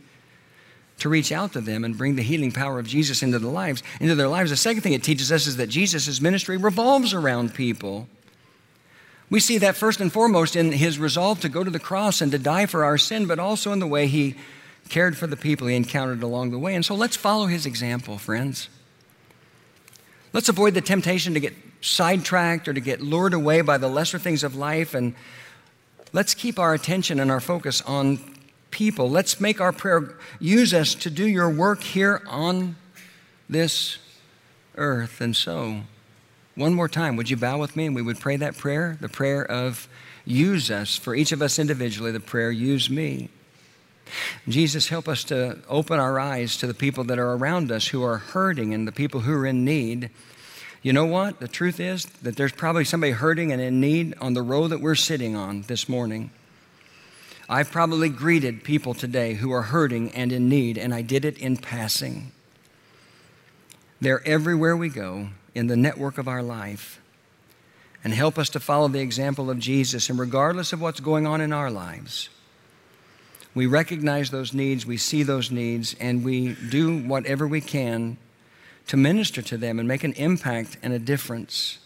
to 1.00 1.10
reach 1.10 1.32
out 1.32 1.54
to 1.54 1.62
them 1.62 1.84
and 1.84 1.98
bring 1.98 2.16
the 2.16 2.22
healing 2.22 2.52
power 2.52 2.78
of 2.78 2.88
Jesus 2.88 3.24
into 3.24 3.40
their 3.40 3.52
lives, 3.52 3.82
into 4.00 4.14
their 4.14 4.28
lives. 4.28 4.52
The 4.52 4.58
second 4.58 4.82
thing 4.82 4.94
it 4.94 5.04
teaches 5.04 5.32
us 5.32 5.48
is 5.48 5.58
that 5.58 5.68
Jesus' 5.68 6.22
ministry 6.22 6.58
revolves 6.58 7.14
around 7.16 7.56
people. 7.56 8.08
We 9.30 9.40
see 9.40 9.58
that 9.58 9.76
first 9.76 10.00
and 10.00 10.12
foremost 10.12 10.56
in 10.56 10.72
his 10.72 11.00
resolve 11.00 11.42
to 11.42 11.50
go 11.50 11.64
to 11.64 11.70
the 11.70 11.80
cross 11.80 12.22
and 12.22 12.32
to 12.32 12.40
die 12.40 12.66
for 12.66 12.86
our 12.86 12.98
sin, 12.98 13.26
but 13.26 13.40
also 13.40 13.74
in 13.74 13.80
the 13.80 13.88
way 13.88 14.08
he 14.08 14.36
cared 14.90 15.18
for 15.18 15.28
the 15.28 15.36
people 15.36 15.68
he 15.68 15.76
encountered 15.76 16.24
along 16.24 16.52
the 16.52 16.60
way. 16.60 16.74
And 16.76 16.86
so 16.86 16.96
let's 16.96 17.18
follow 17.18 17.48
his 17.48 17.66
example, 17.66 18.18
friends. 18.18 18.70
Let's 20.32 20.48
avoid 20.48 20.74
the 20.74 20.82
temptation 20.82 21.34
to 21.34 21.40
get 21.40 21.54
sidetracked 21.82 22.68
or 22.68 22.74
to 22.74 22.80
get 22.80 23.02
lured 23.02 23.34
away 23.34 23.62
by 23.62 23.78
the 23.78 23.90
lesser 23.90 24.18
things 24.18 24.44
of 24.44 24.56
life. 24.56 24.94
And 24.94 25.14
let's 26.14 26.34
keep 26.34 26.58
our 26.58 26.74
attention 26.74 27.20
and 27.20 27.30
our 27.30 27.42
focus 27.42 27.82
on 27.82 28.20
people. 28.72 29.10
Let's 29.10 29.42
make 29.42 29.60
our 29.60 29.74
prayer 29.74 30.16
use 30.40 30.74
us 30.74 30.96
to 30.96 31.10
do 31.10 31.28
your 31.28 31.50
work 31.50 31.84
here 31.84 32.22
on 32.28 32.76
this 33.50 33.98
earth. 34.76 35.20
And 35.22 35.36
so, 35.36 35.82
one 36.58 36.74
more 36.74 36.90
time, 36.90 37.16
would 37.16 37.30
you 37.30 37.38
bow 37.38 37.60
with 37.60 37.76
me 37.76 37.86
and 37.86 37.96
we 37.96 38.02
would 38.02 38.20
pray 38.20 38.36
that 38.36 38.58
prayer? 38.58 38.98
The 39.00 39.08
prayer 39.08 39.46
of 39.50 39.88
use 40.26 40.70
us, 40.70 40.98
for 40.98 41.16
each 41.16 41.32
of 41.32 41.42
us 41.42 41.60
individually, 41.60 42.12
the 42.12 42.20
prayer 42.20 42.52
use 42.52 42.90
me. 42.90 43.30
Jesus, 44.48 44.90
help 44.90 45.08
us 45.08 45.24
to 45.26 45.60
open 45.70 46.00
our 46.00 46.20
eyes 46.20 46.58
to 46.58 46.68
the 46.68 46.74
people 46.74 47.04
that 47.06 47.20
are 47.20 47.34
around 47.34 47.72
us 47.72 47.88
who 47.88 48.04
are 48.04 48.18
hurting 48.18 48.74
and 48.74 48.88
the 48.88 48.92
people 48.92 49.22
who 49.22 49.34
are 49.34 49.46
in 49.46 49.64
need. 49.64 50.10
You 50.82 50.94
know 50.94 51.06
what? 51.06 51.40
The 51.40 51.48
truth 51.48 51.80
is 51.80 52.06
that 52.22 52.38
there's 52.38 52.52
probably 52.52 52.86
somebody 52.86 53.12
hurting 53.12 53.52
and 53.52 53.62
in 53.62 53.80
need 53.80 54.16
on 54.20 54.34
the 54.34 54.42
row 54.42 54.68
that 54.68 54.82
we're 54.82 54.96
sitting 54.96 55.36
on 55.36 55.64
this 55.64 55.88
morning. 55.88 56.32
I've 57.50 57.72
probably 57.72 58.10
greeted 58.10 58.64
people 58.64 58.94
today 58.94 59.36
who 59.36 59.52
are 59.52 59.64
hurting 59.64 60.12
and 60.12 60.32
in 60.32 60.50
need, 60.50 60.78
and 60.78 60.94
I 60.94 61.02
did 61.02 61.24
it 61.24 61.38
in 61.38 61.58
passing. 61.58 62.32
They're 64.02 64.26
everywhere 64.28 64.76
we 64.76 64.90
go, 64.90 65.30
in 65.58 65.68
the 65.68 65.76
network 65.76 66.18
of 66.18 66.28
our 66.28 66.44
life 66.44 67.02
and 68.04 68.14
help 68.14 68.38
us 68.38 68.50
to 68.50 68.60
follow 68.60 68.88
the 68.88 69.00
example 69.00 69.50
of 69.50 69.60
Jesus. 69.60 70.10
And 70.10 70.20
regardless 70.20 70.72
of 70.72 70.80
what's 70.80 71.00
going 71.00 71.28
on 71.28 71.42
in 71.42 71.52
our 71.52 71.72
lives, 71.72 72.30
we 73.54 73.66
recognize 73.66 74.30
those 74.30 74.54
needs, 74.54 74.86
we 74.86 74.98
see 74.98 75.24
those 75.24 75.52
needs, 75.52 75.96
and 76.00 76.24
we 76.24 76.56
do 76.70 77.00
whatever 77.00 77.48
we 77.48 77.60
can 77.60 78.18
to 78.86 78.96
minister 78.98 79.42
to 79.42 79.58
them 79.58 79.80
and 79.80 79.88
make 79.88 80.04
an 80.04 80.14
impact 80.14 80.78
and 80.84 80.94
a 80.94 81.00
difference. 81.00 81.80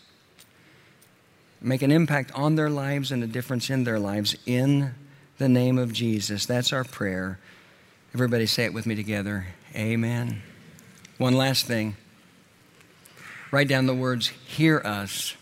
Make 1.61 1.81
an 1.81 1.91
impact 1.91 2.31
on 2.33 2.55
their 2.55 2.69
lives 2.69 3.11
and 3.11 3.23
a 3.23 3.27
difference 3.27 3.69
in 3.69 3.85
their 3.85 3.99
lives 3.99 4.35
in 4.45 4.93
the 5.37 5.47
name 5.47 5.77
of 5.77 5.93
Jesus. 5.93 6.45
That's 6.45 6.73
our 6.73 6.83
prayer. 6.83 7.39
Everybody 8.13 8.45
say 8.45 8.65
it 8.65 8.73
with 8.73 8.85
me 8.85 8.95
together. 8.95 9.47
Amen. 9.75 10.41
One 11.17 11.35
last 11.35 11.65
thing. 11.65 11.95
Write 13.51 13.67
down 13.67 13.85
the 13.85 13.93
words, 13.93 14.29
hear 14.29 14.81
us. 14.83 15.35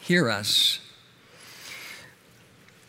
Hear 0.00 0.30
us. 0.30 0.80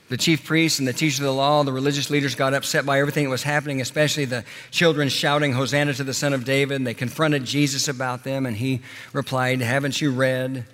The 0.08 0.18
chief 0.18 0.44
priests 0.44 0.80
and 0.80 0.88
the 0.88 0.94
teachers 0.94 1.20
of 1.20 1.26
the 1.26 1.34
law, 1.34 1.64
the 1.64 1.72
religious 1.72 2.10
leaders 2.10 2.36
got 2.36 2.54
upset 2.54 2.86
by 2.86 3.00
everything 3.00 3.26
that 3.26 3.30
was 3.30 3.44
happening, 3.44 3.80
especially 3.80 4.26
the 4.26 4.44
children 4.70 5.08
shouting, 5.08 5.54
Hosanna 5.54 5.94
to 5.94 6.04
the 6.04 6.14
Son 6.14 6.34
of 6.34 6.44
David. 6.44 6.76
And 6.76 6.88
they 6.88 6.94
confronted 6.94 7.46
Jesus 7.46 7.88
about 7.88 8.26
them, 8.26 8.46
and 8.46 8.58
he 8.58 8.82
replied, 9.14 9.62
Haven't 9.62 10.02
you 10.02 10.12
read 10.12 10.66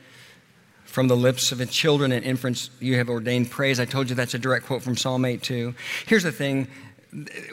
from 0.86 1.08
the 1.08 1.16
lips 1.16 1.52
of 1.52 1.60
the 1.60 1.68
children 1.68 2.12
and 2.12 2.26
infants 2.26 2.72
you 2.80 2.96
have 2.96 3.10
ordained 3.10 3.52
praise? 3.52 3.80
I 3.80 3.86
told 3.86 4.10
you 4.10 4.16
that's 4.16 4.34
a 4.34 4.40
direct 4.40 4.66
quote 4.66 4.82
from 4.82 4.98
Psalm 4.98 5.24
8 5.24 5.44
2. 5.44 5.76
Here's 6.08 6.24
the 6.24 6.32
thing 6.32 6.68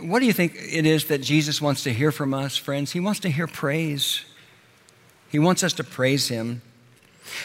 what 0.00 0.20
do 0.20 0.26
you 0.26 0.32
think 0.32 0.54
it 0.56 0.86
is 0.86 1.06
that 1.06 1.18
Jesus 1.18 1.60
wants 1.60 1.84
to 1.84 1.92
hear 1.92 2.10
from 2.10 2.34
us, 2.34 2.56
friends? 2.56 2.92
He 2.92 3.00
wants 3.00 3.20
to 3.20 3.30
hear 3.30 3.46
praise. 3.46 4.24
He 5.34 5.40
wants 5.40 5.64
us 5.64 5.72
to 5.72 5.82
praise 5.82 6.28
Him. 6.28 6.62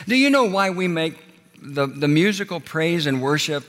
Do 0.05 0.15
you 0.15 0.29
know 0.29 0.43
why 0.43 0.69
we 0.69 0.87
make 0.87 1.15
the, 1.59 1.87
the 1.87 2.07
musical 2.07 2.59
praise 2.59 3.07
and 3.07 3.19
worship 3.19 3.63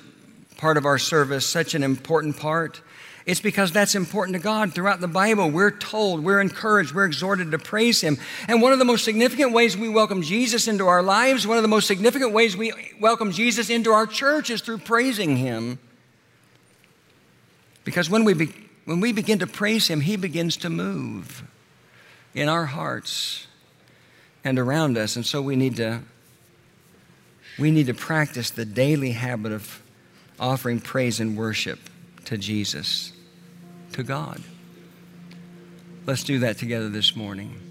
part 0.59 0.77
of 0.77 0.85
our 0.85 0.99
service 0.99 1.47
such 1.47 1.75
an 1.75 1.83
important 1.83 2.37
part? 2.37 2.83
It's 3.25 3.41
because 3.41 3.73
that's 3.73 3.95
important 3.95 4.37
to 4.37 4.43
God. 4.43 4.75
Throughout 4.75 5.01
the 5.01 5.09
Bible, 5.09 5.51
we're 5.51 5.71
told, 5.71 6.23
we're 6.23 6.43
encouraged, 6.43 6.95
we're 6.95 7.07
exhorted 7.07 7.51
to 7.53 7.59
praise 7.59 8.03
Him. 8.03 8.19
And 8.47 8.61
one 8.61 8.75
of 8.75 8.79
the 8.79 8.85
most 8.85 9.07
significant 9.07 9.55
ways 9.55 9.75
we 9.75 9.89
welcome 9.89 10.21
Jesus 10.21 10.69
into 10.69 10.87
our 10.87 11.03
lives, 11.03 11.47
one 11.47 11.57
of 11.57 11.63
the 11.63 11.69
most 11.69 11.87
significant 11.87 12.35
ways 12.35 12.55
we 12.55 12.75
welcome 13.01 13.33
Jesus 13.33 13.71
into 13.71 13.91
our 13.91 14.07
church 14.07 14.51
is 14.51 14.61
through 14.61 14.81
praising 14.81 15.39
Him. 15.39 15.79
Because 17.85 18.11
when 18.11 18.25
we, 18.25 18.35
be, 18.35 18.53
when 18.85 19.01
we 19.01 19.13
begin 19.13 19.39
to 19.39 19.47
praise 19.47 19.89
Him, 19.89 20.03
He 20.03 20.17
begins 20.17 20.59
to 20.59 20.69
move 20.69 21.43
in 22.35 22.51
our 22.51 22.67
hearts 22.67 23.47
and 24.45 24.59
around 24.59 24.97
us. 24.97 25.17
And 25.17 25.25
so 25.25 25.43
we 25.43 25.57
need 25.57 25.77
to, 25.77 26.01
we 27.59 27.71
need 27.71 27.87
to 27.87 27.95
practice 27.95 28.51
the 28.51 28.65
daily 28.65 29.13
habit 29.13 29.53
of 29.53 29.83
offering 30.39 30.81
praise 30.81 31.21
and 31.21 31.37
worship 31.37 31.79
to 32.27 32.39
Jesus, 32.39 33.13
to 33.93 34.03
God. 34.03 34.41
Let's 36.07 36.25
do 36.25 36.39
that 36.41 36.59
together 36.59 36.89
this 36.89 37.15
morning. 37.15 37.70